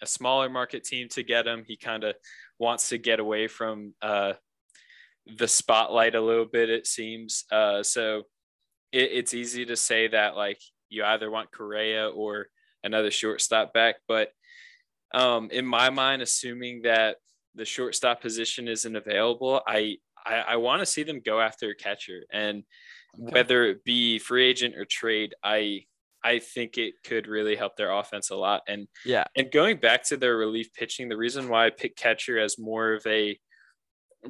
a 0.00 0.06
smaller 0.06 0.48
market 0.48 0.84
team 0.84 1.08
to 1.10 1.22
get 1.22 1.46
him. 1.46 1.64
He 1.66 1.76
kind 1.76 2.02
of 2.04 2.14
wants 2.58 2.88
to 2.88 2.98
get 2.98 3.20
away 3.20 3.46
from 3.46 3.94
uh, 4.00 4.34
the 5.26 5.48
spotlight 5.48 6.14
a 6.14 6.20
little 6.20 6.46
bit, 6.46 6.70
it 6.70 6.86
seems. 6.86 7.44
Uh, 7.52 7.82
so 7.82 8.22
it, 8.90 9.10
it's 9.12 9.34
easy 9.34 9.66
to 9.66 9.76
say 9.76 10.08
that 10.08 10.34
like 10.34 10.60
you 10.88 11.04
either 11.04 11.30
want 11.30 11.52
Correa 11.52 12.08
or 12.08 12.46
another 12.82 13.10
shortstop 13.10 13.72
back. 13.72 13.96
But 14.08 14.30
um, 15.14 15.50
in 15.50 15.66
my 15.66 15.90
mind, 15.90 16.22
assuming 16.22 16.82
that 16.82 17.16
the 17.54 17.64
shortstop 17.64 18.20
position 18.20 18.68
isn't 18.68 18.96
available, 18.96 19.60
I 19.66 19.96
I, 20.24 20.34
I 20.48 20.56
want 20.56 20.80
to 20.80 20.86
see 20.86 21.02
them 21.02 21.20
go 21.24 21.40
after 21.40 21.70
a 21.70 21.74
catcher, 21.74 22.22
and 22.32 22.62
okay. 23.20 23.32
whether 23.32 23.64
it 23.64 23.84
be 23.84 24.18
free 24.18 24.46
agent 24.46 24.76
or 24.76 24.84
trade, 24.84 25.34
I 25.42 25.84
I 26.24 26.38
think 26.38 26.78
it 26.78 26.94
could 27.04 27.26
really 27.26 27.56
help 27.56 27.76
their 27.76 27.90
offense 27.90 28.30
a 28.30 28.36
lot. 28.36 28.62
And 28.68 28.86
yeah, 29.04 29.24
and 29.36 29.50
going 29.50 29.78
back 29.78 30.04
to 30.04 30.16
their 30.16 30.36
relief 30.36 30.72
pitching, 30.72 31.08
the 31.08 31.16
reason 31.16 31.48
why 31.48 31.66
I 31.66 31.70
pick 31.70 31.96
catcher 31.96 32.38
as 32.38 32.58
more 32.58 32.92
of 32.94 33.06
a 33.06 33.38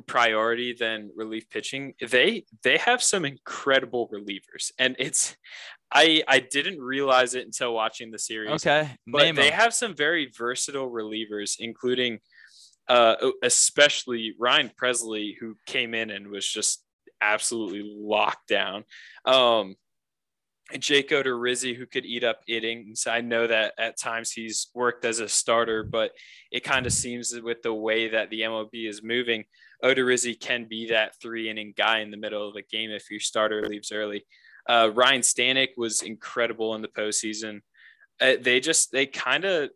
priority 0.06 0.74
than 0.78 1.10
relief 1.14 1.48
pitching, 1.50 1.94
they 2.00 2.44
they 2.62 2.78
have 2.78 3.02
some 3.02 3.24
incredible 3.24 4.08
relievers, 4.08 4.70
and 4.78 4.96
it's 4.98 5.36
I 5.92 6.22
I 6.26 6.40
didn't 6.40 6.80
realize 6.80 7.34
it 7.34 7.44
until 7.44 7.74
watching 7.74 8.10
the 8.10 8.18
series. 8.18 8.50
Okay, 8.52 8.90
but 9.06 9.22
Name 9.22 9.34
they 9.34 9.50
have 9.50 9.74
some 9.74 9.94
very 9.94 10.30
versatile 10.36 10.90
relievers, 10.90 11.56
including 11.58 12.20
uh, 12.88 13.16
especially 13.42 14.34
Ryan 14.38 14.70
Pressly, 14.80 15.34
who 15.38 15.56
came 15.66 15.94
in 15.94 16.10
and 16.10 16.28
was 16.28 16.46
just 16.46 16.84
absolutely 17.20 17.82
locked 17.84 18.48
down. 18.48 18.84
Um, 19.24 19.76
Jake 20.78 21.10
Odorizzi, 21.10 21.76
who 21.76 21.86
could 21.86 22.06
eat 22.06 22.24
up 22.24 22.40
innings. 22.48 23.06
I 23.06 23.20
know 23.20 23.46
that 23.46 23.74
at 23.78 23.98
times 23.98 24.30
he's 24.30 24.68
worked 24.74 25.04
as 25.04 25.20
a 25.20 25.28
starter, 25.28 25.82
but 25.82 26.12
it 26.50 26.64
kind 26.64 26.86
of 26.86 26.92
seems 26.92 27.34
with 27.42 27.62
the 27.62 27.74
way 27.74 28.08
that 28.08 28.30
the 28.30 28.42
MLB 28.42 28.88
is 28.88 29.02
moving, 29.02 29.44
Odorizzi 29.84 30.38
can 30.38 30.66
be 30.68 30.88
that 30.88 31.14
three 31.20 31.50
inning 31.50 31.74
guy 31.76 32.00
in 32.00 32.10
the 32.10 32.16
middle 32.16 32.46
of 32.46 32.54
the 32.54 32.62
game 32.62 32.90
if 32.90 33.10
your 33.10 33.20
starter 33.20 33.62
leaves 33.62 33.92
early. 33.92 34.24
Uh, 34.68 34.90
Ryne 34.94 35.20
Stanek 35.20 35.70
was 35.76 36.02
incredible 36.02 36.74
in 36.74 36.82
the 36.82 36.88
postseason. 36.88 37.60
Uh, 38.20 38.34
they 38.40 38.60
just, 38.60 38.92
they 38.92 39.06
kind 39.06 39.44
of, 39.44 39.70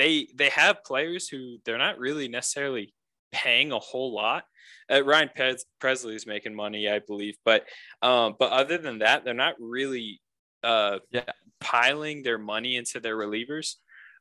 they 0.00 0.28
they 0.34 0.48
have 0.48 0.82
players 0.82 1.28
who 1.28 1.58
they're 1.64 1.76
not 1.76 1.98
really 1.98 2.26
necessarily 2.26 2.94
paying 3.32 3.70
a 3.70 3.78
whole 3.78 4.14
lot. 4.14 4.44
Uh, 4.90 5.04
Ryan 5.04 5.30
Pez, 5.36 5.60
Pressly 5.80 6.14
is 6.14 6.26
making 6.26 6.54
money, 6.54 6.88
I 6.88 7.00
believe, 7.00 7.36
but 7.44 7.64
um, 8.00 8.34
but 8.38 8.50
other 8.50 8.78
than 8.78 9.00
that, 9.00 9.24
they're 9.24 9.34
not 9.34 9.54
really 9.60 10.20
uh, 10.64 10.98
yeah. 11.10 11.24
piling 11.60 12.22
their 12.22 12.38
money 12.38 12.76
into 12.76 12.98
their 12.98 13.16
relievers. 13.16 13.74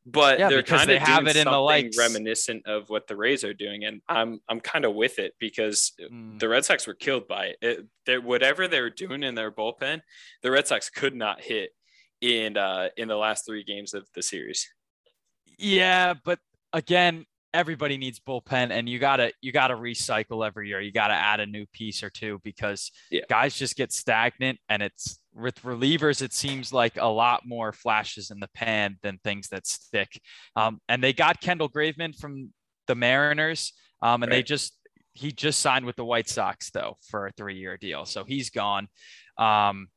But 0.06 0.40
yeah, 0.40 0.50
they're 0.50 0.64
kind 0.64 0.82
of 0.82 0.88
they 0.88 0.98
have 0.98 1.28
it 1.28 1.36
in 1.38 1.46
the 1.46 1.92
reminiscent 1.98 2.66
of 2.66 2.90
what 2.90 3.08
the 3.08 3.16
Rays 3.16 3.44
are 3.46 3.54
doing, 3.54 3.86
and 3.86 4.02
I'm 4.10 4.42
I'm 4.50 4.60
kind 4.60 4.84
of 4.84 4.96
with 4.96 5.18
it 5.18 5.34
because 5.40 5.94
mm. 6.02 6.40
the 6.40 6.50
Red 6.50 6.66
Sox 6.66 6.88
were 6.88 6.94
killed 6.94 7.28
by 7.28 7.54
it. 7.62 7.86
it 8.06 8.24
whatever 8.24 8.68
they 8.68 8.82
were 8.82 8.90
doing 8.90 9.24
in 9.24 9.36
their 9.36 9.52
bullpen, 9.52 10.02
the 10.44 10.52
Red 10.52 10.68
Sox 10.68 10.90
could 10.90 11.16
not 11.16 11.42
hit 11.42 11.72
in 12.22 12.58
uh, 12.58 12.90
in 12.98 13.08
the 13.08 13.16
last 13.16 13.46
three 13.46 13.64
games 13.64 13.94
of 13.94 14.08
the 14.14 14.22
series. 14.22 14.68
Yeah, 15.60 16.14
but 16.24 16.40
again, 16.74 17.26
everybody 17.54 17.98
needs 17.98 18.20
bullpen 18.20 18.72
and 18.72 18.88
you 18.88 19.00
gotta 19.00 19.32
you 19.42 19.52
gotta 19.52 19.74
recycle 19.74 20.46
every 20.46 20.70
year. 20.70 20.80
You 20.80 20.92
gotta 20.92 21.16
add 21.16 21.40
a 21.40 21.46
new 21.46 21.66
piece 21.74 22.04
or 22.04 22.10
two 22.10 22.40
because 22.44 22.92
yeah. 23.12 23.22
guys 23.30 23.56
just 23.56 23.76
get 23.76 23.92
stagnant 23.92 24.60
and 24.70 24.82
it's 24.82 25.20
with 25.34 25.62
relievers, 25.64 26.22
it 26.22 26.34
seems 26.34 26.72
like 26.74 26.98
a 26.98 27.08
lot 27.08 27.42
more 27.46 27.72
flashes 27.72 28.32
in 28.32 28.40
the 28.40 28.50
pan 28.54 28.98
than 29.04 29.20
things 29.24 29.50
that 29.50 29.68
stick. 29.68 30.20
Um, 30.56 30.80
and 30.90 31.04
they 31.04 31.14
got 31.14 31.42
Kendall 31.42 31.70
Graveman 31.70 32.16
from 32.16 32.52
the 32.88 32.96
Mariners. 32.96 33.74
Um, 34.02 34.24
and 34.24 34.32
right. 34.32 34.38
they 34.38 34.44
just 34.44 34.76
he 35.14 35.32
just 35.32 35.60
signed 35.60 35.86
with 35.86 35.96
the 35.96 36.06
White 36.06 36.30
Sox 36.30 36.70
though 36.72 36.98
for 37.10 37.28
a 37.28 37.32
three-year 37.32 37.78
deal. 37.78 38.06
So 38.06 38.24
he's 38.24 38.50
gone. 38.50 38.88
Um, 39.38 39.88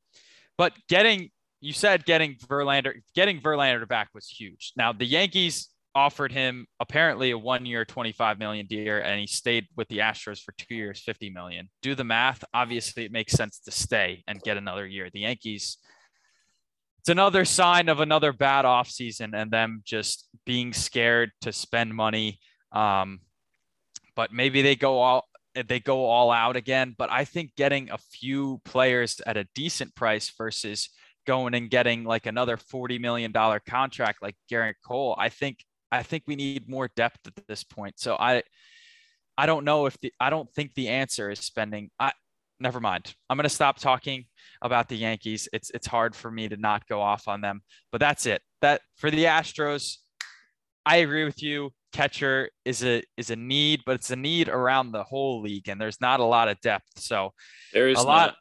but 0.58 0.72
getting 0.88 1.30
you 1.62 1.72
said 1.72 2.04
getting 2.04 2.34
Verlander 2.34 2.94
getting 3.14 3.40
Verlander 3.40 3.88
back 3.88 4.08
was 4.12 4.28
huge. 4.28 4.72
Now 4.76 4.92
the 4.92 5.06
Yankees 5.06 5.68
offered 5.94 6.32
him 6.32 6.66
apparently 6.80 7.30
a 7.30 7.38
one 7.38 7.64
year 7.64 7.84
25 7.84 8.38
million 8.38 8.66
deal 8.66 8.96
and 8.96 9.20
he 9.20 9.26
stayed 9.26 9.66
with 9.76 9.86
the 9.88 9.98
Astros 9.98 10.42
for 10.42 10.52
2 10.58 10.74
years 10.74 11.00
50 11.00 11.30
million. 11.30 11.70
Do 11.80 11.94
the 11.94 12.04
math, 12.04 12.42
obviously 12.52 13.04
it 13.04 13.12
makes 13.12 13.32
sense 13.32 13.60
to 13.60 13.70
stay 13.70 14.24
and 14.26 14.42
get 14.42 14.56
another 14.56 14.86
year. 14.86 15.08
The 15.12 15.20
Yankees 15.20 15.78
it's 16.98 17.08
another 17.08 17.44
sign 17.44 17.88
of 17.88 18.00
another 18.00 18.32
bad 18.32 18.64
offseason 18.64 19.30
and 19.34 19.50
them 19.50 19.82
just 19.84 20.28
being 20.44 20.72
scared 20.72 21.30
to 21.42 21.52
spend 21.52 21.94
money 21.94 22.38
um, 22.72 23.20
but 24.16 24.32
maybe 24.32 24.62
they 24.62 24.76
go 24.76 24.98
all 24.98 25.28
they 25.54 25.80
go 25.80 26.06
all 26.06 26.30
out 26.30 26.56
again, 26.56 26.94
but 26.96 27.10
I 27.10 27.26
think 27.26 27.54
getting 27.56 27.90
a 27.90 27.98
few 27.98 28.62
players 28.64 29.20
at 29.26 29.36
a 29.36 29.46
decent 29.54 29.94
price 29.94 30.32
versus 30.36 30.88
going 31.26 31.54
and 31.54 31.70
getting 31.70 32.04
like 32.04 32.26
another 32.26 32.56
$40 32.56 33.00
million 33.00 33.32
contract 33.68 34.22
like 34.22 34.36
Gerrit 34.50 34.74
Cole, 34.84 35.14
I 35.18 35.28
think 35.28 35.58
I 35.90 36.02
think 36.02 36.24
we 36.26 36.36
need 36.36 36.68
more 36.68 36.90
depth 36.96 37.26
at 37.26 37.34
this 37.46 37.64
point. 37.64 37.98
So 37.98 38.16
I 38.18 38.42
I 39.36 39.46
don't 39.46 39.64
know 39.64 39.86
if 39.86 39.98
the 40.00 40.12
I 40.18 40.30
don't 40.30 40.52
think 40.54 40.74
the 40.74 40.88
answer 40.88 41.30
is 41.30 41.40
spending 41.40 41.90
I 42.00 42.12
never 42.60 42.80
mind. 42.80 43.14
I'm 43.28 43.36
going 43.36 43.44
to 43.44 43.50
stop 43.50 43.78
talking 43.78 44.24
about 44.62 44.88
the 44.88 44.96
Yankees. 44.96 45.48
It's 45.52 45.70
it's 45.70 45.86
hard 45.86 46.14
for 46.14 46.30
me 46.30 46.48
to 46.48 46.56
not 46.56 46.86
go 46.86 47.00
off 47.00 47.28
on 47.28 47.40
them, 47.40 47.62
but 47.90 48.00
that's 48.00 48.24
it. 48.24 48.40
That 48.62 48.80
for 48.96 49.10
the 49.10 49.24
Astros, 49.24 49.96
I 50.86 50.96
agree 50.96 51.24
with 51.24 51.42
you. 51.42 51.70
Catcher 51.92 52.48
is 52.64 52.82
a 52.84 53.02
is 53.18 53.30
a 53.30 53.36
need, 53.36 53.82
but 53.84 53.96
it's 53.96 54.10
a 54.10 54.16
need 54.16 54.48
around 54.48 54.92
the 54.92 55.04
whole 55.04 55.42
league, 55.42 55.68
and 55.68 55.78
there's 55.80 56.00
not 56.00 56.20
a 56.20 56.24
lot 56.24 56.48
of 56.48 56.58
depth. 56.60 56.88
So 56.96 57.32
there 57.74 57.88
is 57.88 57.98
a 57.98 58.02
lot. 58.02 58.36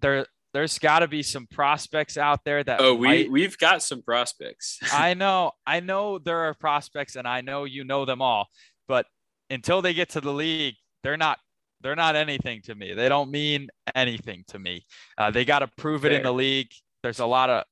There 0.00 0.26
there's 0.54 0.78
got 0.78 1.00
to 1.00 1.08
be 1.08 1.22
some 1.22 1.46
prospects 1.48 2.16
out 2.16 2.44
there 2.44 2.62
that. 2.62 2.80
Oh, 2.80 2.94
we 2.94 3.08
might, 3.08 3.30
we've 3.30 3.58
got 3.58 3.82
some 3.82 4.02
prospects. 4.02 4.78
I 4.92 5.12
know, 5.14 5.50
I 5.66 5.80
know 5.80 6.18
there 6.18 6.38
are 6.48 6.54
prospects, 6.54 7.16
and 7.16 7.26
I 7.26 7.42
know 7.42 7.64
you 7.64 7.84
know 7.84 8.04
them 8.04 8.22
all, 8.22 8.46
but 8.88 9.06
until 9.50 9.82
they 9.82 9.92
get 9.92 10.10
to 10.10 10.20
the 10.20 10.32
league, 10.32 10.76
they're 11.02 11.18
not 11.18 11.38
they're 11.82 11.96
not 11.96 12.16
anything 12.16 12.62
to 12.62 12.74
me. 12.74 12.94
They 12.94 13.10
don't 13.10 13.30
mean 13.30 13.68
anything 13.94 14.44
to 14.48 14.58
me. 14.58 14.86
Uh, 15.18 15.30
they 15.30 15.44
got 15.44 15.58
to 15.58 15.68
prove 15.76 16.06
it 16.06 16.10
Fair. 16.10 16.18
in 16.18 16.22
the 16.22 16.32
league. 16.32 16.70
There's 17.02 17.18
a 17.18 17.26
lot 17.26 17.50
of, 17.50 17.64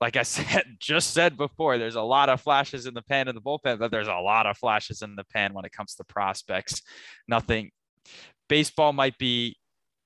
like 0.00 0.16
I 0.16 0.22
said, 0.22 0.62
just 0.78 1.12
said 1.12 1.36
before, 1.36 1.78
there's 1.78 1.96
a 1.96 2.02
lot 2.02 2.28
of 2.28 2.40
flashes 2.40 2.86
in 2.86 2.94
the 2.94 3.02
pan 3.02 3.26
in 3.26 3.34
the 3.34 3.40
bullpen, 3.40 3.80
but 3.80 3.90
there's 3.90 4.06
a 4.06 4.14
lot 4.14 4.46
of 4.46 4.56
flashes 4.58 5.02
in 5.02 5.16
the 5.16 5.24
pan 5.24 5.54
when 5.54 5.64
it 5.64 5.72
comes 5.72 5.96
to 5.96 6.04
prospects. 6.04 6.82
Nothing. 7.26 7.72
Baseball 8.48 8.92
might 8.92 9.18
be 9.18 9.56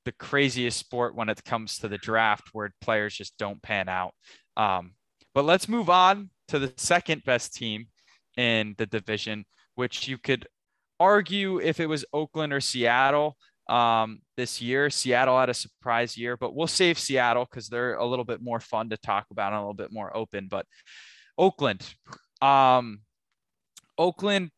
the 0.07 0.12
craziest 0.12 0.78
sport 0.78 1.16
when 1.16 1.28
it 1.28 1.44
comes 1.44 1.78
to 1.78 1.88
the 1.88 1.98
draft 1.98 2.48
where 2.52 2.72
players 2.80 3.14
just 3.14 3.36
don't 3.36 3.61
pan 3.61 3.88
out. 3.88 4.14
Um, 4.57 4.92
but 5.34 5.44
let's 5.44 5.68
move 5.68 5.90
on 5.90 6.30
to 6.48 6.59
the 6.61 6.72
second 6.76 7.24
best 7.24 7.54
team 7.54 7.88
in 8.36 8.74
the 8.78 8.86
division, 8.86 9.44
which 9.74 10.07
you 10.09 10.16
could 10.16 10.46
argue 11.00 11.61
if 11.61 11.80
it 11.80 11.88
was 11.88 12.04
Oakland 12.12 12.52
or 12.52 12.61
Seattle 12.61 13.36
um, 13.68 14.20
this 14.36 14.62
year. 14.62 14.90
Seattle 14.90 15.38
had 15.38 15.50
a 15.50 15.54
surprise 15.54 16.16
year, 16.16 16.36
but 16.36 16.54
we'll 16.54 16.68
save 16.68 16.98
Seattle 17.00 17.46
because 17.50 17.68
they're 17.68 17.96
a 17.96 18.07
little 18.07 18.24
bit 18.24 18.40
more 18.40 18.61
fun 18.61 18.88
to 18.90 18.96
talk 18.96 19.26
about 19.32 19.52
and 19.52 19.57
a 19.57 19.61
little 19.61 19.74
bit 19.74 19.92
more 19.92 20.16
open. 20.16 20.46
But 20.48 20.66
Oakland, 21.36 21.86
um, 22.40 23.00
Oakland 23.98 24.52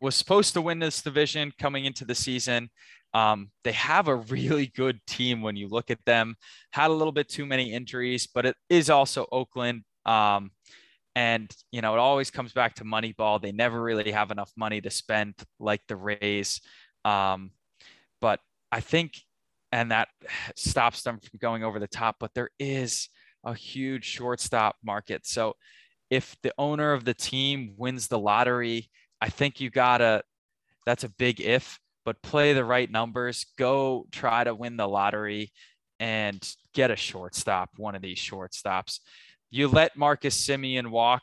was 0.00 0.14
supposed 0.14 0.54
to 0.54 0.62
win 0.62 0.78
this 0.78 1.02
division 1.02 1.52
coming 1.60 1.84
into 1.84 2.04
the 2.04 2.14
season. 2.14 2.70
Um, 3.16 3.50
they 3.64 3.72
have 3.72 4.08
a 4.08 4.16
really 4.16 4.66
good 4.66 5.00
team 5.06 5.40
when 5.40 5.56
you 5.56 5.68
look 5.68 5.90
at 5.90 6.04
them. 6.04 6.36
Had 6.70 6.90
a 6.90 6.92
little 6.92 7.12
bit 7.12 7.30
too 7.30 7.46
many 7.46 7.72
injuries, 7.72 8.26
but 8.26 8.44
it 8.44 8.56
is 8.68 8.90
also 8.90 9.26
Oakland. 9.32 9.84
Um, 10.04 10.50
and, 11.14 11.50
you 11.72 11.80
know, 11.80 11.94
it 11.94 11.98
always 11.98 12.30
comes 12.30 12.52
back 12.52 12.74
to 12.74 12.84
Moneyball. 12.84 13.40
They 13.40 13.52
never 13.52 13.82
really 13.82 14.10
have 14.10 14.30
enough 14.30 14.52
money 14.54 14.82
to 14.82 14.90
spend 14.90 15.32
like 15.58 15.80
the 15.88 15.96
Rays. 15.96 16.60
Um, 17.06 17.52
but 18.20 18.40
I 18.70 18.80
think, 18.80 19.14
and 19.72 19.92
that 19.92 20.08
stops 20.54 21.02
them 21.02 21.18
from 21.18 21.38
going 21.38 21.64
over 21.64 21.78
the 21.78 21.88
top, 21.88 22.16
but 22.20 22.34
there 22.34 22.50
is 22.58 23.08
a 23.44 23.54
huge 23.54 24.04
shortstop 24.04 24.76
market. 24.84 25.26
So 25.26 25.54
if 26.10 26.36
the 26.42 26.52
owner 26.58 26.92
of 26.92 27.06
the 27.06 27.14
team 27.14 27.72
wins 27.78 28.08
the 28.08 28.18
lottery, 28.18 28.90
I 29.22 29.30
think 29.30 29.58
you 29.58 29.70
gotta, 29.70 30.22
that's 30.84 31.04
a 31.04 31.08
big 31.08 31.40
if, 31.40 31.80
but 32.06 32.22
play 32.22 32.54
the 32.54 32.64
right 32.64 32.90
numbers, 32.90 33.44
go 33.58 34.06
try 34.10 34.44
to 34.44 34.54
win 34.54 34.78
the 34.78 34.88
lottery 34.88 35.52
and 36.00 36.42
get 36.72 36.90
a 36.90 36.96
shortstop, 36.96 37.68
one 37.76 37.94
of 37.94 38.00
these 38.00 38.18
shortstops 38.18 39.00
you 39.50 39.68
let 39.68 39.96
Marcus 39.96 40.46
Semien 40.46 40.88
walk, 40.88 41.22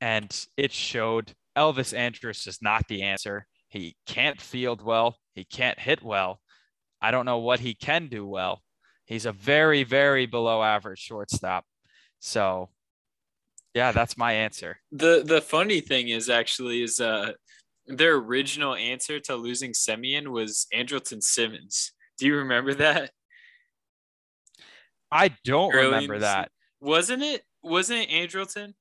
and 0.00 0.46
it 0.56 0.72
showed. 0.72 1.34
Elvis 1.56 1.96
Andrus 1.96 2.46
is 2.46 2.62
not 2.62 2.86
the 2.88 3.02
answer. 3.02 3.44
He 3.68 3.96
can't 4.06 4.40
field 4.40 4.80
well. 4.80 5.16
He 5.34 5.44
can't 5.44 5.78
hit 5.78 6.02
well. 6.04 6.40
I 7.02 7.10
don't 7.10 7.26
know 7.26 7.38
what 7.38 7.58
he 7.58 7.74
can 7.74 8.06
do 8.06 8.24
well. 8.24 8.62
He's 9.06 9.26
a 9.26 9.32
very, 9.32 9.82
very 9.82 10.26
below 10.26 10.62
average 10.62 11.00
shortstop. 11.00 11.64
So, 12.20 12.68
yeah, 13.74 13.90
that's 13.90 14.16
my 14.16 14.34
answer. 14.34 14.78
The 14.92 15.24
the 15.24 15.40
funny 15.40 15.80
thing 15.80 16.10
is 16.10 16.28
actually 16.30 16.82
is 16.82 17.00
uh 17.00 17.32
their 17.88 18.16
original 18.16 18.74
answer 18.74 19.18
to 19.20 19.34
losing 19.34 19.72
Semien 19.72 20.28
was 20.28 20.66
Andrelton 20.74 21.22
Simmons. 21.22 21.92
Do 22.18 22.26
you 22.26 22.36
remember 22.36 22.74
that? 22.74 23.10
I 25.10 25.34
don't 25.44 25.74
Early 25.74 25.86
remember 25.86 26.18
that. 26.20 26.50
Wasn't 26.80 27.22
it? 27.22 27.42
Wasn't 27.62 28.00
it 28.00 28.10
Andrelton 28.10 28.74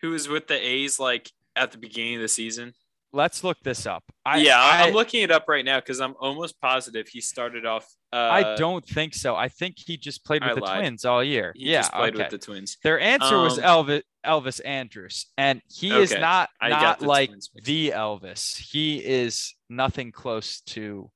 who 0.00 0.10
was 0.10 0.28
with 0.28 0.46
the 0.46 0.54
A's 0.54 0.98
like 0.98 1.30
at 1.56 1.72
the 1.72 1.78
beginning 1.78 2.16
of 2.16 2.22
the 2.22 2.28
season? 2.28 2.74
Let's 3.14 3.44
look 3.44 3.58
this 3.62 3.86
up. 3.86 4.02
I, 4.26 4.38
yeah, 4.38 4.58
I, 4.58 4.88
am 4.88 4.94
looking 4.94 5.22
it 5.22 5.30
up 5.30 5.44
right 5.48 5.64
now 5.64 5.78
because 5.78 6.00
I'm 6.00 6.14
almost 6.18 6.60
positive 6.60 7.08
he 7.08 7.20
started 7.20 7.64
off. 7.64 7.86
Uh, 8.12 8.16
I 8.16 8.56
don't 8.56 8.84
think 8.84 9.14
so. 9.14 9.36
I 9.36 9.48
think 9.48 9.76
he 9.78 9.96
just 9.96 10.24
played 10.24 10.42
with 10.42 10.50
I 10.50 10.54
the 10.54 10.60
lied. 10.60 10.78
Twins 10.80 11.04
all 11.04 11.22
year. 11.22 11.52
He 11.54 11.70
yeah, 11.70 11.88
played 11.88 12.14
okay. 12.14 12.24
with 12.24 12.30
the 12.30 12.38
Twins. 12.38 12.76
Their 12.82 12.98
answer 12.98 13.36
um, 13.36 13.42
was 13.44 13.58
Elvis 13.58 14.02
Elvis 14.26 14.60
Andrus, 14.64 15.26
and 15.38 15.62
he 15.68 15.92
okay. 15.92 16.02
is 16.02 16.12
not 16.12 16.50
not 16.62 16.98
the 16.98 17.06
like 17.06 17.30
the 17.62 17.90
Elvis. 17.90 18.58
He 18.58 18.96
is 18.98 19.54
nothing 19.70 20.10
close 20.10 20.60
to 20.62 21.10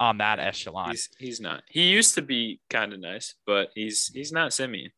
on 0.00 0.18
that 0.18 0.40
echelon. 0.40 0.90
He's, 0.90 1.08
he's 1.18 1.40
not. 1.40 1.62
He 1.68 1.88
used 1.88 2.14
to 2.14 2.22
be 2.22 2.60
kind 2.70 2.92
of 2.92 3.00
nice, 3.00 3.34
but 3.46 3.68
he's 3.74 4.10
he's 4.14 4.32
not 4.32 4.52
Semien 4.52 4.88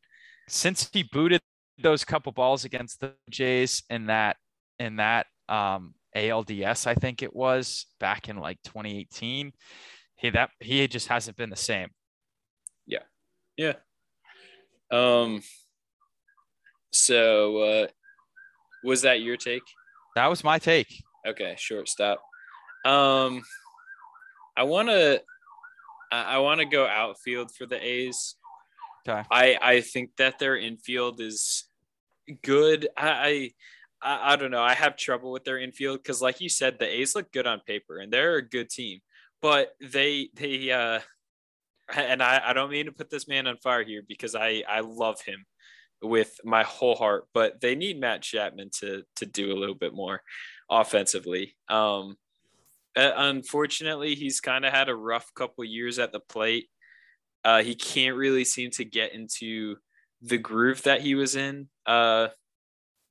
since 0.47 0.89
he 0.91 1.03
booted 1.03 1.41
those 1.81 2.05
couple 2.05 2.31
balls 2.31 2.65
against 2.65 2.99
the 3.01 3.13
Jays 3.29 3.83
in 3.89 4.07
that 4.07 4.37
in 4.79 4.97
that 4.97 5.27
um, 5.49 5.93
ALDS, 6.15 6.87
I 6.87 6.95
think 6.95 7.21
it 7.21 7.35
was 7.35 7.85
back 7.99 8.29
in 8.29 8.37
like 8.37 8.59
2018. 8.63 9.51
He 10.17 10.29
that 10.29 10.49
he 10.59 10.87
just 10.87 11.07
hasn't 11.07 11.37
been 11.37 11.49
the 11.49 11.55
same. 11.55 11.89
Yeah, 12.87 13.03
yeah. 13.57 13.73
Um. 14.91 15.41
So, 16.91 17.57
uh, 17.57 17.87
was 18.83 19.01
that 19.01 19.21
your 19.21 19.35
take? 19.35 19.63
That 20.15 20.27
was 20.27 20.43
my 20.43 20.59
take. 20.59 21.03
Okay, 21.27 21.55
shortstop. 21.57 22.21
Um, 22.85 23.41
I 24.55 24.63
want 24.63 24.87
to, 24.87 25.21
I 26.11 26.37
want 26.37 26.61
to 26.61 26.65
go 26.65 26.85
outfield 26.85 27.51
for 27.53 27.65
the 27.65 27.83
A's. 27.83 28.35
Okay. 29.07 29.23
I 29.29 29.57
I 29.61 29.81
think 29.81 30.11
that 30.17 30.39
their 30.39 30.55
infield 30.55 31.19
is 31.19 31.65
good. 32.41 32.87
I 32.95 33.09
I, 33.09 33.51
I 34.05 34.35
don't 34.35 34.51
know. 34.51 34.61
I 34.61 34.73
have 34.73 34.95
trouble 34.95 35.31
with 35.31 35.43
their 35.43 35.57
infield 35.57 36.03
because, 36.03 36.21
like 36.21 36.39
you 36.39 36.49
said, 36.49 36.77
the 36.77 36.87
A's 36.87 37.15
look 37.15 37.31
good 37.31 37.47
on 37.47 37.59
paper 37.61 37.97
and 37.97 38.13
they're 38.13 38.35
a 38.35 38.47
good 38.47 38.69
team, 38.69 38.99
but 39.41 39.71
they 39.81 40.29
they 40.35 40.71
uh 40.71 40.99
and 41.95 42.21
I, 42.21 42.41
I 42.45 42.53
don't 42.53 42.71
mean 42.71 42.85
to 42.85 42.91
put 42.91 43.09
this 43.09 43.27
man 43.27 43.47
on 43.47 43.57
fire 43.57 43.83
here 43.83 44.03
because 44.07 44.35
I 44.35 44.63
I 44.67 44.81
love 44.81 45.21
him 45.21 45.45
with 46.01 46.39
my 46.43 46.63
whole 46.63 46.95
heart, 46.95 47.25
but 47.33 47.61
they 47.61 47.75
need 47.75 47.99
Matt 47.99 48.21
Chapman 48.21 48.69
to 48.79 49.03
to 49.17 49.25
do 49.25 49.51
a 49.51 49.57
little 49.59 49.75
bit 49.75 49.93
more 49.93 50.21
offensively. 50.69 51.55
Um, 51.69 52.15
unfortunately, 52.95 54.15
he's 54.15 54.39
kind 54.39 54.65
of 54.65 54.73
had 54.73 54.89
a 54.89 54.95
rough 54.95 55.33
couple 55.35 55.63
years 55.63 55.99
at 55.99 56.11
the 56.11 56.19
plate. 56.19 56.69
Uh, 57.43 57.61
he 57.61 57.75
can't 57.75 58.15
really 58.15 58.45
seem 58.45 58.71
to 58.71 58.85
get 58.85 59.13
into 59.13 59.75
the 60.21 60.37
groove 60.37 60.83
that 60.83 61.01
he 61.01 61.13
was 61.15 61.35
in. 61.35 61.69
Uh, 61.85 62.29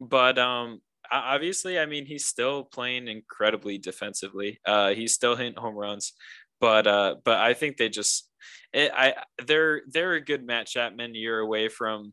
but 0.01 0.39
um, 0.39 0.81
obviously, 1.11 1.79
I 1.79 1.87
mean, 1.87 2.07
he's 2.07 2.27
still 2.27 2.65
playing 2.65 3.09
incredibly 3.09 3.79
defensively. 3.79 4.61
Uh, 4.65 4.91
he's 4.95 5.15
still 5.15 5.37
hitting 5.37 5.55
home 5.57 5.75
runs, 5.75 6.13
but 6.61 6.87
uh, 6.87 7.17
but 7.25 7.39
I 7.39 7.55
think 7.55 7.77
they 7.77 7.89
just, 7.89 8.31
it, 8.73 8.91
I 8.95 9.15
they're 9.45 9.83
they're 9.89 10.15
a 10.15 10.21
good 10.21 10.45
Matt 10.45 10.67
Chapman 10.67 11.15
year 11.15 11.39
away 11.39 11.69
from 11.69 12.13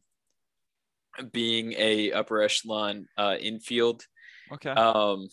being 1.31 1.73
a 1.77 2.11
upper 2.11 2.41
echelon 2.41 3.07
uh, 3.17 3.35
infield. 3.39 4.05
Okay. 4.51 4.69
Um, 4.69 5.27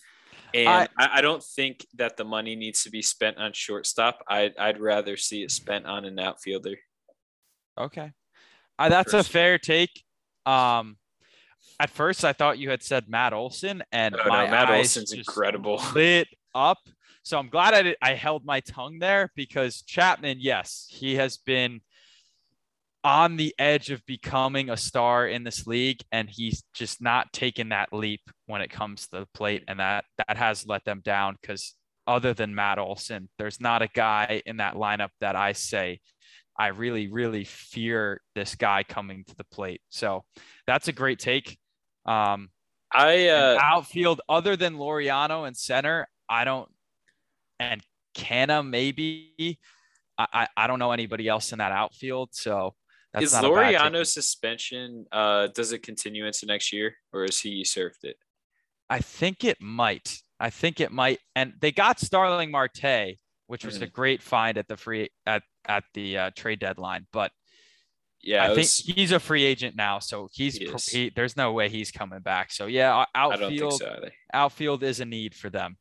and 0.54 0.68
I, 0.68 0.88
I, 1.18 1.20
don't 1.20 1.42
think 1.42 1.86
that 1.96 2.16
the 2.16 2.24
money 2.24 2.56
needs 2.56 2.84
to 2.84 2.90
be 2.90 3.02
spent 3.02 3.36
on 3.36 3.52
shortstop. 3.52 4.24
I'd, 4.28 4.56
I'd 4.56 4.80
rather 4.80 5.16
see 5.16 5.42
it 5.42 5.50
spent 5.50 5.86
on 5.86 6.04
an 6.04 6.18
outfielder. 6.18 6.76
Okay. 7.78 8.12
Uh, 8.78 8.88
that's 8.88 9.12
a 9.12 9.22
fair 9.22 9.58
take. 9.58 10.02
Um, 10.46 10.96
at 11.80 11.90
first, 11.90 12.24
I 12.24 12.32
thought 12.32 12.58
you 12.58 12.70
had 12.70 12.82
said 12.82 13.08
Matt 13.08 13.32
Olson, 13.32 13.82
and 13.92 14.16
oh, 14.16 14.28
my 14.28 14.46
no, 14.46 14.50
Matt 14.50 14.68
eyes 14.68 14.96
Olson's 14.96 15.12
incredible. 15.12 15.82
Lit 15.94 16.28
up. 16.54 16.78
So 17.22 17.38
I'm 17.38 17.48
glad 17.48 17.74
I 17.74 17.82
did, 17.82 17.96
I 18.00 18.14
held 18.14 18.44
my 18.44 18.60
tongue 18.60 18.98
there 18.98 19.30
because 19.36 19.82
Chapman, 19.82 20.38
yes, 20.40 20.86
he 20.88 21.16
has 21.16 21.36
been 21.36 21.80
on 23.04 23.36
the 23.36 23.54
edge 23.58 23.90
of 23.90 24.04
becoming 24.06 24.70
a 24.70 24.76
star 24.76 25.26
in 25.26 25.44
this 25.44 25.66
league 25.66 26.00
and 26.10 26.28
he's 26.28 26.64
just 26.74 27.00
not 27.00 27.32
taken 27.32 27.68
that 27.68 27.92
leap 27.92 28.20
when 28.46 28.60
it 28.60 28.70
comes 28.70 29.06
to 29.06 29.20
the 29.20 29.26
plate 29.34 29.62
and 29.68 29.78
that 29.78 30.04
that 30.16 30.36
has 30.36 30.66
let 30.66 30.84
them 30.84 31.00
down 31.04 31.36
because 31.40 31.74
other 32.08 32.34
than 32.34 32.54
Matt 32.54 32.78
Olson 32.78 33.28
there's 33.38 33.60
not 33.60 33.82
a 33.82 33.88
guy 33.88 34.42
in 34.46 34.56
that 34.56 34.74
lineup 34.74 35.10
that 35.20 35.36
I 35.36 35.52
say 35.52 36.00
I 36.58 36.68
really 36.68 37.08
really 37.08 37.44
fear 37.44 38.20
this 38.34 38.54
guy 38.54 38.82
coming 38.82 39.24
to 39.24 39.36
the 39.36 39.44
plate 39.44 39.80
so 39.88 40.24
that's 40.66 40.88
a 40.88 40.92
great 40.92 41.18
take 41.18 41.58
um 42.06 42.48
I 42.90 43.28
uh, 43.28 43.58
outfield 43.60 44.22
other 44.30 44.56
than 44.56 44.76
Laureano 44.76 45.46
and 45.46 45.56
center 45.56 46.08
I 46.28 46.44
don't 46.44 46.68
and 47.60 47.82
Canha 48.16 48.66
maybe 48.66 49.58
I 50.18 50.48
I 50.56 50.66
don't 50.66 50.78
know 50.78 50.92
anybody 50.92 51.28
else 51.28 51.52
in 51.52 51.58
that 51.58 51.72
outfield, 51.72 52.30
so 52.32 52.74
that's 53.12 53.26
is 53.26 53.32
Laureano's 53.32 54.12
suspension 54.12 55.06
uh 55.12 55.48
does 55.54 55.72
it 55.72 55.82
continue 55.82 56.26
into 56.26 56.44
next 56.46 56.72
year 56.72 56.94
or 57.12 57.24
is 57.24 57.40
he 57.40 57.50
usurped 57.50 58.04
it? 58.04 58.16
I 58.90 58.98
think 58.98 59.44
it 59.44 59.58
might. 59.60 60.18
I 60.40 60.50
think 60.50 60.80
it 60.80 60.90
might. 60.90 61.20
And 61.34 61.54
they 61.60 61.72
got 61.72 62.00
Starling 62.00 62.50
Marte, 62.50 63.16
which 63.46 63.64
was 63.64 63.76
mm-hmm. 63.76 63.84
a 63.84 63.88
great 63.88 64.22
find 64.22 64.58
at 64.58 64.66
the 64.68 64.76
free 64.76 65.10
at 65.26 65.42
at 65.66 65.84
the 65.94 66.18
uh, 66.18 66.30
trade 66.34 66.60
deadline, 66.60 67.06
but 67.12 67.30
yeah, 68.22 68.44
I 68.44 68.48
was, 68.50 68.76
think 68.76 68.96
he's 68.96 69.12
a 69.12 69.20
free 69.20 69.44
agent 69.44 69.76
now, 69.76 70.00
so 70.00 70.28
he's 70.32 70.56
he 70.56 70.70
he, 70.90 71.12
there's 71.14 71.36
no 71.36 71.52
way 71.52 71.68
he's 71.68 71.90
coming 71.90 72.20
back. 72.20 72.50
So 72.50 72.66
yeah, 72.66 73.04
outfield 73.14 73.74
so 73.74 74.00
outfield 74.32 74.82
is 74.82 75.00
a 75.00 75.04
need 75.04 75.34
for 75.34 75.50
them. 75.50 75.76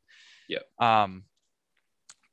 Yeah. 0.48 0.60
Um, 0.78 1.24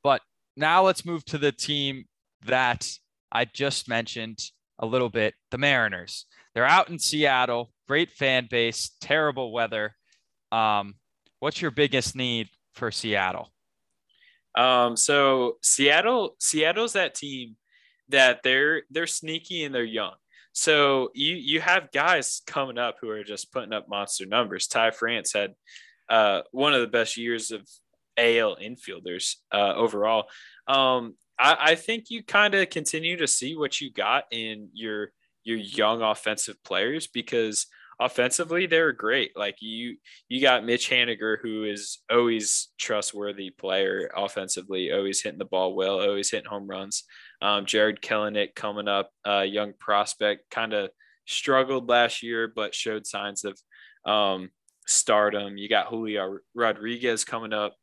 but 0.02 0.22
now 0.56 0.84
let's 0.84 1.04
move 1.04 1.24
to 1.26 1.38
the 1.38 1.52
team 1.52 2.04
that 2.44 2.88
I 3.32 3.44
just 3.46 3.88
mentioned 3.88 4.38
a 4.78 4.86
little 4.86 5.10
bit, 5.10 5.34
the 5.50 5.58
Mariners. 5.58 6.26
They're 6.54 6.64
out 6.64 6.88
in 6.88 6.98
Seattle, 6.98 7.72
great 7.88 8.10
fan 8.12 8.46
base, 8.50 8.92
terrible 9.00 9.52
weather. 9.52 9.96
Um, 10.52 10.94
what's 11.40 11.60
your 11.60 11.72
biggest 11.72 12.14
need 12.14 12.48
for 12.74 12.90
Seattle? 12.90 13.50
Um, 14.56 14.96
so 14.96 15.56
Seattle, 15.62 16.36
Seattle's 16.38 16.94
that 16.94 17.14
team 17.14 17.56
that 18.08 18.42
they're 18.42 18.82
they're 18.90 19.06
sneaky 19.06 19.64
and 19.64 19.74
they're 19.74 19.84
young. 19.84 20.14
So 20.52 21.10
you 21.14 21.34
you 21.34 21.60
have 21.60 21.92
guys 21.92 22.40
coming 22.46 22.78
up 22.78 22.96
who 23.00 23.10
are 23.10 23.24
just 23.24 23.52
putting 23.52 23.72
up 23.72 23.88
monster 23.88 24.24
numbers. 24.26 24.66
Ty 24.66 24.92
France 24.92 25.32
had 25.34 25.54
uh, 26.08 26.42
one 26.52 26.72
of 26.72 26.80
the 26.80 26.86
best 26.86 27.16
years 27.16 27.50
of 27.50 27.68
AL 28.16 28.56
infielders 28.56 29.34
uh, 29.52 29.74
overall. 29.74 30.28
Um, 30.66 31.14
I, 31.38 31.56
I 31.60 31.74
think 31.74 32.06
you 32.08 32.22
kind 32.22 32.54
of 32.54 32.70
continue 32.70 33.16
to 33.18 33.26
see 33.26 33.56
what 33.56 33.80
you 33.80 33.92
got 33.92 34.24
in 34.30 34.70
your 34.72 35.12
your 35.44 35.58
young 35.58 36.02
offensive 36.02 36.56
players 36.64 37.06
because 37.06 37.66
offensively 37.98 38.66
they're 38.66 38.92
great. 38.92 39.32
Like 39.36 39.56
you 39.60 39.96
you 40.28 40.40
got 40.40 40.64
Mitch 40.64 40.90
Haniger 40.90 41.36
who 41.42 41.64
is 41.64 41.98
always 42.10 42.68
trustworthy 42.78 43.50
player 43.50 44.10
offensively, 44.14 44.92
always 44.92 45.22
hitting 45.22 45.38
the 45.38 45.44
ball 45.44 45.74
well, 45.74 46.00
always 46.00 46.30
hitting 46.30 46.48
home 46.48 46.66
runs. 46.66 47.04
Um, 47.42 47.66
Jarred 47.66 48.00
Kelenic 48.02 48.54
coming 48.54 48.88
up, 48.88 49.10
uh, 49.26 49.40
young 49.40 49.72
prospect, 49.78 50.50
kind 50.50 50.72
of 50.72 50.90
struggled 51.26 51.88
last 51.88 52.22
year, 52.22 52.50
but 52.54 52.74
showed 52.74 53.06
signs 53.06 53.44
of 53.44 53.58
um, 54.10 54.50
stardom. 54.86 55.56
You 55.56 55.68
got 55.68 55.88
Julio 55.88 56.38
Rodriguez 56.54 57.24
coming 57.24 57.52
up, 57.52 57.74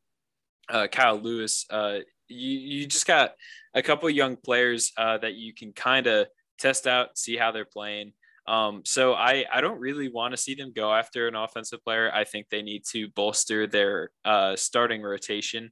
uh, 0.70 0.88
Kyle 0.88 1.18
Lewis. 1.18 1.66
Uh, 1.70 2.00
you 2.28 2.60
you 2.60 2.88
just 2.88 3.08
got 3.08 3.34
a 3.74 3.82
couple 3.82 4.10
young 4.10 4.38
players 4.38 4.92
uh, 4.98 5.18
that 5.20 5.36
you 5.36 5.54
can 5.54 5.74
kind 5.74 6.08
of 6.08 6.28
test 6.58 6.88
out, 6.88 7.18
see 7.18 7.36
how 7.36 7.52
they're 7.52 7.66
playing. 7.66 8.14
Um, 8.46 8.82
so 8.86 9.14
I 9.14 9.46
I 9.52 9.62
don't 9.62 9.80
really 9.80 10.10
want 10.10 10.34
to 10.34 10.38
see 10.38 10.56
them 10.56 10.74
go 10.76 10.94
after 10.94 11.28
an 11.28 11.36
offensive 11.36 11.84
player. 11.84 12.12
I 12.14 12.26
think 12.26 12.50
they 12.50 12.62
need 12.62 12.84
to 12.92 13.08
bolster 13.10 13.68
their 13.68 14.12
uh, 14.26 14.56
starting 14.56 15.02
rotation. 15.02 15.72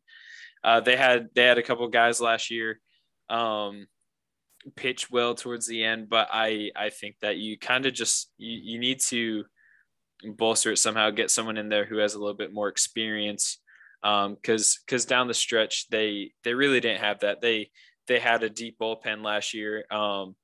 Uh, 0.63 0.79
they 0.79 0.95
had 0.95 1.29
they 1.35 1.43
had 1.43 1.57
a 1.57 1.63
couple 1.63 1.87
guys 1.89 2.21
last 2.21 2.49
year 2.49 2.79
um, 3.29 3.87
pitch 4.75 5.09
well 5.09 5.35
towards 5.35 5.67
the 5.67 5.83
end, 5.83 6.09
but 6.09 6.29
I 6.31 6.71
I 6.75 6.89
think 6.89 7.15
that 7.21 7.37
you 7.37 7.57
kind 7.57 7.85
of 7.85 7.93
just 7.93 8.31
you, 8.37 8.73
you 8.73 8.79
need 8.79 8.99
to 9.01 9.45
bolster 10.23 10.71
it 10.71 10.77
somehow, 10.77 11.09
get 11.09 11.31
someone 11.31 11.57
in 11.57 11.69
there 11.69 11.85
who 11.85 11.97
has 11.97 12.13
a 12.13 12.19
little 12.19 12.35
bit 12.35 12.53
more 12.53 12.67
experience. 12.67 13.57
Um, 14.03 14.35
because 14.35 14.79
because 14.85 15.05
down 15.05 15.27
the 15.27 15.33
stretch 15.33 15.87
they 15.89 16.31
they 16.43 16.53
really 16.53 16.79
didn't 16.79 17.01
have 17.01 17.19
that. 17.19 17.41
They 17.41 17.69
they 18.07 18.19
had 18.19 18.43
a 18.43 18.49
deep 18.49 18.77
bullpen 18.79 19.23
last 19.23 19.53
year. 19.53 19.85
Um, 19.91 20.35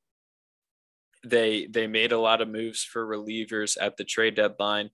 they 1.30 1.68
they 1.68 1.88
made 1.88 2.12
a 2.12 2.20
lot 2.20 2.42
of 2.42 2.48
moves 2.48 2.84
for 2.84 3.06
relievers 3.06 3.78
at 3.80 3.98
the 3.98 4.04
trade 4.04 4.36
deadline. 4.36 4.90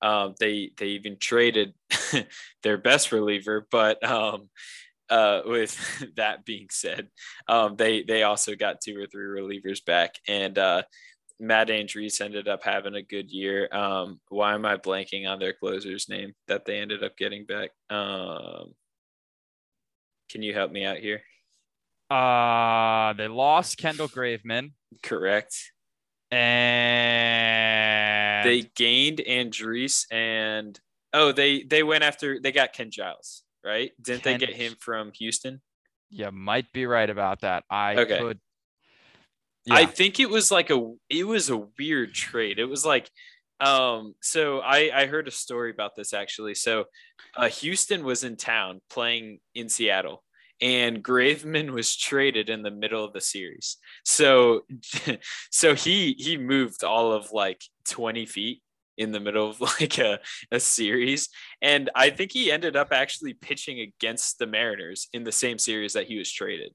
Um, 0.00 0.34
they 0.40 0.72
they 0.76 0.88
even 0.88 1.16
traded 1.18 1.74
their 2.62 2.78
best 2.78 3.12
reliever, 3.12 3.66
but 3.70 4.02
um, 4.08 4.48
uh, 5.08 5.42
with 5.44 5.78
that 6.16 6.44
being 6.44 6.68
said, 6.70 7.08
um, 7.48 7.76
they 7.76 8.02
they 8.02 8.22
also 8.22 8.54
got 8.54 8.80
two 8.80 8.98
or 9.00 9.06
three 9.06 9.26
relievers 9.26 9.84
back, 9.84 10.16
and 10.26 10.58
uh, 10.58 10.82
Matt 11.38 11.68
Andriese 11.68 12.20
ended 12.20 12.48
up 12.48 12.62
having 12.62 12.94
a 12.94 13.02
good 13.02 13.30
year. 13.30 13.68
Um, 13.72 14.20
why 14.28 14.54
am 14.54 14.64
I 14.64 14.76
blanking 14.76 15.28
on 15.28 15.38
their 15.38 15.52
closer's 15.52 16.08
name 16.08 16.34
that 16.48 16.64
they 16.64 16.78
ended 16.78 17.02
up 17.02 17.16
getting 17.16 17.46
back? 17.46 17.70
Um, 17.90 18.74
can 20.30 20.42
you 20.42 20.54
help 20.54 20.70
me 20.72 20.84
out 20.84 20.98
here? 20.98 21.22
Uh, 22.08 23.12
they 23.14 23.28
lost 23.28 23.78
Kendall 23.78 24.08
Graveman. 24.08 24.72
Correct. 25.02 25.71
And 26.32 27.68
they 28.48 28.62
gained 28.74 29.18
Andriese 29.18 30.06
and 30.10 30.80
oh, 31.12 31.32
they 31.32 31.62
they 31.62 31.82
went 31.82 32.04
after 32.04 32.40
they 32.40 32.52
got 32.52 32.72
Ken 32.72 32.90
Giles 32.90 33.44
right? 33.64 33.92
Didn't 34.00 34.22
Ken, 34.22 34.38
they 34.38 34.46
get 34.46 34.54
him 34.54 34.74
from 34.78 35.12
Houston? 35.14 35.60
Yeah, 36.10 36.30
might 36.30 36.72
be 36.72 36.86
right 36.86 37.08
about 37.08 37.40
that. 37.40 37.64
I 37.70 37.96
okay. 37.96 38.18
could. 38.18 38.40
Yeah. 39.64 39.74
I 39.74 39.86
think 39.86 40.18
it 40.20 40.28
was 40.28 40.50
like 40.50 40.70
a 40.70 40.94
it 41.08 41.24
was 41.24 41.50
a 41.50 41.64
weird 41.78 42.14
trade. 42.14 42.58
It 42.58 42.64
was 42.64 42.84
like 42.84 43.08
um 43.60 44.14
so 44.20 44.58
I 44.58 44.90
I 44.92 45.06
heard 45.06 45.28
a 45.28 45.30
story 45.30 45.70
about 45.70 45.94
this 45.94 46.12
actually. 46.12 46.54
So 46.54 46.86
uh 47.36 47.48
Houston 47.48 48.04
was 48.04 48.24
in 48.24 48.36
town 48.36 48.80
playing 48.90 49.38
in 49.54 49.68
Seattle 49.68 50.24
and 50.62 51.02
Graveman 51.02 51.70
was 51.70 51.96
traded 51.96 52.48
in 52.48 52.62
the 52.62 52.70
middle 52.70 53.04
of 53.04 53.12
the 53.12 53.20
series. 53.20 53.76
So 54.04 54.62
so 55.50 55.74
he 55.74 56.14
he 56.16 56.38
moved 56.38 56.84
all 56.84 57.12
of 57.12 57.32
like 57.32 57.60
20 57.88 58.24
feet 58.26 58.62
in 58.96 59.10
the 59.10 59.20
middle 59.20 59.50
of 59.50 59.60
like 59.80 59.98
a, 59.98 60.20
a 60.50 60.60
series. 60.60 61.28
And 61.60 61.90
I 61.94 62.10
think 62.10 62.32
he 62.32 62.52
ended 62.52 62.76
up 62.76 62.92
actually 62.92 63.34
pitching 63.34 63.80
against 63.80 64.38
the 64.38 64.46
Mariners 64.46 65.08
in 65.12 65.24
the 65.24 65.32
same 65.32 65.58
series 65.58 65.94
that 65.94 66.06
he 66.06 66.16
was 66.16 66.30
traded. 66.30 66.72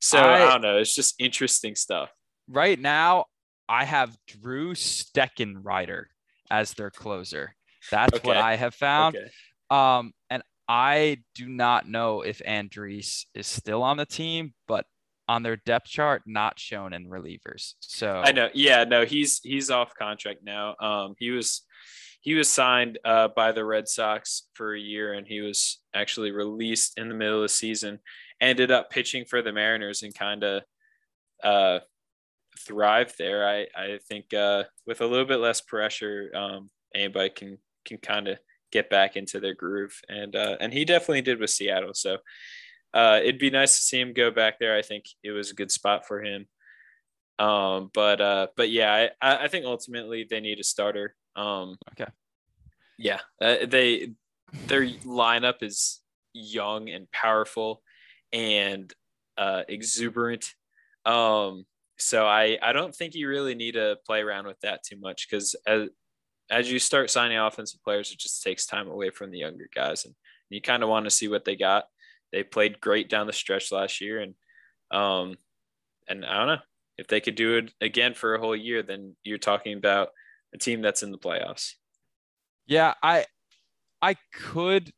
So 0.00 0.18
I, 0.18 0.44
I 0.44 0.52
don't 0.52 0.62
know. 0.62 0.78
It's 0.78 0.94
just 0.94 1.14
interesting 1.18 1.74
stuff. 1.74 2.10
Right 2.48 2.78
now, 2.78 3.24
I 3.68 3.84
have 3.84 4.16
Drew 4.28 4.74
Steckenrider 4.74 6.04
as 6.50 6.74
their 6.74 6.90
closer. 6.90 7.56
That's 7.90 8.14
okay. 8.14 8.28
what 8.28 8.36
I 8.36 8.56
have 8.56 8.74
found. 8.74 9.16
Okay. 9.16 9.26
Um, 9.70 10.12
and 10.30 10.42
I 10.68 11.18
do 11.34 11.48
not 11.48 11.88
know 11.88 12.22
if 12.22 12.40
Andriese 12.46 13.26
is 13.34 13.46
still 13.46 13.82
on 13.82 13.96
the 13.96 14.06
team, 14.06 14.54
but 14.66 14.86
on 15.28 15.42
their 15.42 15.56
depth 15.56 15.86
chart 15.86 16.22
not 16.26 16.58
shown 16.58 16.92
in 16.92 17.08
relievers. 17.08 17.74
So 17.80 18.22
I 18.24 18.32
know, 18.32 18.48
yeah, 18.54 18.84
no, 18.84 19.04
he's 19.04 19.40
he's 19.42 19.70
off 19.70 19.94
contract 19.94 20.40
now. 20.44 20.76
Um, 20.80 21.14
he 21.18 21.30
was 21.30 21.62
he 22.20 22.34
was 22.34 22.48
signed 22.48 22.98
uh, 23.04 23.28
by 23.28 23.52
the 23.52 23.64
Red 23.64 23.88
Sox 23.88 24.48
for 24.54 24.74
a 24.74 24.80
year, 24.80 25.12
and 25.12 25.26
he 25.26 25.40
was 25.40 25.80
actually 25.94 26.32
released 26.32 26.98
in 26.98 27.08
the 27.08 27.14
middle 27.14 27.36
of 27.36 27.42
the 27.42 27.48
season. 27.48 28.00
Ended 28.40 28.70
up 28.70 28.90
pitching 28.90 29.24
for 29.24 29.42
the 29.42 29.52
Mariners 29.52 30.02
and 30.02 30.14
kind 30.14 30.44
of 30.44 30.62
uh, 31.42 31.78
thrived 32.58 33.16
there. 33.18 33.48
I 33.48 33.66
I 33.76 33.98
think 34.08 34.34
uh, 34.34 34.64
with 34.86 35.00
a 35.00 35.06
little 35.06 35.26
bit 35.26 35.38
less 35.38 35.60
pressure, 35.60 36.30
um, 36.34 36.70
anybody 36.94 37.30
can 37.30 37.58
can 37.84 37.98
kind 37.98 38.28
of 38.28 38.38
get 38.72 38.90
back 38.90 39.16
into 39.16 39.40
their 39.40 39.54
groove, 39.54 40.00
and 40.08 40.34
uh, 40.34 40.56
and 40.60 40.72
he 40.72 40.84
definitely 40.84 41.22
did 41.22 41.40
with 41.40 41.50
Seattle. 41.50 41.94
So 41.94 42.18
uh, 42.94 43.20
it'd 43.22 43.38
be 43.38 43.50
nice 43.50 43.76
to 43.76 43.82
see 43.82 44.00
him 44.00 44.12
go 44.12 44.30
back 44.30 44.58
there. 44.58 44.76
I 44.76 44.82
think 44.82 45.04
it 45.22 45.30
was 45.30 45.50
a 45.50 45.54
good 45.54 45.70
spot 45.70 46.06
for 46.06 46.22
him. 46.22 46.46
Um, 47.38 47.90
but 47.92 48.20
uh, 48.20 48.46
but 48.56 48.70
yeah, 48.70 49.08
I, 49.20 49.44
I 49.44 49.48
think 49.48 49.66
ultimately 49.66 50.26
they 50.28 50.40
need 50.40 50.60
a 50.60 50.64
starter. 50.64 51.14
Um, 51.34 51.76
okay. 51.92 52.10
Yeah, 52.98 53.20
uh, 53.42 53.66
they 53.66 54.12
their 54.66 54.86
lineup 54.86 55.62
is 55.62 56.00
young 56.32 56.88
and 56.88 57.10
powerful 57.10 57.82
and 58.32 58.92
uh, 59.36 59.62
exuberant. 59.68 60.54
Um, 61.04 61.66
so 61.98 62.26
I 62.26 62.58
I 62.62 62.72
don't 62.72 62.94
think 62.94 63.14
you 63.14 63.28
really 63.28 63.54
need 63.54 63.72
to 63.72 63.98
play 64.06 64.22
around 64.22 64.46
with 64.46 64.60
that 64.60 64.82
too 64.82 64.96
much 64.98 65.28
because 65.28 65.54
as 66.50 66.70
you 66.70 66.78
start 66.78 67.10
signing 67.10 67.38
offensive 67.38 67.82
players, 67.82 68.12
it 68.12 68.18
just 68.18 68.42
takes 68.42 68.66
time 68.66 68.88
away 68.88 69.10
from 69.10 69.30
the 69.30 69.38
younger 69.38 69.68
guys, 69.74 70.04
and 70.04 70.14
you 70.48 70.60
kind 70.60 70.82
of 70.82 70.88
want 70.88 71.04
to 71.04 71.10
see 71.10 71.28
what 71.28 71.44
they 71.44 71.56
got 71.56 71.84
they 72.32 72.42
played 72.42 72.80
great 72.80 73.08
down 73.08 73.26
the 73.26 73.32
stretch 73.32 73.72
last 73.72 74.00
year, 74.00 74.20
and 74.20 74.34
um, 74.90 75.36
and 76.08 76.24
I 76.24 76.38
don't 76.38 76.46
know 76.46 76.62
if 76.98 77.06
they 77.06 77.20
could 77.20 77.34
do 77.34 77.56
it 77.56 77.72
again 77.80 78.14
for 78.14 78.34
a 78.34 78.40
whole 78.40 78.56
year, 78.56 78.82
then 78.82 79.16
you're 79.24 79.38
talking 79.38 79.76
about 79.76 80.08
a 80.54 80.58
team 80.58 80.82
that's 80.82 81.02
in 81.02 81.12
the 81.12 81.18
playoffs. 81.18 81.72
Yeah, 82.66 82.94
I 83.02 83.26
I 84.02 84.16
could 84.32 84.92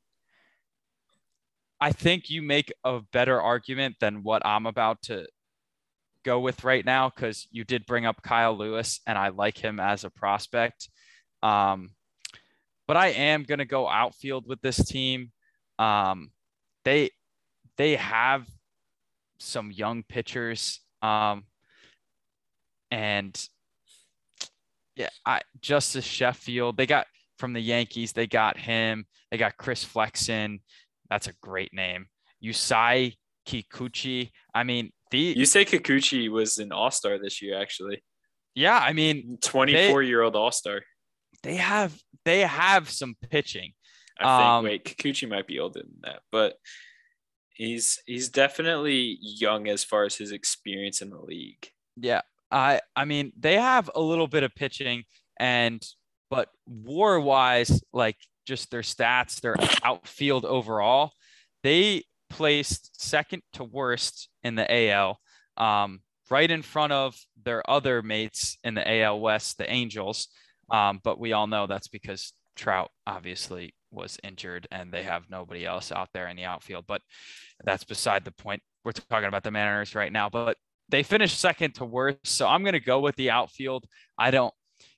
I 1.81 1.93
think 1.93 2.29
you 2.29 2.43
make 2.43 2.73
a 2.83 3.01
better 3.13 3.41
argument 3.41 3.97
than 4.01 4.23
what 4.23 4.45
I'm 4.45 4.67
about 4.67 5.03
to 5.03 5.27
go 6.25 6.41
with 6.41 6.65
right 6.65 6.85
now 6.85 7.09
because 7.09 7.47
you 7.53 7.65
did 7.65 7.87
bring 7.87 8.05
up 8.05 8.23
Kyle 8.23 8.57
Lewis 8.57 9.01
and 9.07 9.17
I 9.17 9.29
like 9.29 9.57
him 9.57 9.79
as 9.79 10.03
a 10.03 10.11
prospect. 10.11 10.89
Um, 11.43 11.91
but 12.87 12.97
I 12.97 13.09
am 13.09 13.45
going 13.45 13.59
to 13.59 13.65
go 13.65 13.89
outfield 13.89 14.47
with 14.47 14.61
this 14.61 14.77
team. 14.85 15.31
Um, 15.79 16.31
they 16.85 17.11
they 17.77 17.97
have 17.97 18.47
some 19.39 19.71
young 19.71 20.03
pitchers. 20.03 20.81
Um, 21.03 21.45
and 22.91 23.49
yeah, 24.97 25.11
I 25.25 25.43
Justus 25.61 26.05
Sheffield. 26.05 26.77
They 26.77 26.87
got 26.87 27.07
from 27.39 27.53
the 27.53 27.61
Yankees. 27.61 28.13
They 28.13 28.27
got 28.27 28.59
him. 28.59 29.07
They 29.31 29.39
got 29.39 29.57
Chris 29.57 29.85
Flexen. 29.85 30.61
That's 31.11 31.29
a 31.29 31.33
great 31.41 31.73
name. 31.73 32.07
Yusei 32.43 33.15
Kikuchi. 33.47 34.31
I 34.55 34.65
mean, 34.65 34.93
the 35.11 35.35
Yusei 35.35 35.67
Kikuchi 35.67 36.31
was 36.31 36.59
an 36.59 36.73
All 36.73 36.91
Star 36.91 37.19
this 37.19 37.41
year, 37.41 37.61
actually. 37.61 38.03
Yeah, 38.55 38.79
I 38.79 38.93
mean, 38.93 39.39
twenty 39.41 39.91
four 39.91 40.03
year 40.03 40.23
old 40.23 40.35
All 40.37 40.51
Star. 40.51 40.83
They 41.43 41.57
have 41.57 41.97
they 42.25 42.41
have 42.41 42.91
some 42.91 43.15
pitching. 43.31 43.73
I 44.19 44.25
think. 44.25 44.49
Um, 44.49 44.65
wait, 44.65 44.85
Kikuchi 44.85 45.29
might 45.29 45.47
be 45.47 45.59
older 45.59 45.81
than 45.81 46.01
that, 46.03 46.21
but 46.33 46.57
he's 47.55 48.01
he's 48.07 48.29
definitely 48.29 49.19
young 49.21 49.69
as 49.69 49.85
far 49.85 50.05
as 50.05 50.17
his 50.17 50.33
experience 50.33 51.03
in 51.03 51.11
the 51.11 51.21
league. 51.21 51.69
Yeah, 51.97 52.23
I 52.51 52.81
I 52.97 53.05
mean 53.05 53.33
they 53.39 53.55
have 53.55 53.91
a 53.95 54.01
little 54.01 54.29
bit 54.29 54.43
of 54.43 54.55
pitching 54.55 55.05
and 55.39 55.83
but 56.31 56.49
war 56.67 57.21
wise, 57.21 57.81
like 57.93 58.17
just 58.47 58.71
their 58.71 58.83
stats, 58.83 59.41
their 59.41 59.57
outfield 59.85 60.45
overall, 60.45 61.13
they 61.63 62.05
placed 62.31 63.01
second 63.01 63.43
to 63.55 63.65
worst 63.65 64.29
in 64.43 64.55
the 64.55 64.91
AL, 64.91 65.19
um, 65.57 66.01
right 66.31 66.51
in 66.51 66.63
front 66.63 66.93
of 66.93 67.17
their 67.43 67.69
other 67.69 68.03
mates 68.03 68.59
in 68.65 68.75
the 68.75 69.01
AL 69.01 69.21
West, 69.21 69.59
the 69.59 69.71
Angels. 69.71 70.29
Um, 70.71 71.01
but 71.03 71.19
we 71.19 71.33
all 71.33 71.47
know 71.47 71.67
that's 71.67 71.89
because 71.89 72.33
Trout 72.57 72.91
obviously 73.07 73.75
was 73.91 74.19
injured 74.23 74.67
and 74.71 74.93
they 74.93 75.03
have 75.03 75.31
nobody 75.31 75.65
else 75.65 75.91
out 75.93 76.09
there 76.13 76.29
in 76.29 76.37
the 76.37 76.45
outfield. 76.45 76.85
But 76.87 77.03
that's 77.65 77.85
beside 77.85 78.25
the 78.25 78.33
point. 78.33 78.63
We're 78.85 78.93
talking 78.93 79.29
about 79.29 79.45
the 79.45 79.51
Mariners 79.51 79.95
right 79.95 80.13
now, 80.13 80.29
but 80.29 80.57
they 80.89 81.03
finished 81.03 81.39
second 81.39 81.75
to 81.77 81.85
worst. 81.85 82.27
So 82.27 82.47
I'm 82.47 82.63
going 82.63 82.73
to 82.73 82.81
go 82.81 83.01
with 83.01 83.17
the 83.17 83.31
outfield. 83.31 83.87
I 84.19 84.31
don't, 84.31 84.55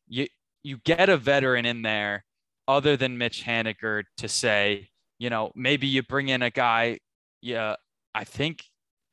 you, 0.08 0.26
you 0.62 0.78
get 0.78 1.08
a 1.08 1.16
veteran 1.16 1.66
in 1.66 1.82
there 1.82 2.24
other 2.68 2.96
than 2.96 3.18
Mitch 3.18 3.44
Haniger 3.44 4.04
to 4.18 4.28
say, 4.28 4.88
you 5.18 5.30
know, 5.30 5.52
maybe 5.54 5.86
you 5.86 6.02
bring 6.02 6.28
in 6.28 6.42
a 6.42 6.50
guy. 6.50 6.98
Yeah, 7.42 7.76
I 8.14 8.24
think 8.24 8.64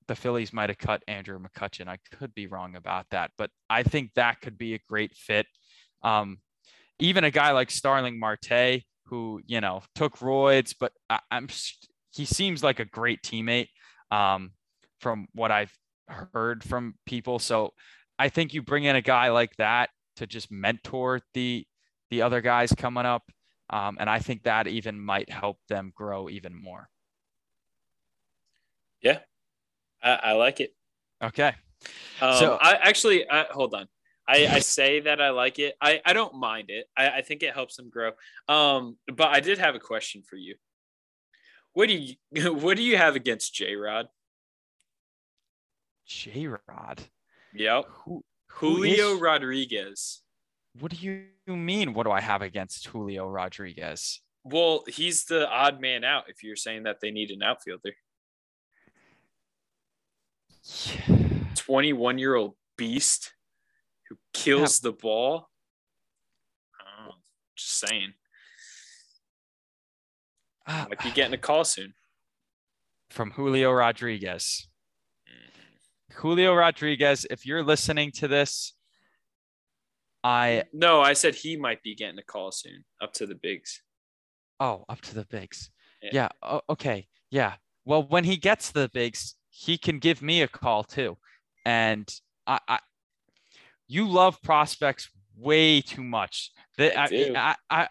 the 0.08 0.16
Phillies 0.16 0.54
might 0.54 0.70
have 0.70 0.78
cut 0.78 1.04
Andrew 1.08 1.40
McCutchen. 1.40 1.88
I 1.88 1.98
could 2.12 2.34
be 2.34 2.48
wrong 2.48 2.76
about 2.76 3.06
that, 3.12 3.32
but 3.38 3.50
I 3.70 3.84
think 3.84 4.12
that 4.16 4.42
could 4.42 4.58
be 4.58 4.74
a 4.74 4.80
great 4.88 5.16
fit. 5.16 5.48
Um, 6.04 6.40
even 7.00 7.24
a 7.24 7.32
guy 7.32 7.52
like 7.52 7.72
Starling 7.72 8.20
Marte, 8.20 8.84
who 9.06 9.42
you 9.46 9.62
know 9.62 9.82
took 9.96 10.18
roids, 10.18 10.76
but 10.80 10.92
I, 11.10 11.20
am 11.32 11.48
he 12.12 12.26
seems 12.26 12.64
like 12.64 12.80
a 12.80 12.86
great 12.86 13.22
teammate 13.22 13.70
um, 14.12 14.52
from 15.00 15.28
what 15.34 15.52
I've 15.52 15.76
heard 16.08 16.64
from 16.64 16.96
people. 17.06 17.40
So 17.40 17.74
I 18.18 18.30
think 18.30 18.54
you 18.54 18.62
bring 18.62 18.86
in 18.86 18.96
a 18.96 19.02
guy 19.02 19.30
like 19.30 19.56
that 19.58 19.90
to 20.18 20.28
just 20.28 20.52
mentor 20.52 21.22
the 21.34 21.66
the 22.10 22.22
other 22.22 22.42
guys 22.42 22.72
coming 22.72 23.06
up, 23.06 23.24
um, 23.70 23.98
and 24.00 24.10
I 24.10 24.20
think 24.20 24.44
that 24.44 24.68
even 24.68 25.00
might 25.00 25.30
help 25.30 25.58
them 25.70 25.92
grow 25.96 26.30
even 26.30 26.56
more. 26.56 26.90
Yeah, 29.02 29.20
I, 30.02 30.12
I 30.12 30.32
like 30.34 30.60
it. 30.60 30.74
Okay. 31.22 31.54
Um, 32.22 32.38
so 32.38 32.58
I 32.60 32.76
actually 32.82 33.30
I, 33.30 33.46
hold 33.52 33.74
on. 33.74 33.88
I, 34.28 34.48
I 34.48 34.60
say 34.60 35.00
that 35.02 35.22
I 35.22 35.30
like 35.30 35.58
it. 35.60 35.76
I, 35.82 36.02
I 36.06 36.14
don't 36.14 36.36
mind 36.36 36.70
it. 36.70 36.88
I, 36.98 37.10
I 37.10 37.22
think 37.22 37.44
it 37.44 37.54
helps 37.54 37.78
them 37.78 37.90
grow. 37.90 38.12
Um, 38.50 38.98
but 39.14 39.30
I 39.30 39.40
did 39.40 39.58
have 39.58 39.76
a 39.76 39.80
question 39.80 40.22
for 40.22 40.36
you. 40.36 40.56
What 41.74 41.88
do 41.88 41.94
you 41.94 42.16
what 42.54 42.76
do 42.78 42.84
you 42.84 42.98
have 42.98 43.16
against 43.16 43.54
J 43.54 43.76
Rod? 43.76 44.08
J 46.06 46.48
Rod. 46.48 47.04
Yep. 47.54 47.86
Who, 48.06 48.24
Julio 48.50 49.16
is, 49.16 49.22
Rodriguez. 49.22 50.22
What 50.80 50.92
do 50.92 50.98
you 50.98 51.56
mean? 51.56 51.94
What 51.94 52.04
do 52.04 52.12
I 52.12 52.22
have 52.22 52.42
against 52.42 52.88
Julio 52.88 53.28
Rodriguez? 53.28 54.22
Well, 54.44 54.84
he's 54.88 55.26
the 55.26 55.50
odd 55.50 55.82
man 55.82 56.04
out 56.04 56.26
if 56.30 56.44
you're 56.44 56.56
saying 56.56 56.84
that 56.84 57.00
they 57.02 57.12
need 57.12 57.32
an 57.32 57.44
outfielder. 57.44 57.94
21 61.56 62.18
year 62.18 62.36
old 62.36 62.56
beast 62.78 63.32
who 63.32 63.37
kills 64.38 64.80
yeah. 64.84 64.90
the 64.90 64.96
ball. 64.96 65.50
Oh, 66.82 67.12
just 67.56 67.80
saying. 67.80 68.14
Uh, 70.66 70.86
Might 70.90 71.04
be 71.04 71.12
getting 71.12 71.34
a 71.34 71.38
call 71.38 71.64
soon. 71.64 71.94
From 73.10 73.32
Julio 73.32 73.72
Rodriguez. 73.72 74.68
Mm-hmm. 75.28 76.22
Julio 76.22 76.54
Rodriguez, 76.54 77.26
if 77.30 77.46
you're 77.46 77.64
listening 77.64 78.12
to 78.14 78.28
this, 78.28 78.74
I 80.24 80.64
no, 80.74 81.00
I 81.00 81.14
said 81.14 81.36
he 81.36 81.56
might 81.56 81.82
be 81.84 81.96
getting 81.96 82.20
a 82.20 82.24
call 82.24 82.52
soon. 82.52 82.84
Up 83.02 83.14
to 83.14 83.26
the 83.26 83.36
bigs. 83.36 83.82
Oh, 84.60 84.84
up 84.90 85.00
to 85.02 85.16
the 85.16 85.26
bigs. 85.26 85.70
Yeah. 86.02 86.10
yeah. 86.12 86.30
Oh, 86.42 86.62
okay. 86.70 87.08
Yeah. 87.30 87.54
Well, 87.86 88.04
when 88.04 88.26
he 88.26 88.36
gets 88.36 88.72
the 88.72 88.90
bigs, 88.94 89.36
he 89.50 89.78
can 89.78 90.00
give 90.00 90.22
me 90.22 90.42
a 90.42 90.48
call 90.48 90.84
too. 90.84 91.18
And 91.66 92.14
I, 92.46 92.60
I 92.68 92.80
you 93.88 94.08
love 94.08 94.42
prospects 94.42 95.10
way 95.38 95.82
too 95.82 96.04
much. 96.04 96.52
That 96.78 96.98
I, 96.98 97.06
I, 97.36 97.56
I, 97.70 97.88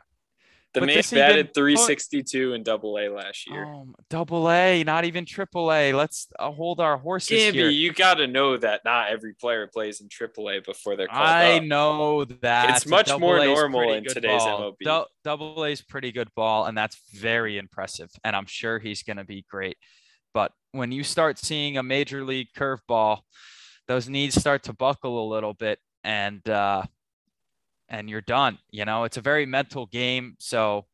the 0.75 0.87
man 0.87 1.03
batted 1.11 1.55
362 1.55 2.53
in 2.53 2.63
double 2.63 2.99
A 2.99 3.09
last 3.09 3.49
year. 3.49 3.65
Um, 3.65 3.95
double 4.11 4.51
A, 4.51 4.85
not 4.85 5.07
even 5.07 5.25
triple 5.25 5.73
A. 5.73 5.95
Let's 5.95 6.29
uh, 6.39 6.51
hold 6.51 6.81
our 6.81 6.99
horses 6.99 7.31
Gibby, 7.31 7.59
here. 7.59 7.69
you 7.71 7.93
got 7.93 8.15
to 8.15 8.27
know 8.27 8.59
that 8.59 8.83
not 8.85 9.09
every 9.09 9.33
player 9.33 9.67
plays 9.67 10.03
in 10.03 10.09
triple 10.09 10.51
A 10.51 10.61
before 10.61 10.97
they're 10.97 11.07
called 11.07 11.27
I 11.27 11.57
up. 11.59 11.63
know 11.65 12.25
that. 12.43 12.77
It's 12.77 12.87
much 12.87 13.11
more 13.19 13.43
normal 13.43 13.93
in 13.95 14.05
today's 14.05 14.43
ball. 14.43 14.75
MLB. 14.83 15.07
double 15.25 15.65
A 15.65 15.71
is 15.71 15.81
pretty 15.81 16.13
good 16.13 16.29
ball, 16.37 16.67
and 16.67 16.77
that's 16.77 17.01
very 17.15 17.57
impressive. 17.57 18.11
And 18.23 18.37
I'm 18.37 18.47
sure 18.47 18.79
he's 18.79 19.03
going 19.03 19.17
to 19.17 19.25
be 19.25 19.47
great. 19.49 19.79
But 20.35 20.53
when 20.73 20.93
you 20.93 21.05
start 21.05 21.39
seeing 21.39 21.79
a 21.79 21.83
major 21.83 22.23
league 22.23 22.49
curveball, 22.55 23.21
those 23.89 24.09
knees 24.09 24.39
start 24.39 24.65
to 24.65 24.75
buckle 24.75 25.27
a 25.27 25.33
little 25.33 25.55
bit, 25.55 25.79
and 26.07 26.49
uh, 26.49 26.85
and 27.89 28.09
you're 28.09 28.23
done. 28.23 28.59
You 28.71 28.87
know, 28.87 29.05
it's 29.05 29.19
a 29.19 29.21
very 29.21 29.45
mental 29.45 29.87
game. 29.87 30.37
So 30.39 30.87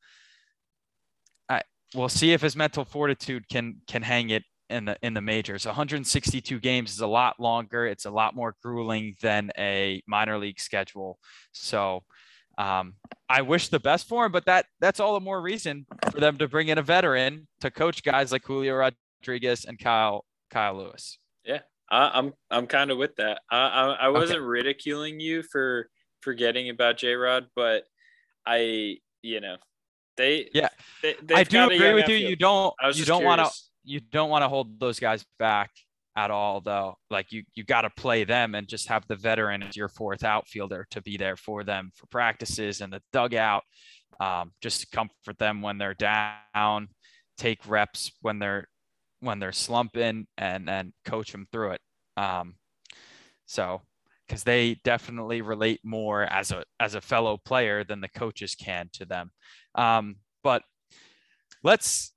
I 1.48 1.62
we'll 1.94 2.08
see 2.08 2.32
if 2.32 2.40
his 2.40 2.56
mental 2.56 2.84
fortitude 2.84 3.48
can 3.48 3.82
can 3.86 4.02
hang 4.02 4.30
it 4.30 4.42
in 4.70 4.86
the 4.86 4.96
in 5.02 5.14
the 5.14 5.20
majors. 5.20 5.66
162 5.66 6.58
games 6.58 6.92
is 6.92 7.00
a 7.00 7.06
lot 7.06 7.38
longer. 7.38 7.86
It's 7.86 8.06
a 8.06 8.10
lot 8.10 8.34
more 8.34 8.56
grueling 8.62 9.14
than 9.20 9.52
a 9.56 10.02
minor 10.08 10.38
league 10.38 10.58
schedule. 10.58 11.18
So 11.52 12.02
um, 12.58 12.94
I 13.28 13.42
wish 13.42 13.68
the 13.68 13.80
best 13.80 14.08
for 14.08 14.24
him, 14.24 14.32
but 14.32 14.46
that 14.46 14.64
that's 14.80 14.98
all 14.98 15.14
the 15.14 15.20
more 15.20 15.40
reason 15.40 15.86
for 16.10 16.20
them 16.20 16.38
to 16.38 16.48
bring 16.48 16.68
in 16.68 16.78
a 16.78 16.82
veteran 16.82 17.46
to 17.60 17.70
coach 17.70 18.02
guys 18.02 18.32
like 18.32 18.44
Julio 18.44 18.74
Rodriguez 18.74 19.66
and 19.66 19.78
Kyle 19.78 20.24
Kyle 20.50 20.76
Lewis. 20.76 21.18
I, 21.92 22.18
am 22.18 22.26
I'm, 22.26 22.32
I'm 22.50 22.66
kind 22.66 22.90
of 22.90 22.98
with 22.98 23.14
that. 23.16 23.42
I 23.50 23.56
I, 23.56 23.92
I 23.92 24.08
wasn't 24.08 24.40
okay. 24.40 24.46
ridiculing 24.46 25.20
you 25.20 25.42
for 25.42 25.88
forgetting 26.22 26.70
about 26.70 26.96
J 26.96 27.14
Rod, 27.14 27.46
but 27.54 27.84
I, 28.46 28.96
you 29.22 29.40
know, 29.40 29.56
they 30.16 30.48
yeah, 30.54 30.68
they, 31.02 31.14
I 31.34 31.44
do 31.44 31.70
agree 31.70 31.92
with 31.92 32.08
you. 32.08 32.16
You 32.16 32.36
don't 32.36 32.74
you 32.94 33.04
don't 33.04 33.24
want 33.24 33.44
to 33.44 33.50
you 33.84 34.00
don't 34.00 34.30
want 34.30 34.42
to 34.42 34.48
hold 34.48 34.80
those 34.80 34.98
guys 34.98 35.24
back 35.38 35.70
at 36.16 36.30
all 36.30 36.60
though 36.60 36.94
like 37.10 37.32
you 37.32 37.42
you 37.54 37.64
got 37.64 37.82
to 37.82 37.90
play 37.90 38.22
them 38.22 38.54
and 38.54 38.68
just 38.68 38.88
have 38.88 39.02
the 39.08 39.16
veteran 39.16 39.62
as 39.62 39.74
your 39.74 39.88
fourth 39.88 40.24
outfielder 40.24 40.86
to 40.90 41.00
be 41.00 41.16
there 41.16 41.36
for 41.36 41.64
them 41.64 41.90
for 41.94 42.06
practices 42.08 42.82
and 42.82 42.92
the 42.92 43.00
dugout 43.14 43.62
um, 44.20 44.52
just 44.60 44.82
to 44.82 44.86
comfort 44.94 45.38
them 45.38 45.62
when 45.62 45.78
they're 45.78 45.94
down 45.94 46.88
take 47.38 47.66
reps 47.66 48.12
when 48.20 48.38
they're 48.38 48.68
when 49.22 49.38
they're 49.38 49.52
slumping 49.52 50.26
and 50.36 50.68
and 50.68 50.92
coach 51.06 51.32
them 51.32 51.46
through 51.50 51.70
it 51.70 51.80
um, 52.16 52.54
so 53.46 53.80
because 54.26 54.44
they 54.44 54.76
definitely 54.82 55.42
relate 55.42 55.80
more 55.84 56.22
as 56.22 56.52
a 56.52 56.64
as 56.80 56.94
a 56.94 57.02
fellow 57.02 57.36
player 57.36 57.84
than 57.84 58.00
the 58.00 58.08
coaches 58.08 58.54
can 58.54 58.88
to 58.94 59.04
them. 59.04 59.30
Um, 59.74 60.16
but 60.42 60.62
let's 61.62 62.12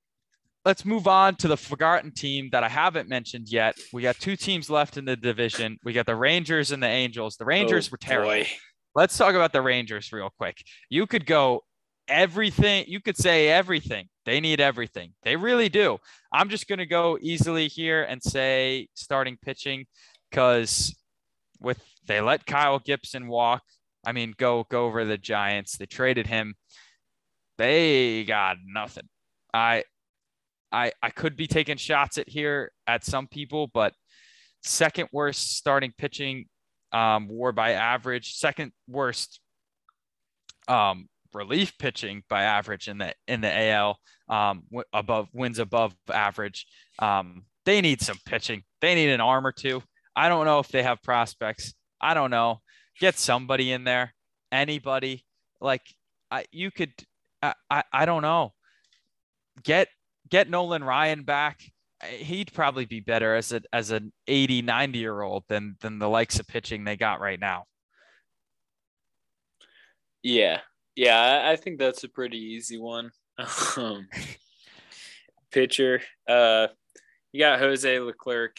let's 0.63 0.85
move 0.85 1.07
on 1.07 1.35
to 1.35 1.49
the 1.49 1.57
forgotten 1.57 2.11
team 2.13 2.49
that 2.53 2.63
I 2.63 2.69
haven't 2.69 3.09
mentioned 3.09 3.49
yet. 3.49 3.77
We 3.91 4.01
got 4.01 4.17
two 4.17 4.37
teams 4.37 4.69
left 4.69 4.95
in 4.95 5.03
the 5.03 5.17
division. 5.17 5.77
We 5.83 5.91
got 5.91 6.05
the 6.05 6.15
Rangers 6.15 6.71
and 6.71 6.81
the 6.81 6.87
Angels. 6.87 7.35
The 7.35 7.45
Rangers 7.45 7.89
oh, 7.89 7.91
were 7.91 7.97
terrible. 7.97 8.29
Boy. 8.29 8.47
Let's 8.95 9.17
talk 9.17 9.35
about 9.35 9.51
the 9.51 9.61
Rangers 9.61 10.13
real 10.13 10.29
quick. 10.37 10.63
You 10.89 11.05
could 11.07 11.25
go 11.25 11.63
everything. 12.07 12.85
You 12.87 13.01
could 13.01 13.17
say 13.17 13.49
everything. 13.49 14.07
They 14.25 14.39
need 14.39 14.61
everything. 14.61 15.13
They 15.23 15.35
really 15.35 15.67
do. 15.67 15.97
I'm 16.35 16.49
just 16.49 16.67
going 16.67 16.79
to 16.79 16.85
go 16.85 17.17
easily 17.21 17.69
here 17.69 18.03
and 18.03 18.21
say 18.21 18.89
starting 18.93 19.37
pitching 19.41 19.85
because 20.29 20.93
with 21.61 21.81
they 22.07 22.19
let 22.19 22.45
Kyle 22.45 22.77
Gibson 22.77 23.29
walk. 23.29 23.63
I 24.05 24.11
mean, 24.11 24.33
go 24.37 24.65
go 24.69 24.85
over 24.85 25.05
the 25.05 25.17
Giants. 25.17 25.77
They 25.77 25.85
traded 25.85 26.27
him. 26.27 26.55
They 27.57 28.25
got 28.25 28.57
nothing. 28.65 29.07
I 29.53 29.85
I 30.73 30.91
I 31.01 31.09
could 31.09 31.37
be 31.37 31.47
taking 31.47 31.77
shots 31.77 32.17
at 32.17 32.27
here 32.27 32.73
at 32.85 33.05
some 33.05 33.27
people, 33.27 33.67
but 33.73 33.93
second 34.61 35.07
worst 35.13 35.55
starting 35.55 35.93
pitching 35.97 36.47
um, 36.91 37.29
WAR 37.29 37.53
by 37.53 37.71
average, 37.71 38.33
second 38.33 38.73
worst 38.89 39.39
um, 40.67 41.07
relief 41.35 41.77
pitching 41.77 42.23
by 42.29 42.43
average 42.43 42.87
in 42.87 42.97
the 42.97 43.13
in 43.27 43.41
the 43.41 43.69
AL, 43.69 43.99
um, 44.29 44.63
above 44.93 45.27
wins 45.33 45.59
above 45.59 45.93
average. 46.11 46.65
Um, 46.97 47.43
they 47.65 47.81
need 47.81 48.01
some 48.01 48.17
pitching. 48.25 48.63
They 48.81 48.95
need 48.95 49.09
an 49.09 49.21
arm 49.21 49.45
or 49.45 49.51
two. 49.51 49.83
I 50.15 50.29
don't 50.29 50.45
know 50.45 50.59
if 50.59 50.69
they 50.69 50.81
have 50.83 51.03
prospects. 51.03 51.73
I 51.99 52.13
don't 52.13 52.31
know. 52.31 52.61
Get 52.99 53.17
somebody 53.17 53.71
in 53.71 53.83
there. 53.83 54.13
Anybody 54.51 55.25
like 55.59 55.81
I, 56.31 56.45
you 56.51 56.71
could. 56.71 56.93
I, 57.41 57.53
I, 57.69 57.83
I 57.91 58.05
don't 58.05 58.21
know. 58.21 58.53
Get 59.63 59.89
get 60.29 60.49
Nolan 60.49 60.83
Ryan 60.83 61.23
back. 61.23 61.61
He'd 62.03 62.53
probably 62.53 62.85
be 62.85 62.99
better 62.99 63.35
as 63.35 63.51
a 63.51 63.61
as 63.73 63.91
an 63.91 64.13
80, 64.27 64.61
90 64.61 64.99
year 64.99 65.21
old 65.21 65.43
than 65.49 65.75
than 65.81 65.99
the 65.99 66.09
likes 66.09 66.39
of 66.39 66.47
pitching 66.47 66.83
they 66.83 66.95
got 66.95 67.19
right 67.19 67.39
now. 67.39 67.65
Yeah, 70.23 70.61
yeah, 70.95 71.43
I 71.45 71.55
think 71.55 71.79
that's 71.79 72.03
a 72.03 72.09
pretty 72.09 72.37
easy 72.37 72.77
one. 72.77 73.11
Um, 73.77 74.07
pitcher, 75.51 76.01
uh, 76.27 76.67
you 77.33 77.41
got 77.41 77.59
Jose 77.59 77.99
Leclerc, 77.99 78.57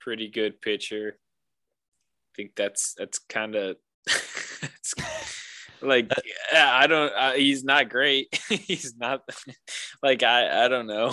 pretty 0.00 0.28
good 0.28 0.60
pitcher. 0.60 1.16
I 1.16 2.30
think 2.36 2.56
that's 2.56 2.94
that's 2.94 3.20
kind 3.20 3.54
of 3.54 3.76
like 5.82 6.10
I 6.52 6.86
don't. 6.88 7.12
Uh, 7.14 7.32
he's 7.32 7.62
not 7.62 7.88
great. 7.88 8.28
he's 8.48 8.96
not 8.96 9.22
like 10.02 10.22
I. 10.24 10.64
I 10.64 10.68
don't 10.68 10.88
know. 10.88 11.12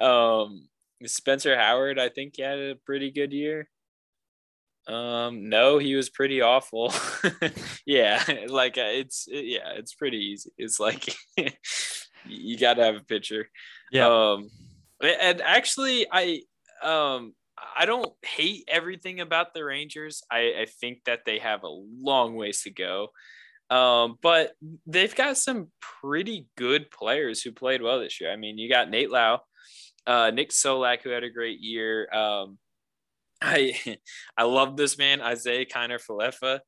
um, 0.00 0.68
Spencer 1.06 1.56
Howard, 1.56 1.98
I 1.98 2.08
think 2.08 2.34
he 2.36 2.42
had 2.42 2.58
a 2.58 2.76
pretty 2.84 3.10
good 3.10 3.32
year. 3.32 3.68
Um, 4.86 5.48
no, 5.48 5.78
he 5.78 5.94
was 5.94 6.10
pretty 6.10 6.40
awful. 6.42 6.92
yeah, 7.86 8.22
like 8.48 8.76
uh, 8.78 8.82
it's 8.84 9.26
it, 9.28 9.46
yeah, 9.46 9.72
it's 9.76 9.94
pretty 9.94 10.18
easy. 10.18 10.50
It's 10.58 10.78
like 10.78 11.14
you 12.26 12.58
got 12.58 12.74
to 12.74 12.84
have 12.84 12.96
a 12.96 13.04
pitcher. 13.04 13.48
Yeah. 13.90 14.08
Um, 14.08 14.50
and 15.00 15.40
actually, 15.40 16.06
I 16.10 16.42
um 16.82 17.34
I 17.76 17.86
don't 17.86 18.12
hate 18.22 18.64
everything 18.68 19.20
about 19.20 19.54
the 19.54 19.64
Rangers. 19.64 20.22
I, 20.30 20.52
I 20.60 20.66
think 20.80 21.04
that 21.06 21.20
they 21.24 21.38
have 21.38 21.62
a 21.62 21.68
long 21.68 22.34
ways 22.34 22.62
to 22.62 22.70
go. 22.70 23.08
Um, 23.70 24.18
but 24.22 24.52
they've 24.86 25.14
got 25.14 25.38
some 25.38 25.68
pretty 25.80 26.46
good 26.56 26.90
players 26.90 27.42
who 27.42 27.52
played 27.52 27.80
well 27.80 28.00
this 28.00 28.20
year. 28.20 28.30
I 28.30 28.36
mean, 28.36 28.58
you 28.58 28.68
got 28.68 28.90
Nate 28.90 29.10
Lowe, 29.10 29.38
uh, 30.06 30.30
Nick 30.30 30.50
Solak, 30.50 31.02
who 31.02 31.10
had 31.10 31.24
a 31.24 31.30
great 31.30 31.60
year. 31.60 32.12
Um, 32.12 32.58
I 33.44 33.98
I 34.36 34.44
love 34.44 34.76
this 34.76 34.98
man, 34.98 35.20
Isaiah 35.20 35.66
Kiner 35.66 36.00
Falefa. 36.02 36.60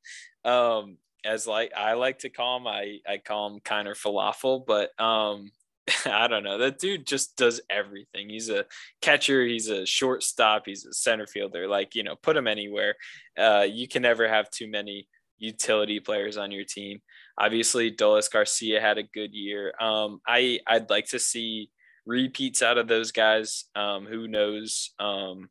Um, 0.49 0.97
as 1.25 1.47
like 1.47 1.73
I 1.75 1.93
like 1.93 2.19
to 2.19 2.29
call 2.29 2.57
him, 2.57 2.67
I 2.67 2.99
I 3.07 3.17
call 3.17 3.47
him 3.51 3.59
Kiner 3.59 3.97
Falafel, 3.97 4.65
but 4.65 4.89
um, 5.03 5.51
I 6.05 6.27
don't 6.27 6.43
know. 6.43 6.57
That 6.57 6.79
dude 6.79 7.07
just 7.07 7.35
does 7.35 7.61
everything. 7.69 8.29
He's 8.29 8.49
a 8.49 8.65
catcher. 9.01 9.45
He's 9.45 9.69
a 9.69 9.85
shortstop. 9.85 10.63
He's 10.65 10.85
a 10.85 10.93
center 10.93 11.27
fielder. 11.27 11.67
Like 11.67 11.95
you 11.95 12.03
know, 12.03 12.15
put 12.15 12.37
him 12.37 12.47
anywhere. 12.47 12.95
Uh, 13.37 13.65
you 13.69 13.87
can 13.87 14.03
never 14.03 14.27
have 14.27 14.49
too 14.49 14.69
many 14.69 15.07
utility 15.39 15.99
players 15.99 16.37
on 16.37 16.51
your 16.51 16.63
team. 16.63 16.99
Obviously, 17.37 17.91
Adolis 17.91 18.31
Garcia 18.31 18.81
had 18.81 18.97
a 18.97 19.03
good 19.03 19.33
year. 19.33 19.73
Um, 19.79 20.21
I 20.27 20.59
I'd 20.67 20.89
like 20.89 21.07
to 21.07 21.19
see 21.19 21.69
repeats 22.05 22.61
out 22.61 22.77
of 22.77 22.87
those 22.87 23.11
guys. 23.11 23.65
Um, 23.75 24.05
who 24.05 24.27
knows? 24.27 24.91
Um, 24.99 25.49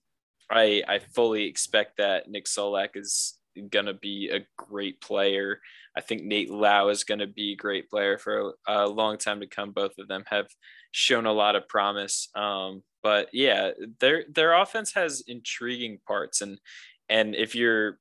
I 0.50 0.82
I 0.86 0.98
fully 0.98 1.44
expect 1.44 1.98
that 1.98 2.28
Nick 2.28 2.46
Solak 2.46 2.96
is 2.96 3.38
to 3.86 3.94
be 3.94 4.30
a 4.30 4.46
great 4.56 5.00
player. 5.00 5.60
I 5.96 6.02
think 6.02 6.22
Nate 6.22 6.50
Lowe 6.50 6.88
is 6.88 7.04
to 7.20 7.26
be 7.26 7.52
a 7.52 7.56
great 7.56 7.88
player 7.88 8.18
for 8.18 8.52
a, 8.68 8.84
a, 8.84 8.86
long 8.86 9.16
time 9.16 9.40
to 9.40 9.46
come. 9.46 9.70
Both 9.70 9.98
of 9.98 10.08
them 10.08 10.24
have 10.26 10.46
shown 10.90 11.24
a 11.24 11.32
lot 11.32 11.56
of 11.56 11.66
promise. 11.68 12.28
Um, 12.34 12.82
but 13.02 13.30
yeah, 13.32 13.70
their 14.00 14.24
their 14.30 14.52
offense 14.54 14.92
has 14.94 15.24
intriguing 15.26 15.98
parts, 16.06 16.40
and 16.42 16.58
and 17.08 17.34
if 17.34 17.54
you're 17.54 17.98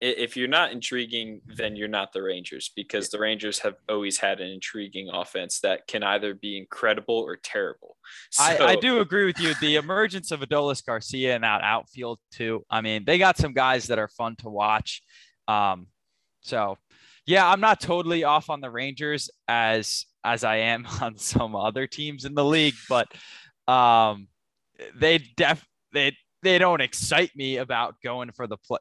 if 0.00 0.36
you're 0.36 0.48
not 0.48 0.70
intriguing, 0.70 1.40
then 1.46 1.74
you're 1.74 1.88
not 1.88 2.12
the 2.12 2.22
Rangers 2.22 2.70
because 2.76 3.08
the 3.08 3.18
Rangers 3.18 3.58
have 3.60 3.74
always 3.88 4.18
had 4.18 4.40
an 4.40 4.48
intriguing 4.48 5.08
offense 5.12 5.60
that 5.60 5.86
can 5.88 6.02
either 6.04 6.34
be 6.34 6.56
incredible 6.56 7.16
or 7.16 7.36
terrible. 7.36 7.96
So, 8.30 8.42
I, 8.44 8.70
I 8.70 8.76
do 8.76 9.00
agree 9.00 9.24
with 9.24 9.40
you. 9.40 9.54
The 9.60 9.76
emergence 9.76 10.30
of 10.30 10.40
Adolis 10.40 10.84
Garcia 10.84 11.34
in 11.34 11.42
that 11.42 11.62
outfield 11.62 12.20
too. 12.30 12.64
I 12.70 12.80
mean, 12.80 13.04
they 13.04 13.18
got 13.18 13.36
some 13.36 13.52
guys 13.52 13.88
that 13.88 13.98
are 13.98 14.08
fun 14.08 14.36
to 14.36 14.48
watch. 14.48 15.02
Um, 15.48 15.88
so 16.42 16.78
yeah, 17.26 17.46
I'm 17.46 17.60
not 17.60 17.80
totally 17.80 18.24
off 18.24 18.50
on 18.50 18.60
the 18.60 18.70
Rangers 18.70 19.30
as 19.48 20.06
as 20.24 20.44
I 20.44 20.56
am 20.56 20.86
on 21.00 21.16
some 21.16 21.56
other 21.56 21.86
teams 21.86 22.24
in 22.24 22.34
the 22.34 22.44
league, 22.44 22.74
but 22.88 23.08
um, 23.66 24.28
they 24.94 25.18
def 25.18 25.66
they 25.92 26.16
they 26.42 26.58
don't 26.58 26.80
excite 26.80 27.34
me 27.34 27.56
about 27.56 27.96
going 28.02 28.30
for 28.32 28.46
the 28.46 28.56
play, 28.56 28.78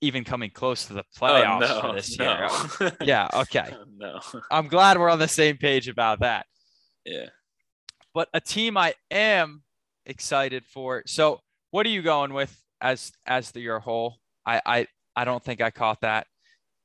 even 0.00 0.24
coming 0.24 0.50
close 0.50 0.86
to 0.86 0.94
the 0.94 1.04
oh, 1.20 1.20
playoffs 1.20 1.70
oh, 1.70 1.74
no, 1.74 1.80
for 1.80 1.94
this 1.94 2.18
no. 2.18 2.48
year. 2.80 2.92
yeah, 3.02 3.28
okay. 3.34 3.70
Oh, 3.72 3.84
no. 3.96 4.20
I'm 4.50 4.68
glad 4.68 4.98
we're 4.98 5.10
on 5.10 5.18
the 5.18 5.28
same 5.28 5.56
page 5.56 5.88
about 5.88 6.20
that. 6.20 6.46
Yeah. 7.04 7.26
But 8.12 8.28
a 8.34 8.40
team 8.40 8.76
I 8.76 8.94
am 9.10 9.62
excited 10.06 10.64
for. 10.66 11.02
So, 11.06 11.40
what 11.70 11.86
are 11.86 11.90
you 11.90 12.02
going 12.02 12.32
with 12.32 12.56
as 12.80 13.12
as 13.26 13.52
the, 13.52 13.60
your 13.60 13.78
whole? 13.78 14.16
I 14.44 14.60
I 14.66 14.86
I 15.14 15.24
don't 15.24 15.42
think 15.42 15.60
I 15.60 15.70
caught 15.70 16.00
that. 16.00 16.26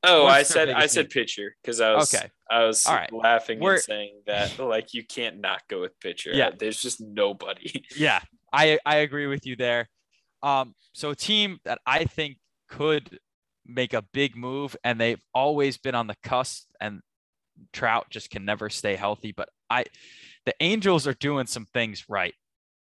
Oh, 0.03 0.25
What's 0.25 0.35
I 0.35 0.43
said 0.43 0.69
I 0.69 0.85
said 0.85 1.09
pitcher 1.09 1.55
because 1.61 1.81
I 1.81 1.93
was 1.95 2.13
okay. 2.13 2.29
I 2.49 2.63
was 2.65 2.85
right. 2.85 3.11
laughing 3.11 3.59
We're, 3.59 3.73
and 3.73 3.81
saying 3.81 4.21
that 4.27 4.59
like 4.59 4.93
you 4.93 5.03
can't 5.03 5.39
not 5.39 5.61
go 5.67 5.81
with 5.81 5.99
pitcher. 5.99 6.31
Yeah, 6.33 6.51
there's 6.57 6.79
just 6.79 7.01
nobody. 7.01 7.83
Yeah, 7.97 8.21
I 8.53 8.77
I 8.85 8.97
agree 8.97 9.25
with 9.25 9.45
you 9.45 9.55
there. 9.55 9.89
Um, 10.45 10.75
so 10.93 11.09
a 11.09 11.15
team 11.15 11.57
that 11.65 11.79
I 11.85 12.05
think 12.05 12.37
could 12.69 13.19
make 13.65 13.93
a 13.93 14.03
big 14.13 14.37
move, 14.37 14.77
and 14.83 15.01
they've 15.01 15.21
always 15.33 15.77
been 15.77 15.95
on 15.95 16.05
the 16.05 16.15
cusp, 16.23 16.67
and 16.79 17.01
Trout 17.73 18.05
just 18.11 18.29
can 18.29 18.45
never 18.45 18.69
stay 18.69 18.95
healthy. 18.95 19.33
But 19.35 19.49
I, 19.69 19.85
the 20.45 20.53
Angels 20.59 21.07
are 21.07 21.13
doing 21.13 21.47
some 21.47 21.65
things 21.65 22.05
right 22.07 22.35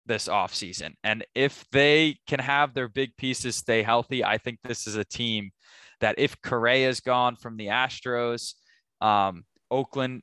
this 0.05 0.29
offseason. 0.29 0.93
And 1.03 1.25
if 1.35 1.65
they 1.71 2.17
can 2.27 2.39
have 2.39 2.73
their 2.73 2.87
big 2.87 3.15
pieces 3.17 3.57
stay 3.57 3.83
healthy, 3.83 4.23
I 4.23 4.37
think 4.37 4.59
this 4.63 4.87
is 4.87 4.95
a 4.95 5.03
team 5.03 5.51
that 5.99 6.15
if 6.17 6.41
Correa 6.41 6.87
is 6.87 7.01
gone 7.01 7.35
from 7.35 7.57
the 7.57 7.67
Astros, 7.67 8.53
um, 9.01 9.43
Oakland 9.69 10.21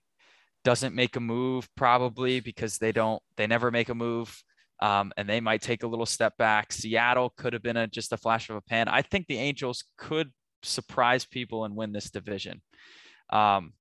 doesn't 0.64 0.94
make 0.94 1.16
a 1.16 1.20
move 1.20 1.68
probably 1.76 2.40
because 2.40 2.78
they 2.78 2.92
don't, 2.92 3.22
they 3.36 3.46
never 3.46 3.70
make 3.70 3.90
a 3.90 3.94
move 3.94 4.42
um, 4.80 5.12
and 5.16 5.28
they 5.28 5.40
might 5.40 5.62
take 5.62 5.82
a 5.82 5.86
little 5.86 6.06
step 6.06 6.36
back. 6.36 6.72
Seattle 6.72 7.32
could 7.36 7.52
have 7.52 7.62
been 7.62 7.76
a, 7.76 7.86
just 7.86 8.12
a 8.12 8.16
flash 8.16 8.50
of 8.50 8.56
a 8.56 8.60
pan. 8.60 8.88
I 8.88 9.02
think 9.02 9.26
the 9.26 9.38
Angels 9.38 9.84
could 9.96 10.32
surprise 10.62 11.24
people 11.24 11.64
and 11.64 11.74
win 11.74 11.92
this 11.92 12.10
division. 12.10 12.60
Um, 13.30 13.72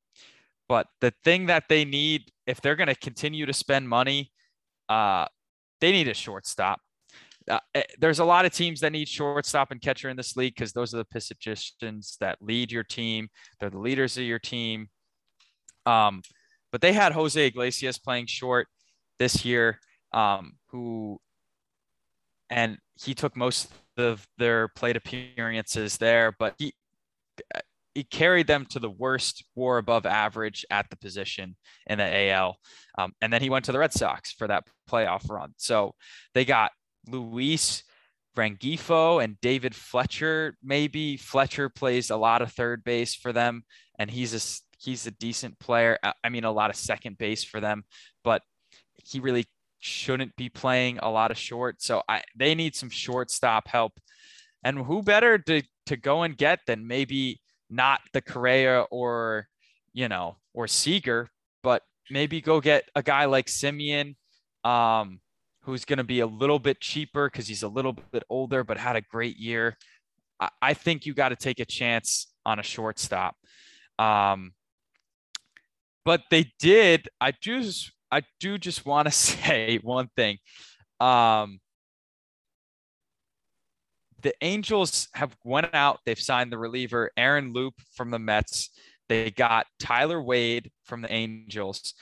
but 0.68 0.88
the 1.02 1.14
thing 1.24 1.48
that 1.48 1.66
they 1.70 1.86
need, 1.86 2.32
if 2.48 2.62
they're 2.62 2.76
going 2.76 2.88
to 2.88 2.96
continue 2.96 3.46
to 3.46 3.54
spend 3.54 3.88
money, 3.88 4.32
uh, 4.90 5.26
they 5.82 5.92
need 5.92 6.08
a 6.08 6.14
shortstop. 6.14 6.80
Uh, 7.48 7.60
eh, 7.76 7.84
there's 8.00 8.20
a 8.20 8.26
lot 8.26 8.46
of 8.46 8.54
teams 8.54 8.80
that 8.80 8.92
need 8.92 9.08
shortstop 9.08 9.72
and 9.72 9.82
catcher 9.82 10.10
in 10.10 10.18
this 10.18 10.36
league 10.36 10.56
because 10.56 10.74
those 10.74 10.94
are 10.94 10.98
the 10.98 11.06
positions 11.06 12.18
that 12.20 12.38
lead 12.42 12.72
your 12.72 12.84
team. 12.84 13.28
They're 13.60 13.70
the 13.70 13.78
leaders 13.78 14.18
of 14.18 14.24
your 14.24 14.40
team. 14.40 14.88
Um, 15.86 16.24
but 16.72 16.82
they 16.82 16.94
had 16.94 17.12
Jose 17.12 17.46
Iglesias 17.46 18.00
playing 18.00 18.26
short 18.26 18.68
this 19.20 19.46
year 19.46 19.80
um, 20.16 20.54
who 20.70 21.20
and 22.50 22.78
he 23.04 23.14
took 23.14 23.36
most 23.36 23.72
of 23.98 24.28
their 24.38 24.70
plate 24.70 24.96
appearances 24.96 25.98
there, 25.98 26.36
but 26.40 26.56
he 26.58 26.74
he 27.94 28.04
carried 28.04 28.48
them 28.48 28.66
to 28.66 28.80
the 28.80 28.90
worst 28.90 29.46
WAR 29.56 29.78
above 29.78 30.06
average 30.06 30.66
at 30.70 30.90
the 30.90 30.98
position 30.98 31.56
in 31.88 31.98
the 32.00 32.30
AL, 32.30 32.58
um, 32.98 33.14
and 33.22 33.32
then 33.32 33.42
he 33.42 33.50
went 33.50 33.66
to 33.66 33.72
the 33.72 33.80
Red 33.80 33.94
Sox 33.94 34.32
for 34.32 34.48
that 34.48 34.64
playoff 34.90 35.30
run. 35.30 35.54
So 35.58 35.94
they 36.34 36.46
got 36.46 36.72
Luis 37.08 37.84
Rengifo 38.36 39.24
and 39.24 39.40
David 39.42 39.74
Fletcher. 39.74 40.58
Maybe 40.62 41.18
Fletcher 41.18 41.70
plays 41.70 42.10
a 42.10 42.18
lot 42.18 42.42
of 42.42 42.52
third 42.52 42.84
base 42.84 43.16
for 43.16 43.34
them, 43.34 43.64
and 43.98 44.10
he's 44.10 44.34
a 44.34 44.42
he's 44.78 45.08
a 45.08 45.12
decent 45.12 45.60
player. 45.60 45.98
I 46.24 46.30
mean, 46.30 46.44
a 46.44 46.52
lot 46.52 46.70
of 46.70 46.76
second 46.76 47.18
base 47.18 47.44
for 47.44 47.60
them, 47.60 47.84
but 48.24 48.42
he 49.04 49.20
really 49.20 49.46
shouldn't 49.86 50.36
be 50.36 50.50
playing 50.50 50.98
a 51.00 51.10
lot 51.10 51.32
of 51.32 51.38
short. 51.38 51.82
So 51.82 52.02
I, 52.10 52.24
they 52.36 52.56
need 52.56 52.76
some 52.76 52.90
shortstop 52.90 53.68
help. 53.68 53.94
And 54.64 54.80
who 54.80 55.04
better 55.04 55.38
to, 55.38 55.62
to 55.86 55.96
go 55.96 56.24
and 56.24 56.36
get 56.36 56.60
than 56.66 56.88
maybe 56.88 57.40
not 57.70 58.02
the 58.12 58.22
Correa 58.22 58.82
or, 58.90 59.48
you 59.94 60.10
know, 60.10 60.38
or 60.54 60.68
Seager, 60.68 61.30
but 61.62 61.84
maybe 62.10 62.42
go 62.42 62.60
get 62.60 62.90
a 62.96 63.04
guy 63.04 63.26
like 63.26 63.46
Semien, 63.46 64.16
um, 64.64 65.20
who's 65.62 65.86
going 65.86 65.98
to 65.98 66.04
be 66.04 66.22
a 66.22 66.28
little 66.28 66.60
bit 66.60 66.82
cheaper 66.82 67.30
because 67.30 67.48
he's 67.48 67.64
a 67.64 67.68
little 67.68 67.94
bit 68.12 68.24
older, 68.30 68.64
but 68.64 68.78
had 68.78 68.96
a 68.96 69.02
great 69.02 69.38
year. 69.38 69.78
I, 70.40 70.50
I 70.62 70.74
think 70.74 71.06
you 71.06 71.14
got 71.14 71.30
to 71.30 71.36
take 71.36 71.60
a 71.60 71.66
chance 71.66 72.28
on 72.44 72.58
a 72.58 72.64
shortstop. 72.64 73.36
Um, 74.00 74.54
but 76.04 76.24
they 76.32 76.52
did. 76.60 77.08
I 77.22 77.34
just, 77.40 77.92
I 78.16 78.22
do 78.40 78.58
just 78.58 78.86
want 78.86 79.08
to 79.08 79.12
say 79.12 79.80
one 79.82 80.10
thing. 80.16 80.38
Um, 81.02 81.60
the 84.22 84.34
Angels 84.42 85.10
have 85.14 85.36
went 85.44 85.76
out. 85.76 86.00
They've 86.06 86.20
signed 86.20 86.52
the 86.52 86.58
reliever 86.58 87.12
Aaron 87.18 87.52
Loup 87.52 87.74
from 87.94 88.12
the 88.12 88.20
Mets. 88.20 88.70
They 89.10 89.32
got 89.32 89.68
Tyler 89.80 90.22
Wade 90.22 90.72
from 90.86 91.02
the 91.02 91.12
Angels. 91.12 91.94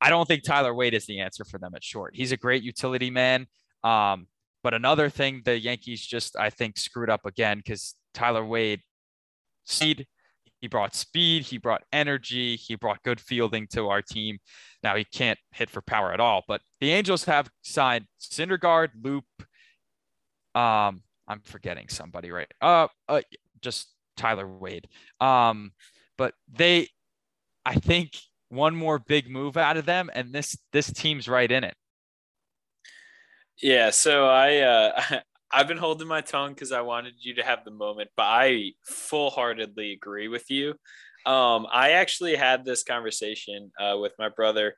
I 0.00 0.10
don't 0.10 0.28
think 0.28 0.44
Tyler 0.44 0.74
Wade 0.74 0.94
is 0.94 1.06
the 1.06 1.20
answer 1.20 1.44
for 1.44 1.58
them 1.58 1.74
at 1.74 1.82
short. 1.82 2.14
He's 2.14 2.32
a 2.32 2.36
great 2.36 2.62
utility 2.62 3.10
man. 3.10 3.46
Um, 3.82 4.26
but 4.62 4.74
another 4.74 5.08
thing 5.08 5.40
the 5.44 5.58
Yankees 5.58 6.04
just 6.04 6.36
I 6.36 6.50
think 6.50 6.76
screwed 6.76 7.08
up 7.08 7.24
again 7.24 7.58
because 7.58 7.94
Tyler 8.12 8.44
Wade 8.44 8.82
speed, 9.64 10.06
he 10.60 10.68
brought 10.68 10.94
speed, 10.94 11.42
he 11.42 11.58
brought 11.58 11.82
energy, 11.92 12.56
he 12.56 12.74
brought 12.74 13.02
good 13.02 13.20
fielding 13.20 13.66
to 13.68 13.88
our 13.88 14.02
team. 14.02 14.38
Now 14.82 14.96
he 14.96 15.04
can't 15.04 15.38
hit 15.52 15.70
for 15.70 15.82
power 15.82 16.12
at 16.12 16.20
all, 16.20 16.44
but 16.48 16.60
the 16.80 16.92
Angels 16.92 17.24
have 17.24 17.48
signed 17.62 18.06
Syndergaard, 18.20 18.90
Loup. 19.02 19.24
Um, 20.54 21.02
I'm 21.28 21.40
forgetting 21.44 21.88
somebody, 21.88 22.30
right? 22.30 22.50
Uh, 22.60 22.88
uh 23.08 23.20
just 23.60 23.92
Tyler 24.16 24.46
Wade. 24.48 24.88
Um, 25.20 25.72
but 26.16 26.34
they, 26.50 26.88
I 27.64 27.74
think 27.74 28.16
one 28.48 28.74
more 28.74 28.98
big 28.98 29.28
move 29.28 29.56
out 29.56 29.76
of 29.76 29.86
them, 29.86 30.10
and 30.14 30.32
this 30.32 30.56
this 30.72 30.92
team's 30.92 31.28
right 31.28 31.50
in 31.50 31.64
it. 31.64 31.74
Yeah, 33.60 33.90
so 33.90 34.26
I 34.26 34.58
uh, 34.58 35.02
I've 35.52 35.68
been 35.68 35.76
holding 35.76 36.08
my 36.08 36.20
tongue 36.20 36.50
because 36.50 36.72
I 36.72 36.80
wanted 36.80 37.14
you 37.18 37.34
to 37.34 37.42
have 37.42 37.64
the 37.64 37.70
moment, 37.70 38.10
but 38.16 38.24
I 38.24 38.72
full 38.84 39.30
heartedly 39.30 39.92
agree 39.92 40.28
with 40.28 40.50
you. 40.50 40.70
Um, 41.24 41.66
I 41.72 41.92
actually 41.92 42.36
had 42.36 42.64
this 42.64 42.82
conversation 42.82 43.72
uh, 43.80 43.96
with 43.98 44.12
my 44.18 44.28
brother 44.28 44.74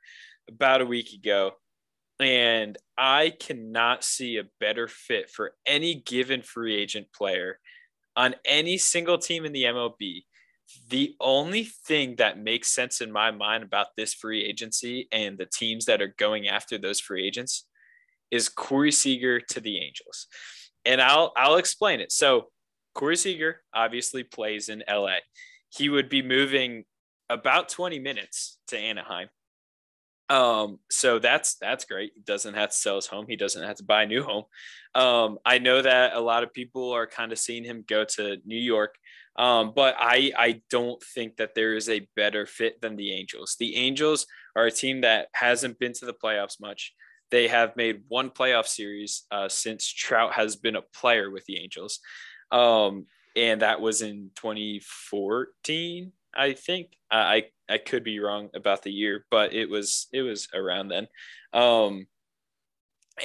about 0.47 0.81
a 0.81 0.85
week 0.85 1.13
ago, 1.13 1.51
and 2.19 2.77
I 2.97 3.31
cannot 3.39 4.03
see 4.03 4.37
a 4.37 4.47
better 4.59 4.87
fit 4.87 5.29
for 5.29 5.53
any 5.65 5.95
given 5.95 6.41
free 6.41 6.75
agent 6.75 7.07
player 7.13 7.59
on 8.15 8.35
any 8.45 8.77
single 8.77 9.17
team 9.17 9.45
in 9.45 9.51
the 9.51 9.63
MLB 9.63 10.23
the 10.89 11.15
only 11.19 11.63
thing 11.63 12.15
that 12.17 12.39
makes 12.39 12.73
sense 12.73 13.01
in 13.01 13.11
my 13.11 13.31
mind 13.31 13.63
about 13.63 13.87
this 13.97 14.13
free 14.13 14.43
agency 14.43 15.07
and 15.11 15.37
the 15.37 15.45
teams 15.45 15.85
that 15.85 16.01
are 16.01 16.13
going 16.17 16.47
after 16.47 16.77
those 16.77 16.99
free 16.99 17.25
agents 17.25 17.65
is 18.31 18.49
Corey 18.49 18.91
Seager 18.91 19.39
to 19.39 19.59
the 19.59 19.79
Angels. 19.79 20.27
And 20.85 21.01
I'll 21.01 21.33
I'll 21.35 21.57
explain 21.57 21.99
it. 21.99 22.11
So 22.11 22.49
Corey 22.95 23.17
Seager 23.17 23.61
obviously 23.73 24.23
plays 24.23 24.69
in 24.69 24.83
LA. 24.89 25.17
He 25.69 25.89
would 25.89 26.09
be 26.09 26.21
moving 26.21 26.85
about 27.29 27.69
20 27.69 27.99
minutes 27.99 28.57
to 28.67 28.77
Anaheim. 28.77 29.29
Um, 30.29 30.77
so 30.91 31.17
that's 31.17 31.55
that's 31.55 31.85
great. 31.85 32.11
He 32.15 32.21
doesn't 32.21 32.53
have 32.53 32.69
to 32.69 32.75
sell 32.75 32.95
his 32.95 33.07
home. 33.07 33.25
He 33.27 33.35
doesn't 33.35 33.63
have 33.63 33.77
to 33.77 33.83
buy 33.83 34.03
a 34.03 34.07
new 34.07 34.23
home. 34.23 34.43
Um, 34.93 35.39
I 35.43 35.57
know 35.57 35.81
that 35.81 36.13
a 36.13 36.19
lot 36.19 36.43
of 36.43 36.53
people 36.53 36.91
are 36.91 37.07
kind 37.07 37.31
of 37.31 37.39
seeing 37.39 37.63
him 37.63 37.83
go 37.87 38.05
to 38.05 38.37
New 38.45 38.59
York. 38.59 38.95
Um, 39.37 39.73
but 39.75 39.95
I 39.97 40.31
I 40.37 40.61
don't 40.69 41.01
think 41.01 41.37
that 41.37 41.55
there 41.55 41.75
is 41.75 41.89
a 41.89 42.07
better 42.15 42.45
fit 42.45 42.81
than 42.81 42.95
the 42.95 43.13
Angels. 43.13 43.55
The 43.59 43.75
Angels 43.75 44.27
are 44.55 44.65
a 44.65 44.71
team 44.71 45.01
that 45.01 45.29
hasn't 45.33 45.79
been 45.79 45.93
to 45.93 46.05
the 46.05 46.13
playoffs 46.13 46.59
much. 46.59 46.93
They 47.31 47.47
have 47.47 47.75
made 47.75 48.03
one 48.07 48.29
playoff 48.29 48.67
series 48.67 49.25
uh, 49.31 49.49
since 49.49 49.87
Trout 49.87 50.33
has 50.33 50.55
been 50.55 50.75
a 50.75 50.81
player 50.81 51.29
with 51.29 51.45
the 51.45 51.59
Angels, 51.61 51.99
um, 52.51 53.05
and 53.35 53.61
that 53.61 53.81
was 53.81 54.01
in 54.01 54.31
2014, 54.35 56.11
I 56.35 56.53
think. 56.53 56.89
I 57.11 57.45
I 57.69 57.77
could 57.77 58.03
be 58.03 58.19
wrong 58.19 58.49
about 58.55 58.83
the 58.83 58.91
year, 58.91 59.25
but 59.29 59.53
it 59.53 59.69
was 59.69 60.07
it 60.11 60.21
was 60.21 60.47
around 60.53 60.89
then. 60.89 61.07
Um, 61.53 62.07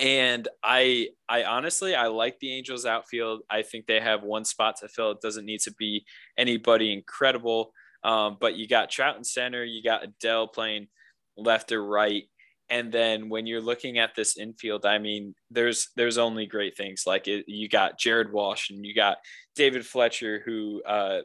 and 0.00 0.48
I 0.62 1.09
I 1.28 1.44
honestly 1.44 1.94
I 1.94 2.09
like 2.09 2.38
the 2.40 2.52
Angels 2.52 2.86
outfield. 2.86 3.42
I 3.50 3.62
think 3.62 3.86
they 3.86 4.00
have 4.00 4.22
one 4.22 4.44
spot 4.44 4.76
to 4.80 4.88
fill. 4.88 5.12
It 5.12 5.20
doesn't 5.20 5.44
need 5.44 5.61
to 5.61 5.72
be 5.78 6.05
anybody 6.36 6.92
incredible. 6.92 7.72
Um, 8.02 8.36
but 8.38 8.57
you 8.57 8.68
got 8.68 8.90
Trout 8.90 9.16
in 9.16 9.24
center, 9.24 9.64
you 9.64 9.82
got 9.82 10.05
Adell 10.05 10.52
playing 10.52 10.88
left 11.36 11.72
or 11.72 11.84
right. 11.84 12.24
And 12.71 12.91
then 12.91 13.29
when 13.29 13.47
you're 13.47 13.61
looking 13.61 13.99
at 13.99 14.15
this 14.15 14.39
infield, 14.39 14.87
I 14.87 14.99
mean, 14.99 15.35
there's 15.51 15.89
there's 15.97 16.19
only 16.19 16.47
great 16.47 16.77
things. 16.77 17.05
Like 17.07 17.29
it, 17.29 17.45
you 17.47 17.69
got 17.69 17.99
Jared 17.99 18.33
Walsh 18.33 18.71
and 18.71 18.85
you 18.85 18.95
got 18.95 19.19
David 19.55 19.87
Fletcher, 19.87 20.43
who 20.45 20.83
uh, 20.85 21.21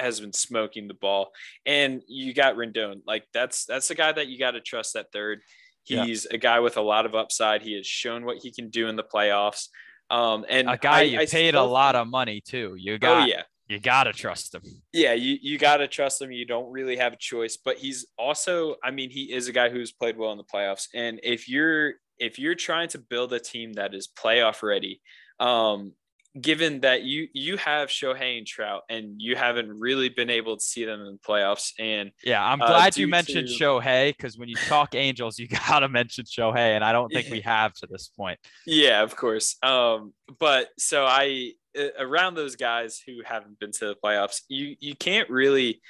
has 0.00 0.20
been 0.20 0.32
smoking 0.32 0.88
the 0.88 0.94
ball, 0.94 1.30
and 1.64 2.02
you 2.08 2.34
got 2.34 2.56
Rendon. 2.56 3.02
Like 3.06 3.24
that's 3.32 3.64
that's 3.66 3.88
the 3.88 3.94
guy 3.94 4.12
that 4.12 4.28
you 4.28 4.38
got 4.38 4.52
to 4.52 4.60
trust 4.60 4.96
at 4.96 5.12
third. 5.12 5.40
He's 5.84 6.26
yeah. 6.28 6.36
a 6.36 6.38
guy 6.38 6.60
with 6.60 6.76
a 6.76 6.82
lot 6.82 7.06
of 7.06 7.14
upside. 7.14 7.62
He 7.62 7.76
has 7.76 7.86
shown 7.86 8.24
what 8.24 8.38
he 8.38 8.52
can 8.52 8.68
do 8.68 8.88
in 8.88 8.96
the 8.96 9.04
playoffs. 9.04 9.68
Um, 10.10 10.44
and 10.48 10.68
a 10.68 10.76
guy 10.76 10.98
I, 10.98 11.02
you 11.02 11.18
I 11.20 11.26
paid 11.26 11.50
still, 11.50 11.64
a 11.64 11.66
lot 11.66 11.94
of 11.94 12.08
money 12.08 12.40
too. 12.40 12.74
You 12.76 12.94
oh, 12.94 12.98
got, 12.98 13.22
oh, 13.22 13.26
yeah. 13.26 13.42
You 13.70 13.78
gotta 13.78 14.12
trust 14.12 14.52
him. 14.52 14.62
Yeah, 14.92 15.12
you, 15.12 15.38
you 15.40 15.56
gotta 15.56 15.86
trust 15.86 16.20
him. 16.20 16.32
You 16.32 16.44
don't 16.44 16.72
really 16.72 16.96
have 16.96 17.12
a 17.12 17.16
choice. 17.16 17.56
But 17.56 17.76
he's 17.76 18.04
also, 18.18 18.74
I 18.82 18.90
mean, 18.90 19.10
he 19.10 19.32
is 19.32 19.46
a 19.46 19.52
guy 19.52 19.68
who's 19.68 19.92
played 19.92 20.18
well 20.18 20.32
in 20.32 20.38
the 20.38 20.44
playoffs. 20.44 20.88
And 20.92 21.20
if 21.22 21.48
you're 21.48 21.92
if 22.18 22.36
you're 22.36 22.56
trying 22.56 22.88
to 22.88 22.98
build 22.98 23.32
a 23.32 23.38
team 23.38 23.74
that 23.74 23.94
is 23.94 24.08
playoff 24.08 24.64
ready, 24.64 25.00
um, 25.38 25.92
given 26.40 26.80
that 26.80 27.02
you 27.02 27.28
you 27.32 27.56
have 27.56 27.88
Shohei 27.88 28.38
and 28.38 28.46
Trout 28.46 28.82
and 28.88 29.20
you 29.20 29.34
haven't 29.34 29.68
really 29.68 30.08
been 30.08 30.30
able 30.30 30.56
to 30.56 30.62
see 30.62 30.84
them 30.84 31.00
in 31.00 31.06
the 31.06 31.18
playoffs 31.18 31.72
and 31.78 32.12
yeah 32.22 32.44
I'm 32.44 32.62
uh, 32.62 32.68
glad 32.68 32.96
uh, 32.96 33.00
you 33.00 33.08
mentioned 33.08 33.48
to... 33.48 33.54
Shohei 33.54 34.16
because 34.16 34.38
when 34.38 34.48
you 34.48 34.54
talk 34.54 34.94
Angels 34.94 35.40
you 35.40 35.48
gotta 35.68 35.88
mention 35.88 36.24
Shohei 36.24 36.76
and 36.76 36.84
I 36.84 36.92
don't 36.92 37.12
think 37.12 37.30
we 37.30 37.40
have 37.40 37.72
to 37.74 37.88
this 37.90 38.12
point 38.16 38.38
yeah 38.64 39.02
of 39.02 39.16
course 39.16 39.56
um 39.64 40.12
but 40.38 40.68
so 40.78 41.04
I 41.04 41.54
around 41.98 42.34
those 42.34 42.56
guys 42.56 43.00
who 43.06 43.20
haven't 43.24 43.58
been 43.58 43.72
to 43.72 43.86
the 43.86 43.96
playoffs 44.02 44.42
you 44.48 44.76
you 44.80 44.94
can't 44.94 45.30
really 45.30 45.80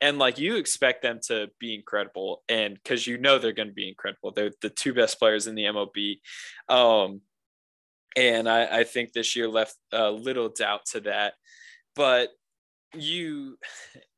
and 0.00 0.18
like 0.18 0.38
you 0.38 0.56
expect 0.56 1.02
them 1.02 1.20
to 1.22 1.48
be 1.58 1.74
incredible 1.74 2.42
and 2.48 2.74
because 2.74 3.06
you 3.06 3.16
know 3.18 3.38
they're 3.38 3.52
going 3.52 3.68
to 3.68 3.74
be 3.74 3.88
incredible 3.88 4.32
they're 4.32 4.50
the 4.62 4.70
two 4.70 4.92
best 4.92 5.18
players 5.18 5.46
in 5.46 5.54
the 5.54 5.64
MLB 5.64 6.18
um 6.68 7.20
and 8.16 8.48
I, 8.48 8.80
I 8.80 8.84
think 8.84 9.12
this 9.12 9.36
year 9.36 9.48
left 9.48 9.76
a 9.92 10.10
little 10.10 10.48
doubt 10.48 10.86
to 10.92 11.00
that. 11.02 11.34
But 11.94 12.30
you, 12.94 13.58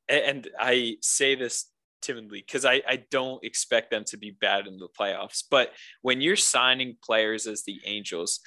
and 0.08 0.48
I 0.58 0.96
say 1.02 1.34
this 1.34 1.66
timidly 2.00 2.42
because 2.44 2.64
I, 2.64 2.82
I 2.88 3.04
don't 3.10 3.44
expect 3.44 3.90
them 3.90 4.04
to 4.06 4.16
be 4.16 4.30
bad 4.30 4.66
in 4.66 4.78
the 4.78 4.88
playoffs. 4.88 5.42
But 5.48 5.72
when 6.00 6.20
you're 6.20 6.36
signing 6.36 6.96
players 7.02 7.46
as 7.46 7.64
the 7.64 7.80
Angels, 7.84 8.40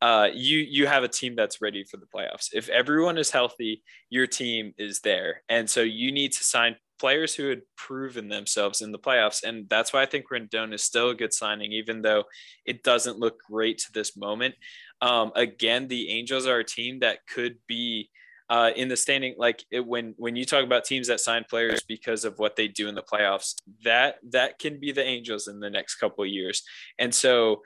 uh, 0.00 0.28
you 0.32 0.58
you 0.58 0.86
have 0.86 1.02
a 1.02 1.08
team 1.08 1.34
that's 1.36 1.60
ready 1.60 1.84
for 1.84 1.96
the 1.98 2.06
playoffs. 2.06 2.48
If 2.52 2.68
everyone 2.68 3.18
is 3.18 3.30
healthy, 3.30 3.82
your 4.08 4.26
team 4.26 4.72
is 4.78 5.00
there, 5.00 5.42
and 5.48 5.68
so 5.68 5.82
you 5.82 6.12
need 6.12 6.32
to 6.32 6.44
sign 6.44 6.76
players 7.00 7.34
who 7.34 7.48
had 7.48 7.62
proven 7.76 8.28
themselves 8.28 8.82
in 8.82 8.92
the 8.92 8.98
playoffs. 8.98 9.42
And 9.42 9.68
that's 9.70 9.92
why 9.92 10.02
I 10.02 10.06
think 10.06 10.26
Rendon 10.30 10.74
is 10.74 10.84
still 10.84 11.08
a 11.08 11.14
good 11.14 11.32
signing, 11.32 11.72
even 11.72 12.02
though 12.02 12.24
it 12.66 12.82
doesn't 12.82 13.18
look 13.18 13.40
great 13.50 13.78
to 13.78 13.92
this 13.92 14.16
moment. 14.18 14.54
Um, 15.00 15.32
again, 15.34 15.88
the 15.88 16.10
Angels 16.10 16.46
are 16.46 16.58
a 16.58 16.64
team 16.64 17.00
that 17.00 17.20
could 17.26 17.56
be 17.66 18.10
uh, 18.50 18.72
in 18.76 18.88
the 18.88 18.96
standing. 18.96 19.34
Like 19.38 19.64
it, 19.70 19.86
when 19.86 20.14
when 20.18 20.36
you 20.36 20.44
talk 20.44 20.62
about 20.64 20.84
teams 20.84 21.08
that 21.08 21.20
sign 21.20 21.44
players 21.48 21.82
because 21.82 22.24
of 22.24 22.38
what 22.38 22.56
they 22.56 22.68
do 22.68 22.88
in 22.88 22.94
the 22.94 23.02
playoffs, 23.02 23.54
that 23.84 24.16
that 24.30 24.58
can 24.58 24.78
be 24.78 24.92
the 24.92 25.04
Angels 25.04 25.48
in 25.48 25.60
the 25.60 25.70
next 25.70 25.94
couple 25.96 26.26
years. 26.26 26.62
And 26.98 27.14
so 27.14 27.62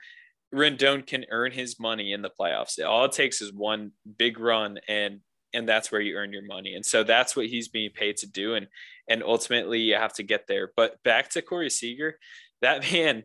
Rendon 0.55 1.05
can 1.05 1.25
earn 1.29 1.51
his 1.51 1.79
money 1.79 2.13
in 2.13 2.21
the 2.21 2.29
playoffs. 2.29 2.83
All 2.83 3.05
it 3.05 3.11
takes 3.11 3.41
is 3.41 3.51
one 3.51 3.91
big 4.17 4.39
run 4.39 4.79
and 4.87 5.19
and 5.53 5.69
that's 5.69 5.89
where 5.89 6.01
you 6.01 6.15
earn 6.15 6.33
your 6.33 6.45
money. 6.45 6.75
And 6.75 6.85
so 6.85 7.03
that's 7.03 7.33
what 7.33 7.45
he's 7.45 7.69
being 7.69 7.91
paid 7.91 8.17
to 8.17 8.27
do. 8.27 8.55
And 8.55 8.67
and 9.09 9.23
ultimately 9.23 9.79
you 9.79 9.95
have 9.95 10.13
to 10.13 10.23
get 10.23 10.47
there. 10.47 10.71
But 10.75 11.01
back 11.03 11.29
to 11.31 11.41
Corey 11.41 11.69
Seager, 11.69 12.17
that 12.61 12.91
man, 12.91 13.23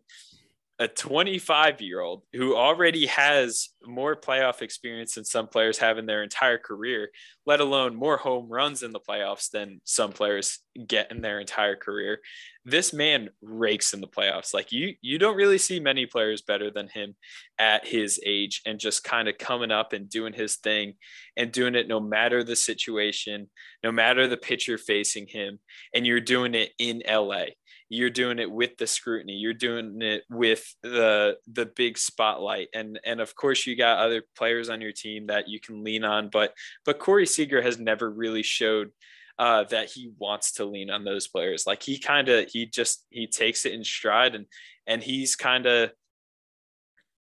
a 0.79 0.89
25 0.89 1.81
year 1.81 2.01
old 2.01 2.23
who 2.33 2.57
already 2.57 3.07
has 3.07 3.71
more 3.85 4.17
playoff 4.17 4.63
experience 4.63 5.15
than 5.15 5.25
some 5.25 5.47
players 5.47 5.79
have 5.79 5.99
in 5.99 6.07
their 6.07 6.23
entire 6.23 6.59
career, 6.59 7.11
let 7.51 7.59
alone 7.59 7.97
more 7.97 8.17
home 8.17 8.47
runs 8.49 8.85
in 8.85 8.93
the 8.93 9.01
playoffs 9.01 9.51
than 9.51 9.81
some 9.83 10.13
players 10.13 10.61
get 10.87 11.11
in 11.11 11.21
their 11.21 11.41
entire 11.41 11.75
career. 11.75 12.21
This 12.65 12.93
man 12.93 13.31
rakes 13.43 13.93
in 13.93 14.01
the 14.01 14.07
playoffs. 14.07 14.55
Like 14.55 14.71
you, 14.71 14.95
you 15.03 15.19
don't 15.19 15.35
really 15.35 15.59
see 15.59 15.81
many 15.81 16.07
players 16.07 16.43
better 16.43 16.71
than 16.71 16.87
him 16.87 17.17
at 17.59 17.85
his 17.85 18.21
age 18.25 18.63
and 18.67 18.79
just 18.79 19.03
kind 19.03 19.29
of 19.29 19.37
coming 19.37 19.73
up 19.73 19.93
and 19.93 20.09
doing 20.09 20.33
his 20.33 20.59
thing 20.59 20.95
and 21.37 21.51
doing 21.51 21.75
it 21.75 21.89
no 21.89 21.99
matter 21.99 22.45
the 22.45 22.55
situation, 22.55 23.51
no 23.83 23.91
matter 23.91 24.29
the 24.29 24.37
pitcher 24.37 24.79
facing 24.79 25.27
him. 25.27 25.59
And 25.93 26.07
you're 26.07 26.21
doing 26.21 26.55
it 26.55 26.71
in 26.79 27.03
LA 27.05 27.47
you're 27.91 28.09
doing 28.09 28.39
it 28.39 28.51
with 28.51 28.77
the 28.79 28.87
scrutiny 28.87 29.35
you're 29.35 29.53
doing 29.53 30.01
it 30.01 30.23
with 30.31 30.75
the 30.83 31.37
the 31.53 31.67
big 31.67 31.99
spotlight 31.99 32.69
and 32.73 33.01
and 33.05 33.21
of 33.21 33.35
course 33.35 33.67
you 33.67 33.77
got 33.77 33.99
other 33.99 34.23
players 34.37 34.71
on 34.71 34.81
your 34.81 34.93
team 34.93 35.27
that 35.27 35.49
you 35.49 35.61
can 35.61 35.83
lean 35.83 36.05
on 36.05 36.31
but 36.31 36.55
but 36.87 37.01
corey 37.01 37.27
seager 37.41 37.63
has 37.63 37.79
never 37.79 38.11
really 38.11 38.43
showed 38.43 38.91
uh, 39.39 39.65
that 39.65 39.91
he 39.91 40.13
wants 40.19 40.53
to 40.53 40.67
lean 40.67 40.91
on 40.91 41.05
those 41.05 41.27
players. 41.27 41.65
Like 41.67 41.83
he 41.83 41.99
kind 41.99 42.29
of 42.29 42.51
he 42.51 42.67
just 42.67 43.07
he 43.09 43.27
takes 43.27 43.65
it 43.65 43.73
in 43.73 43.83
stride 43.83 44.35
and 44.35 44.45
and 44.87 45.03
he's 45.03 45.35
kind 45.37 45.67
of 45.67 45.91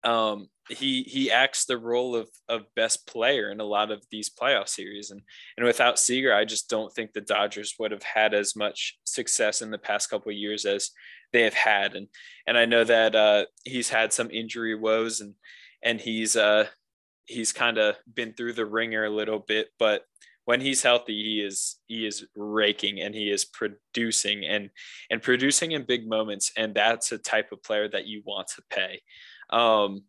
um 0.04 0.48
he 0.70 1.04
he 1.04 1.32
acts 1.32 1.66
the 1.66 1.78
role 1.78 2.16
of 2.16 2.28
of 2.50 2.74
best 2.76 3.06
player 3.06 3.52
in 3.52 3.60
a 3.60 3.64
lot 3.66 3.92
of 3.92 4.04
these 4.10 4.32
playoff 4.32 4.68
series. 4.68 5.12
And 5.12 5.22
and 5.58 5.66
without 5.66 6.00
Seager 6.00 6.34
I 6.34 6.44
just 6.44 6.70
don't 6.70 6.92
think 6.92 7.14
the 7.14 7.22
Dodgers 7.22 7.76
would 7.78 7.92
have 7.92 8.04
had 8.04 8.34
as 8.34 8.56
much 8.56 8.98
success 9.04 9.62
in 9.62 9.70
the 9.70 9.78
past 9.78 10.10
couple 10.10 10.32
years 10.32 10.66
as 10.66 10.90
they 11.34 11.44
have 11.44 11.54
had. 11.54 11.96
And 11.96 12.08
and 12.48 12.58
I 12.58 12.66
know 12.66 12.84
that 12.84 13.16
uh, 13.16 13.46
he's 13.64 13.90
had 13.90 14.12
some 14.12 14.32
injury 14.32 14.74
woes 14.74 15.22
and 15.22 15.36
and 15.84 16.02
he's 16.02 16.36
uh 16.36 16.66
he's 17.28 17.54
kind 17.54 17.78
of 17.78 17.96
been 18.14 18.34
through 18.34 18.54
the 18.54 18.66
ringer 18.66 19.06
a 19.06 19.10
little 19.10 19.40
bit 19.40 19.70
but 19.78 20.04
when 20.46 20.62
he's 20.62 20.82
healthy 20.82 21.24
he 21.24 21.42
is 21.42 21.78
he 21.88 22.06
is 22.06 22.26
raking 22.36 23.00
and 23.02 23.14
he 23.14 23.30
is 23.30 23.46
producing 23.46 24.46
and 24.46 24.70
and 25.10 25.22
producing 25.22 25.72
in 25.72 25.84
big 25.84 26.08
moments 26.08 26.52
and 26.58 26.74
that's 26.74 27.12
a 27.12 27.18
type 27.18 27.52
of 27.52 27.62
player 27.64 27.88
that 27.88 28.08
you 28.08 28.22
want 28.26 28.48
to 28.48 28.62
pay 28.70 29.02
um 29.50 30.04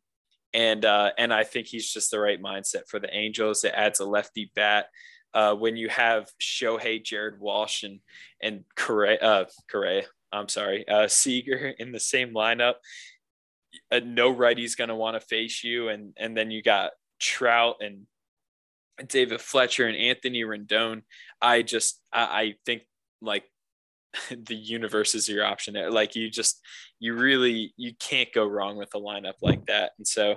and 0.55 0.85
uh, 0.85 1.11
and 1.19 1.33
I 1.33 1.45
think 1.45 1.67
he's 1.67 1.93
just 1.93 2.11
the 2.11 2.19
right 2.19 2.41
mindset 2.41 2.89
for 2.89 2.99
the 2.99 3.15
Angels. 3.15 3.65
It 3.65 3.73
adds 3.75 4.01
a 4.01 4.05
lefty 4.05 4.51
bat. 4.55 4.87
Uh, 5.35 5.55
when 5.55 5.77
you 5.77 5.89
have 5.91 6.31
Shohei, 6.41 7.03
Jared 7.05 7.39
Walsh, 7.39 7.83
and 7.83 8.01
and 8.43 8.65
Correa, 8.77 9.19
uh, 9.19 9.45
Correa 9.71 10.05
I'm 10.33 10.49
sorry, 10.49 10.87
uh, 10.89 11.09
Seager 11.09 11.75
in 11.79 11.93
the 11.93 12.01
same 12.01 12.35
lineup, 12.35 12.75
uh, 13.91 14.01
no 14.05 14.31
righty's 14.31 14.75
going 14.75 14.89
to 14.89 14.95
want 14.95 15.21
to 15.21 15.27
face 15.27 15.63
you, 15.63 15.89
and 15.89 16.15
and 16.17 16.37
then 16.37 16.51
you 16.51 16.63
got 16.63 16.93
Trout 17.19 17.77
and 17.81 18.07
David 19.07 19.41
Fletcher 19.41 19.87
and 19.87 19.97
Anthony 19.97 20.43
Rendon. 20.43 21.03
I 21.41 21.63
just 21.63 22.01
I, 22.13 22.23
I 22.23 22.55
think 22.67 22.83
like 23.21 23.45
the 24.31 24.55
universe 24.55 25.15
is 25.15 25.29
your 25.29 25.45
option 25.45 25.75
there. 25.75 25.91
Like 25.91 26.17
you 26.17 26.31
just 26.31 26.61
you 26.99 27.15
really 27.15 27.73
you 27.77 27.93
can't 27.99 28.33
go 28.33 28.47
wrong 28.47 28.77
with 28.77 28.95
a 28.95 29.01
lineup 29.01 29.35
like 29.43 29.67
that. 29.67 29.93
And 29.99 30.07
so 30.07 30.37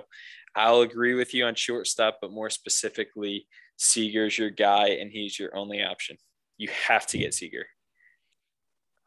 I'll 0.54 0.82
agree 0.82 1.14
with 1.14 1.32
you 1.34 1.46
on 1.46 1.54
shortstop, 1.54 2.18
but 2.20 2.30
more 2.30 2.50
specifically, 2.50 3.46
Seager's 3.76 4.36
your 4.36 4.50
guy 4.50 4.88
and 4.88 5.10
he's 5.10 5.38
your 5.38 5.56
only 5.56 5.82
option. 5.82 6.16
You 6.58 6.68
have 6.86 7.06
to 7.08 7.18
get 7.18 7.34
Seager. 7.34 7.66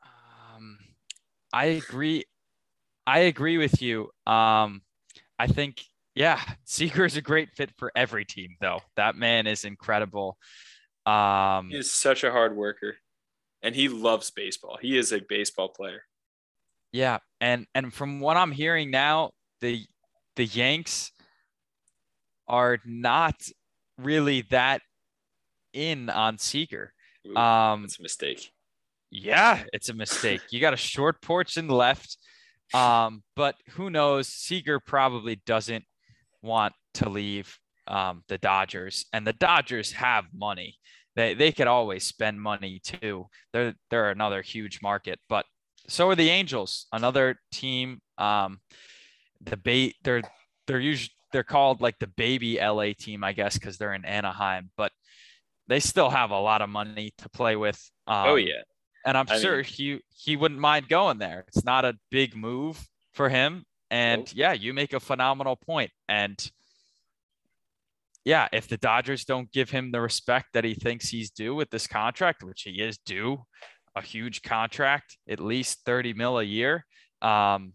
Um, 0.03 0.77
I 1.53 1.65
agree. 1.65 2.25
I 3.07 3.19
agree 3.19 3.57
with 3.57 3.81
you. 3.81 4.09
Um, 4.25 4.81
I 5.37 5.47
think, 5.47 5.83
yeah, 6.15 6.41
Seager 6.63 7.05
is 7.05 7.17
a 7.17 7.21
great 7.21 7.51
fit 7.51 7.71
for 7.77 7.91
every 7.95 8.25
team, 8.25 8.55
though. 8.61 8.79
That 8.95 9.15
man 9.15 9.47
is 9.47 9.65
incredible. 9.65 10.37
Um, 11.05 11.69
he's 11.69 11.91
such 11.91 12.23
a 12.23 12.31
hard 12.31 12.55
worker 12.55 12.95
and 13.65 13.75
he 13.75 13.89
loves 13.89 14.31
baseball. 14.31 14.77
He 14.79 14.97
is 14.97 15.11
a 15.11 15.19
baseball 15.19 15.69
player. 15.69 16.03
Yeah, 16.91 17.17
and 17.41 17.65
and 17.73 17.93
from 17.93 18.19
what 18.19 18.37
I'm 18.37 18.51
hearing 18.51 18.91
now, 18.91 19.31
the 19.59 19.85
the 20.35 20.45
Yanks 20.45 21.11
are 22.47 22.77
not 22.85 23.35
really 23.97 24.43
that 24.51 24.81
in 25.73 26.09
on 26.09 26.37
Seager. 26.37 26.93
Ooh, 27.27 27.35
um, 27.35 27.85
it's 27.85 27.99
a 27.99 28.03
mistake. 28.03 28.51
Yeah, 29.09 29.63
it's 29.73 29.89
a 29.89 29.93
mistake. 29.93 30.41
you 30.51 30.59
got 30.59 30.73
a 30.73 30.77
short 30.77 31.21
porch 31.21 31.57
in 31.57 31.67
the 31.67 31.75
left, 31.75 32.17
um, 32.73 33.23
but 33.35 33.55
who 33.71 33.89
knows? 33.89 34.27
Seager 34.27 34.79
probably 34.79 35.41
doesn't 35.45 35.85
want 36.45 36.73
to 36.95 37.09
leave 37.09 37.57
um, 37.87 38.23
the 38.27 38.37
Dodgers, 38.37 39.05
and 39.11 39.25
the 39.25 39.33
Dodgers 39.33 39.91
have 39.91 40.25
money 40.33 40.77
they 41.15 41.33
they 41.33 41.51
could 41.51 41.67
always 41.67 42.03
spend 42.03 42.41
money 42.41 42.79
too. 42.79 43.27
They're 43.53 43.73
they're 43.89 44.11
another 44.11 44.41
huge 44.41 44.81
market, 44.81 45.19
but 45.29 45.45
so 45.87 46.09
are 46.09 46.15
the 46.15 46.29
Angels, 46.29 46.87
another 46.91 47.37
team. 47.51 48.01
Um, 48.17 48.59
the 49.41 49.57
bait 49.57 49.95
they're 50.03 50.23
they're 50.67 50.79
usually 50.79 51.13
they're 51.31 51.43
called 51.43 51.81
like 51.81 51.99
the 51.99 52.07
baby 52.07 52.59
LA 52.61 52.93
team, 52.97 53.23
I 53.23 53.33
guess, 53.33 53.57
because 53.57 53.77
they're 53.77 53.93
in 53.93 54.05
Anaheim, 54.05 54.71
but 54.77 54.91
they 55.67 55.79
still 55.79 56.09
have 56.09 56.31
a 56.31 56.39
lot 56.39 56.61
of 56.61 56.69
money 56.69 57.13
to 57.19 57.29
play 57.29 57.55
with. 57.55 57.81
Um, 58.07 58.27
oh 58.27 58.35
yeah, 58.35 58.63
and 59.05 59.17
I'm 59.17 59.27
I 59.29 59.39
sure 59.39 59.57
mean, 59.57 59.65
he 59.65 59.99
he 60.09 60.35
wouldn't 60.35 60.59
mind 60.59 60.89
going 60.89 61.17
there. 61.17 61.45
It's 61.47 61.63
not 61.63 61.85
a 61.85 61.97
big 62.11 62.35
move 62.35 62.85
for 63.13 63.29
him, 63.29 63.63
and 63.91 64.31
yeah, 64.33 64.53
you 64.53 64.73
make 64.73 64.93
a 64.93 64.99
phenomenal 64.99 65.55
point. 65.55 65.91
and 66.07 66.51
yeah, 68.25 68.47
if 68.51 68.67
the 68.67 68.77
Dodgers 68.77 69.23
don't 69.23 69.51
give 69.51 69.69
him 69.69 69.91
the 69.91 70.01
respect 70.01 70.47
that 70.53 70.63
he 70.63 70.73
thinks 70.73 71.07
he's 71.07 71.29
due 71.29 71.53
with 71.53 71.69
this 71.69 71.85
contract, 71.85 72.43
which 72.43 72.63
he 72.63 72.81
is 72.81 72.97
due, 72.97 73.45
a 73.95 74.01
huge 74.01 74.41
contract, 74.41 75.17
at 75.29 75.39
least 75.39 75.85
30 75.85 76.13
mil 76.13 76.39
a 76.39 76.43
year, 76.43 76.85
um, 77.21 77.73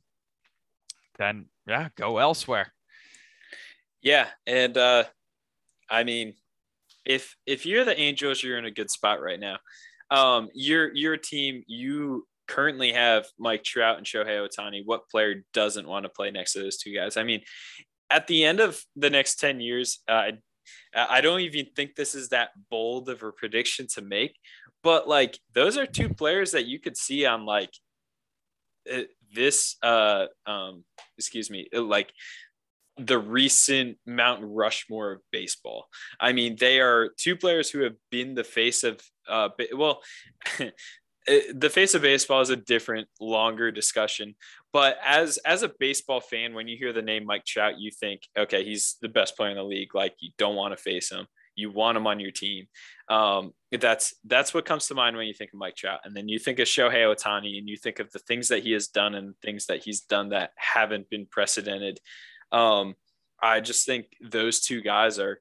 then 1.18 1.46
yeah, 1.68 1.88
go 1.96 2.18
elsewhere. 2.18 2.72
Yeah. 4.02 4.26
And 4.44 4.76
uh, 4.76 5.04
I 5.88 6.02
mean, 6.02 6.34
if 7.04 7.36
if 7.46 7.64
you're 7.64 7.84
the 7.84 7.98
Angels, 7.98 8.42
you're 8.42 8.58
in 8.58 8.64
a 8.64 8.70
good 8.70 8.90
spot 8.90 9.22
right 9.22 9.40
now. 9.40 9.58
Um, 10.10 10.48
your 10.52 10.92
your 10.94 11.16
team, 11.16 11.62
you 11.68 12.26
currently 12.50 12.92
have 12.92 13.26
Mike 13.38 13.62
Trout 13.62 13.96
and 13.96 14.06
Shohei 14.06 14.46
Ohtani. 14.46 14.82
What 14.84 15.08
player 15.08 15.44
doesn't 15.54 15.86
want 15.86 16.04
to 16.04 16.08
play 16.08 16.30
next 16.30 16.52
to 16.54 16.62
those 16.62 16.78
two 16.78 16.92
guys? 16.92 17.16
I 17.16 17.22
mean, 17.22 17.42
at 18.10 18.26
the 18.26 18.44
end 18.44 18.58
of 18.58 18.82
the 18.96 19.08
next 19.08 19.36
10 19.36 19.60
years, 19.60 20.00
uh, 20.08 20.32
I 20.94 21.20
don't 21.20 21.40
even 21.40 21.66
think 21.76 21.94
this 21.94 22.14
is 22.14 22.30
that 22.30 22.50
bold 22.70 23.08
of 23.08 23.22
a 23.22 23.32
prediction 23.32 23.86
to 23.94 24.02
make, 24.02 24.36
but 24.82 25.08
like 25.08 25.38
those 25.54 25.78
are 25.78 25.86
two 25.86 26.08
players 26.08 26.52
that 26.52 26.66
you 26.66 26.80
could 26.80 26.96
see 26.96 27.24
on 27.24 27.46
like 27.46 27.70
uh, 28.92 29.02
this, 29.32 29.76
uh, 29.82 30.26
um, 30.46 30.84
excuse 31.16 31.50
me, 31.50 31.68
uh, 31.74 31.82
like 31.82 32.10
the 32.98 33.18
recent 33.18 33.96
Mount 34.06 34.42
Rushmore 34.44 35.12
of 35.12 35.20
baseball. 35.30 35.86
I 36.18 36.32
mean, 36.32 36.56
they 36.58 36.80
are 36.80 37.10
two 37.16 37.36
players 37.36 37.70
who 37.70 37.82
have 37.82 37.94
been 38.10 38.34
the 38.34 38.44
face 38.44 38.82
of, 38.84 39.00
uh, 39.28 39.48
well, 39.74 40.02
the 41.26 41.70
face 41.70 41.94
of 41.94 42.02
baseball 42.02 42.40
is 42.40 42.50
a 42.50 42.56
different, 42.56 43.08
longer 43.20 43.70
discussion. 43.70 44.34
But 44.72 44.98
as 45.04 45.38
as 45.38 45.62
a 45.62 45.72
baseball 45.78 46.20
fan, 46.20 46.54
when 46.54 46.68
you 46.68 46.76
hear 46.76 46.92
the 46.92 47.02
name 47.02 47.26
Mike 47.26 47.44
Trout, 47.44 47.78
you 47.78 47.90
think, 47.90 48.22
okay, 48.36 48.64
he's 48.64 48.96
the 49.02 49.08
best 49.08 49.36
player 49.36 49.50
in 49.50 49.56
the 49.56 49.62
league. 49.62 49.94
Like 49.94 50.14
you 50.20 50.30
don't 50.38 50.56
want 50.56 50.76
to 50.76 50.82
face 50.82 51.10
him. 51.10 51.26
You 51.56 51.70
want 51.70 51.98
him 51.98 52.06
on 52.06 52.20
your 52.20 52.30
team. 52.30 52.66
Um, 53.08 53.52
that's 53.72 54.14
that's 54.24 54.54
what 54.54 54.64
comes 54.64 54.86
to 54.86 54.94
mind 54.94 55.16
when 55.16 55.26
you 55.26 55.34
think 55.34 55.52
of 55.52 55.58
Mike 55.58 55.76
Trout. 55.76 56.00
And 56.04 56.16
then 56.16 56.28
you 56.28 56.38
think 56.38 56.58
of 56.58 56.68
Shohei 56.68 57.04
Ohtani, 57.14 57.58
and 57.58 57.68
you 57.68 57.76
think 57.76 57.98
of 57.98 58.10
the 58.12 58.20
things 58.20 58.48
that 58.48 58.62
he 58.62 58.72
has 58.72 58.88
done 58.88 59.14
and 59.14 59.34
things 59.42 59.66
that 59.66 59.82
he's 59.82 60.00
done 60.00 60.30
that 60.30 60.52
haven't 60.56 61.10
been 61.10 61.26
precedented. 61.26 62.00
Um, 62.52 62.94
I 63.42 63.60
just 63.60 63.86
think 63.86 64.06
those 64.20 64.60
two 64.60 64.80
guys 64.80 65.18
are 65.18 65.40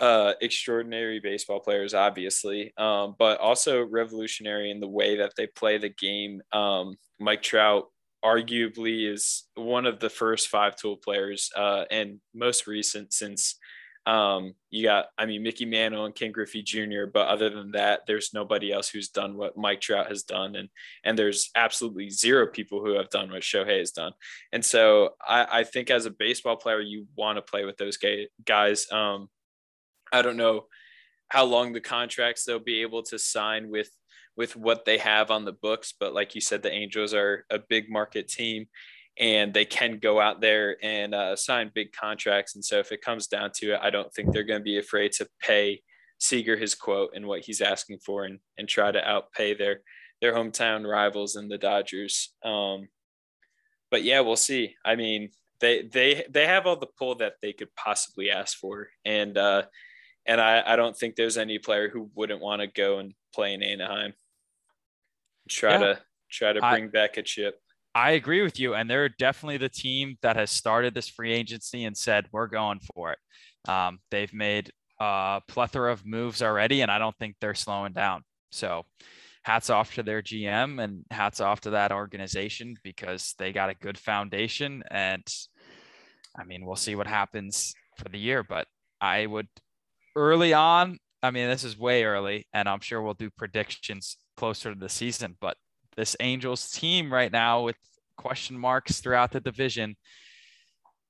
uh, 0.00 0.32
extraordinary 0.40 1.20
baseball 1.20 1.60
players, 1.60 1.92
obviously, 1.92 2.72
um, 2.78 3.14
but 3.18 3.38
also 3.38 3.84
revolutionary 3.84 4.70
in 4.70 4.80
the 4.80 4.88
way 4.88 5.18
that 5.18 5.34
they 5.36 5.46
play 5.46 5.76
the 5.76 5.90
game. 5.90 6.40
Um, 6.52 6.96
Mike 7.18 7.42
Trout 7.42 7.84
arguably 8.24 9.10
is 9.10 9.44
one 9.54 9.86
of 9.86 10.00
the 10.00 10.10
first 10.10 10.48
five 10.48 10.74
tool 10.74 10.96
players 10.96 11.50
uh, 11.54 11.84
and 11.90 12.18
most 12.34 12.66
recent 12.66 13.12
since 13.12 13.56
um, 14.06 14.54
you 14.70 14.84
got, 14.84 15.06
I 15.18 15.26
mean, 15.26 15.42
Mickey 15.42 15.66
Mantle 15.66 16.06
and 16.06 16.14
Ken 16.14 16.32
Griffey 16.32 16.62
Jr. 16.62 17.04
But 17.12 17.28
other 17.28 17.50
than 17.50 17.72
that, 17.72 18.00
there's 18.06 18.30
nobody 18.32 18.72
else 18.72 18.88
who's 18.88 19.10
done 19.10 19.36
what 19.36 19.58
Mike 19.58 19.82
Trout 19.82 20.08
has 20.08 20.22
done, 20.22 20.56
and 20.56 20.70
and 21.04 21.18
there's 21.18 21.50
absolutely 21.54 22.08
zero 22.08 22.46
people 22.46 22.80
who 22.80 22.94
have 22.94 23.10
done 23.10 23.30
what 23.30 23.42
Shohei 23.42 23.78
has 23.78 23.90
done. 23.90 24.12
And 24.52 24.64
so 24.64 25.10
I, 25.24 25.60
I 25.60 25.64
think 25.64 25.90
as 25.90 26.06
a 26.06 26.10
baseball 26.10 26.56
player, 26.56 26.80
you 26.80 27.06
want 27.14 27.36
to 27.36 27.42
play 27.42 27.66
with 27.66 27.76
those 27.76 27.98
guys. 28.46 28.90
Um, 28.90 29.28
I 30.12 30.22
don't 30.22 30.36
know 30.36 30.66
how 31.28 31.44
long 31.44 31.72
the 31.72 31.80
contracts 31.80 32.44
they'll 32.44 32.58
be 32.58 32.82
able 32.82 33.02
to 33.04 33.18
sign 33.18 33.70
with 33.70 33.90
with 34.36 34.56
what 34.56 34.84
they 34.84 34.96
have 34.98 35.30
on 35.30 35.44
the 35.44 35.52
books, 35.52 35.92
but 35.98 36.14
like 36.14 36.34
you 36.34 36.40
said, 36.40 36.62
the 36.62 36.72
Angels 36.72 37.12
are 37.12 37.44
a 37.50 37.58
big 37.58 37.90
market 37.90 38.28
team 38.28 38.66
and 39.18 39.52
they 39.52 39.64
can 39.64 39.98
go 39.98 40.20
out 40.20 40.40
there 40.40 40.76
and 40.82 41.14
uh, 41.14 41.36
sign 41.36 41.70
big 41.74 41.92
contracts. 41.92 42.54
And 42.54 42.64
so 42.64 42.78
if 42.78 42.90
it 42.90 43.02
comes 43.02 43.26
down 43.26 43.50
to 43.56 43.74
it, 43.74 43.80
I 43.82 43.90
don't 43.90 44.12
think 44.14 44.32
they're 44.32 44.44
going 44.44 44.60
to 44.60 44.64
be 44.64 44.78
afraid 44.78 45.12
to 45.12 45.28
pay 45.40 45.82
Seager 46.18 46.56
his 46.56 46.74
quote 46.74 47.10
and 47.14 47.26
what 47.26 47.40
he's 47.40 47.60
asking 47.60 47.98
for 47.98 48.24
and 48.24 48.38
and 48.58 48.68
try 48.68 48.90
to 48.92 49.00
outpay 49.00 49.56
their 49.56 49.80
their 50.20 50.34
hometown 50.34 50.86
rivals 50.86 51.36
in 51.36 51.48
the 51.48 51.58
Dodgers. 51.58 52.34
Um, 52.44 52.88
but 53.90 54.04
yeah, 54.04 54.20
we'll 54.20 54.36
see. 54.36 54.74
I 54.84 54.96
mean, 54.96 55.30
they 55.60 55.82
they 55.82 56.24
they 56.30 56.46
have 56.46 56.66
all 56.66 56.76
the 56.76 56.86
pull 56.86 57.16
that 57.16 57.34
they 57.40 57.52
could 57.52 57.74
possibly 57.74 58.30
ask 58.30 58.58
for, 58.58 58.88
and 59.04 59.36
uh, 59.36 59.62
and 60.26 60.40
I 60.40 60.62
I 60.64 60.76
don't 60.76 60.96
think 60.96 61.16
there's 61.16 61.38
any 61.38 61.58
player 61.58 61.88
who 61.88 62.10
wouldn't 62.14 62.40
want 62.40 62.62
to 62.62 62.66
go 62.66 62.98
and 62.98 63.14
play 63.34 63.54
in 63.54 63.62
Anaheim. 63.62 64.14
Try 65.48 65.72
yeah. 65.72 65.78
to 65.78 66.00
try 66.30 66.52
to 66.52 66.60
bring 66.60 66.84
I, 66.84 66.88
back 66.88 67.16
a 67.16 67.22
chip. 67.22 67.60
I 67.94 68.12
agree 68.12 68.42
with 68.42 68.60
you, 68.60 68.74
and 68.74 68.88
they're 68.88 69.08
definitely 69.08 69.56
the 69.56 69.68
team 69.68 70.16
that 70.22 70.36
has 70.36 70.50
started 70.50 70.94
this 70.94 71.08
free 71.08 71.32
agency 71.32 71.84
and 71.84 71.96
said 71.96 72.26
we're 72.32 72.46
going 72.46 72.80
for 72.94 73.12
it. 73.12 73.18
Um, 73.68 73.98
they've 74.10 74.32
made 74.32 74.70
a 75.00 75.40
plethora 75.48 75.92
of 75.92 76.06
moves 76.06 76.42
already, 76.42 76.82
and 76.82 76.90
I 76.90 76.98
don't 76.98 77.16
think 77.18 77.36
they're 77.40 77.54
slowing 77.54 77.92
down. 77.92 78.22
So 78.52 78.84
hats 79.42 79.70
off 79.70 79.94
to 79.94 80.02
their 80.02 80.22
GM 80.22 80.82
and 80.82 81.04
hats 81.10 81.40
off 81.40 81.62
to 81.62 81.70
that 81.70 81.92
organization 81.92 82.76
because 82.82 83.34
they 83.38 83.52
got 83.52 83.70
a 83.70 83.74
good 83.74 83.98
foundation. 83.98 84.82
And 84.90 85.26
I 86.38 86.44
mean, 86.44 86.64
we'll 86.64 86.76
see 86.76 86.94
what 86.94 87.06
happens 87.06 87.74
for 87.96 88.08
the 88.08 88.18
year, 88.18 88.42
but 88.42 88.68
I 89.00 89.26
would 89.26 89.48
early 90.16 90.52
on. 90.52 90.98
I 91.22 91.30
mean, 91.30 91.48
this 91.48 91.64
is 91.64 91.78
way 91.78 92.04
early, 92.04 92.46
and 92.54 92.68
I'm 92.68 92.80
sure 92.80 93.02
we'll 93.02 93.14
do 93.14 93.30
predictions 93.30 94.16
closer 94.36 94.72
to 94.72 94.78
the 94.78 94.88
season. 94.88 95.36
But 95.40 95.56
this 95.96 96.16
Angels 96.20 96.70
team 96.70 97.12
right 97.12 97.30
now, 97.30 97.62
with 97.62 97.76
question 98.16 98.58
marks 98.58 99.00
throughout 99.00 99.32
the 99.32 99.40
division, 99.40 99.96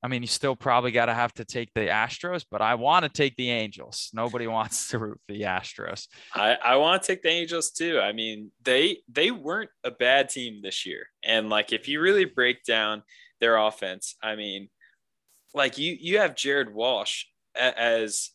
I 0.03 0.09
mean, 0.09 0.23
you 0.23 0.29
still 0.29 0.57
probably 0.57 0.93
got 0.93 1.07
to 1.07 1.15
have 1.15 1.33
to 1.35 1.45
take 1.45 1.69
the 1.75 1.89
Astros, 1.89 2.45
but 2.51 2.63
I 2.63 2.75
want 2.75 3.05
to 3.05 3.11
take 3.11 3.37
the 3.37 3.51
Angels. 3.51 4.11
Nobody 4.15 4.47
wants 4.49 4.89
to 4.89 4.99
root 4.99 5.21
for 5.27 5.33
the 5.35 5.43
Astros. 5.43 6.07
I, 6.35 6.55
I 6.55 6.77
want 6.77 7.03
to 7.03 7.07
take 7.07 7.23
the 7.23 7.29
Angels 7.29 7.71
too. 7.71 8.01
I 8.01 8.13
mean, 8.13 8.51
they 8.63 8.99
they 9.09 9.31
weren't 9.31 9.71
a 9.85 9.91
bad 9.91 10.31
team 10.31 10.61
this 10.63 10.87
year, 10.87 11.07
and 11.23 11.51
like 11.51 11.73
if 11.73 11.87
you 11.87 12.01
really 12.01 12.25
break 12.25 12.65
down 12.65 13.03
their 13.41 13.57
offense, 13.57 14.17
I 14.23 14.37
mean, 14.37 14.71
like 15.55 15.77
you 15.77 15.97
you 16.01 16.19
have 16.19 16.35
Jared 16.35 16.73
Walsh 16.73 17.25
as 17.55 18.31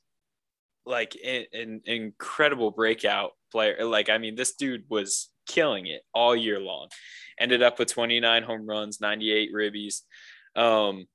like 0.86 1.18
an, 1.24 1.46
an 1.54 1.82
incredible 1.86 2.72
breakout 2.72 3.32
player. 3.52 3.86
Like 3.86 4.10
I 4.10 4.18
mean, 4.18 4.36
this 4.36 4.56
dude 4.56 4.86
was 4.90 5.30
killing 5.48 5.88
it 5.88 6.02
all 6.14 6.36
year 6.36 6.60
long. 6.60 6.90
Ended 7.40 7.62
up 7.62 7.80
with 7.80 7.92
29 7.92 8.44
home 8.44 8.66
runs, 8.66 9.02
98 9.02 9.50
ribbies. 9.54 10.02
Um, 10.56 11.08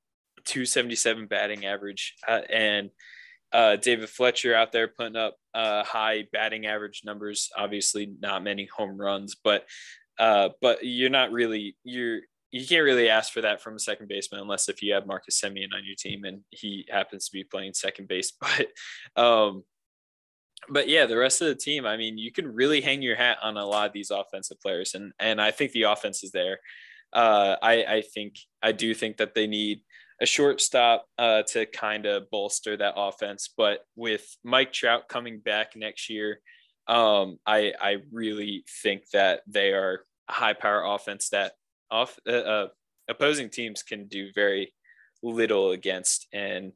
277 0.44 1.26
batting 1.26 1.66
average, 1.66 2.14
uh, 2.26 2.40
and 2.50 2.90
uh, 3.52 3.76
David 3.76 4.08
Fletcher 4.08 4.54
out 4.54 4.72
there 4.72 4.88
putting 4.88 5.16
up 5.16 5.36
uh, 5.54 5.82
high 5.84 6.24
batting 6.32 6.66
average 6.66 7.02
numbers. 7.04 7.50
Obviously, 7.56 8.12
not 8.20 8.44
many 8.44 8.66
home 8.66 8.96
runs, 8.96 9.36
but 9.42 9.66
uh, 10.18 10.50
but 10.60 10.84
you're 10.84 11.10
not 11.10 11.32
really 11.32 11.76
you're 11.82 12.20
you 12.52 12.66
can't 12.66 12.84
really 12.84 13.08
ask 13.08 13.32
for 13.32 13.40
that 13.42 13.60
from 13.60 13.76
a 13.76 13.80
second 13.80 14.08
baseman 14.08 14.40
unless 14.40 14.68
if 14.68 14.82
you 14.82 14.92
have 14.92 15.06
Marcus 15.06 15.40
Semien 15.40 15.68
on 15.74 15.84
your 15.84 15.94
team 15.96 16.24
and 16.24 16.40
he 16.50 16.84
happens 16.90 17.26
to 17.26 17.32
be 17.32 17.44
playing 17.44 17.74
second 17.74 18.08
base. 18.08 18.32
But 18.40 19.22
um, 19.22 19.64
but 20.68 20.88
yeah, 20.88 21.06
the 21.06 21.16
rest 21.16 21.40
of 21.40 21.48
the 21.48 21.54
team, 21.54 21.86
I 21.86 21.96
mean, 21.96 22.18
you 22.18 22.32
can 22.32 22.46
really 22.46 22.80
hang 22.80 23.02
your 23.02 23.16
hat 23.16 23.38
on 23.42 23.56
a 23.56 23.64
lot 23.64 23.86
of 23.86 23.92
these 23.92 24.10
offensive 24.10 24.60
players, 24.60 24.94
and 24.94 25.12
and 25.18 25.40
I 25.40 25.50
think 25.50 25.72
the 25.72 25.84
offense 25.84 26.22
is 26.22 26.32
there. 26.32 26.58
Uh, 27.12 27.56
I 27.62 27.84
I 27.84 28.02
think 28.02 28.36
I 28.62 28.72
do 28.72 28.94
think 28.94 29.16
that 29.18 29.34
they 29.34 29.46
need 29.46 29.80
a 30.20 30.26
shortstop 30.26 31.06
uh, 31.18 31.42
to 31.48 31.64
kind 31.66 32.04
of 32.04 32.30
bolster 32.30 32.76
that 32.76 32.94
offense. 32.96 33.48
But 33.56 33.80
with 33.96 34.26
Mike 34.44 34.72
Trout 34.72 35.08
coming 35.08 35.40
back 35.40 35.76
next 35.76 36.10
year, 36.10 36.40
um, 36.86 37.38
I 37.46 37.72
I 37.80 37.98
really 38.12 38.64
think 38.82 39.04
that 39.12 39.40
they 39.46 39.72
are 39.72 40.04
a 40.28 40.32
high 40.32 40.52
power 40.52 40.84
offense 40.84 41.30
that 41.30 41.52
off 41.90 42.18
uh, 42.28 42.32
uh, 42.32 42.68
opposing 43.08 43.50
teams 43.50 43.82
can 43.82 44.06
do 44.06 44.30
very 44.34 44.72
little 45.22 45.70
against, 45.70 46.26
and 46.32 46.72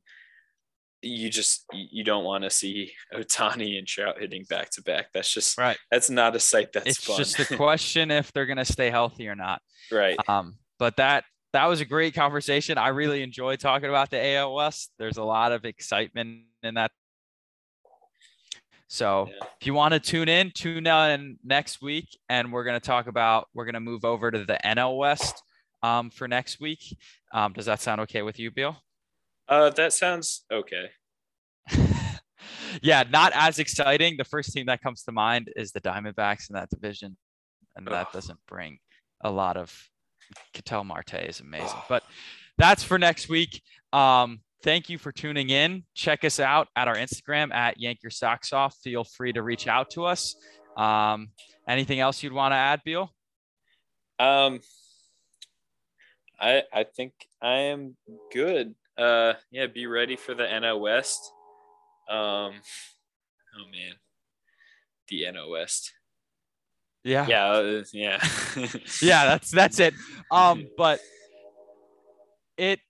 you 1.02 1.28
just 1.28 1.64
you 1.72 2.04
don't 2.04 2.24
want 2.24 2.44
to 2.44 2.50
see 2.50 2.92
Ohtani 3.14 3.78
and 3.78 3.86
Trout 3.86 4.18
hitting 4.18 4.44
back 4.48 4.70
to 4.70 4.82
back. 4.82 5.06
That's 5.12 5.32
just 5.32 5.58
right. 5.58 5.76
That's 5.90 6.10
not 6.10 6.36
a 6.36 6.40
sight 6.40 6.72
that's 6.72 6.86
it's 6.86 7.04
fun. 7.04 7.18
just 7.18 7.38
a 7.38 7.56
question 7.56 8.10
if 8.10 8.32
they're 8.32 8.46
gonna 8.46 8.64
stay 8.64 8.90
healthy 8.90 9.28
or 9.28 9.34
not. 9.34 9.62
Right. 9.90 10.16
Um, 10.28 10.56
but 10.78 10.96
that 10.96 11.24
that 11.52 11.66
was 11.66 11.80
a 11.80 11.84
great 11.84 12.14
conversation. 12.14 12.78
I 12.78 12.88
really 12.88 13.22
enjoy 13.22 13.56
talking 13.56 13.88
about 13.88 14.10
the 14.10 14.34
AL 14.34 14.54
West. 14.54 14.90
There's 14.98 15.18
a 15.18 15.22
lot 15.22 15.52
of 15.52 15.64
excitement 15.64 16.42
in 16.62 16.74
that. 16.74 16.90
So 18.88 19.28
yeah. 19.28 19.46
if 19.60 19.66
you 19.66 19.74
want 19.74 19.94
to 19.94 20.00
tune 20.00 20.28
in, 20.28 20.50
tune 20.50 20.86
in 20.86 21.38
next 21.42 21.82
week, 21.82 22.08
and 22.28 22.52
we're 22.52 22.64
going 22.64 22.78
to 22.78 22.86
talk 22.86 23.06
about. 23.06 23.48
We're 23.54 23.64
going 23.64 23.74
to 23.74 23.80
move 23.80 24.04
over 24.04 24.30
to 24.30 24.44
the 24.44 24.58
NL 24.64 24.98
West 24.98 25.42
um, 25.82 26.10
for 26.10 26.28
next 26.28 26.60
week. 26.60 26.96
Um, 27.32 27.52
does 27.52 27.66
that 27.66 27.80
sound 27.80 28.00
okay 28.02 28.22
with 28.22 28.38
you, 28.38 28.50
Bill? 28.50 28.76
Uh, 29.48 29.70
that 29.70 29.92
sounds 29.92 30.44
okay. 30.50 30.90
yeah, 32.82 33.04
not 33.10 33.32
as 33.34 33.58
exciting. 33.58 34.16
The 34.16 34.24
first 34.24 34.52
team 34.52 34.66
that 34.66 34.82
comes 34.82 35.02
to 35.04 35.12
mind 35.12 35.50
is 35.56 35.72
the 35.72 35.80
Diamondbacks 35.80 36.50
in 36.50 36.54
that 36.54 36.70
division, 36.70 37.16
and 37.76 37.86
that 37.88 38.12
doesn't 38.12 38.38
bring 38.46 38.78
a 39.22 39.30
lot 39.30 39.56
of 39.56 39.72
Ketel 40.52 40.84
Marte 40.84 41.14
is 41.14 41.40
amazing. 41.40 41.78
But 41.88 42.04
that's 42.58 42.82
for 42.82 42.98
next 42.98 43.28
week. 43.28 43.62
Um, 43.92 44.40
thank 44.64 44.88
you 44.88 44.96
for 44.96 45.12
tuning 45.12 45.50
in. 45.50 45.84
Check 45.94 46.24
us 46.24 46.40
out 46.40 46.68
at 46.74 46.88
our 46.88 46.96
Instagram 46.96 47.52
at 47.52 47.78
Yank 47.78 48.02
Your 48.02 48.10
Socks 48.10 48.52
Off. 48.52 48.74
Feel 48.82 49.04
free 49.04 49.32
to 49.34 49.42
reach 49.42 49.68
out 49.68 49.90
to 49.90 50.04
us. 50.06 50.34
Um, 50.76 51.28
anything 51.68 52.00
else 52.00 52.22
you'd 52.22 52.32
want 52.32 52.52
to 52.52 52.56
add, 52.56 52.80
Beal? 52.82 53.12
Um, 54.18 54.60
I 56.40 56.62
I 56.72 56.84
think 56.84 57.12
I 57.42 57.54
am 57.54 57.96
good. 58.32 58.74
Uh, 58.96 59.34
yeah, 59.50 59.66
be 59.66 59.86
ready 59.86 60.16
for 60.16 60.34
the 60.34 60.44
NL 60.44 60.80
West. 60.80 61.20
Um, 62.08 62.54
oh 63.56 63.70
man, 63.70 63.94
the 65.08 65.24
NL 65.24 65.50
West. 65.50 65.92
Yeah. 67.04 67.26
Yeah. 67.28 67.46
Uh, 67.50 67.84
yeah. 67.92 68.26
yeah. 69.02 69.26
That's 69.26 69.50
that's 69.50 69.78
it. 69.78 69.92
Um, 70.30 70.66
but 70.78 71.00
it. 72.56 72.80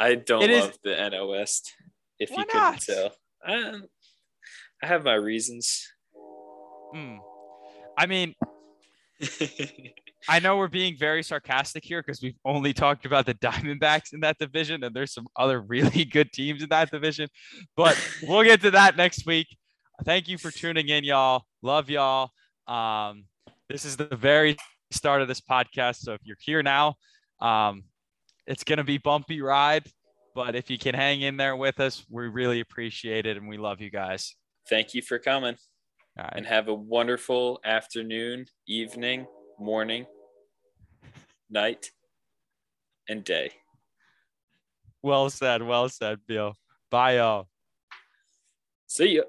I 0.00 0.14
don't 0.14 0.42
it 0.42 0.50
love 0.50 0.70
is, 0.70 0.78
the 0.82 1.26
West. 1.28 1.74
If 2.18 2.30
you 2.30 2.44
couldn't 2.46 2.80
tell, 2.80 3.12
I, 3.44 3.80
I 4.82 4.86
have 4.86 5.04
my 5.04 5.12
reasons. 5.12 5.86
Hmm. 6.94 7.16
I 7.98 8.06
mean, 8.06 8.34
I 10.28 10.38
know 10.40 10.56
we're 10.56 10.68
being 10.68 10.96
very 10.98 11.22
sarcastic 11.22 11.84
here 11.84 12.02
because 12.02 12.22
we've 12.22 12.38
only 12.46 12.72
talked 12.72 13.04
about 13.04 13.26
the 13.26 13.34
Diamondbacks 13.44 14.14
in 14.14 14.20
that 14.20 14.38
division, 14.38 14.82
and 14.84 14.96
there's 14.96 15.12
some 15.12 15.26
other 15.36 15.60
really 15.68 16.06
good 16.06 16.32
teams 16.32 16.62
in 16.62 16.70
that 16.70 16.90
division. 16.90 17.28
But 17.76 17.98
we'll 18.22 18.44
get 18.44 18.62
to 18.62 18.70
that 18.70 18.96
next 18.96 19.26
week. 19.26 19.48
Thank 20.06 20.28
you 20.28 20.38
for 20.38 20.50
tuning 20.50 20.88
in, 20.88 21.04
y'all. 21.04 21.44
Love 21.60 21.90
y'all. 21.90 22.30
Um, 22.66 23.24
this 23.68 23.84
is 23.84 23.98
the 23.98 24.16
very 24.16 24.56
start 24.92 25.20
of 25.20 25.28
this 25.28 25.42
podcast. 25.42 25.96
So 25.96 26.14
if 26.14 26.20
you're 26.24 26.38
here 26.40 26.62
now, 26.62 26.94
um, 27.42 27.84
it's 28.50 28.64
going 28.64 28.78
to 28.78 28.84
be 28.84 28.98
bumpy 28.98 29.40
ride, 29.40 29.86
but 30.34 30.56
if 30.56 30.70
you 30.70 30.76
can 30.76 30.92
hang 30.92 31.20
in 31.20 31.36
there 31.36 31.54
with 31.54 31.78
us, 31.78 32.04
we 32.10 32.26
really 32.26 32.58
appreciate 32.58 33.24
it 33.24 33.36
and 33.36 33.48
we 33.48 33.56
love 33.56 33.80
you 33.80 33.90
guys. 33.90 34.34
Thank 34.68 34.92
you 34.92 35.02
for 35.02 35.20
coming. 35.20 35.54
Right. 36.18 36.32
And 36.34 36.44
have 36.44 36.66
a 36.66 36.74
wonderful 36.74 37.60
afternoon, 37.64 38.46
evening, 38.66 39.26
morning, 39.58 40.04
night, 41.50 41.92
and 43.08 43.22
day. 43.22 43.52
Well 45.00 45.30
said. 45.30 45.62
Well 45.62 45.88
said, 45.88 46.18
Bill. 46.26 46.54
Bye, 46.90 47.18
y'all. 47.18 47.46
See 48.88 49.16
ya. 49.16 49.22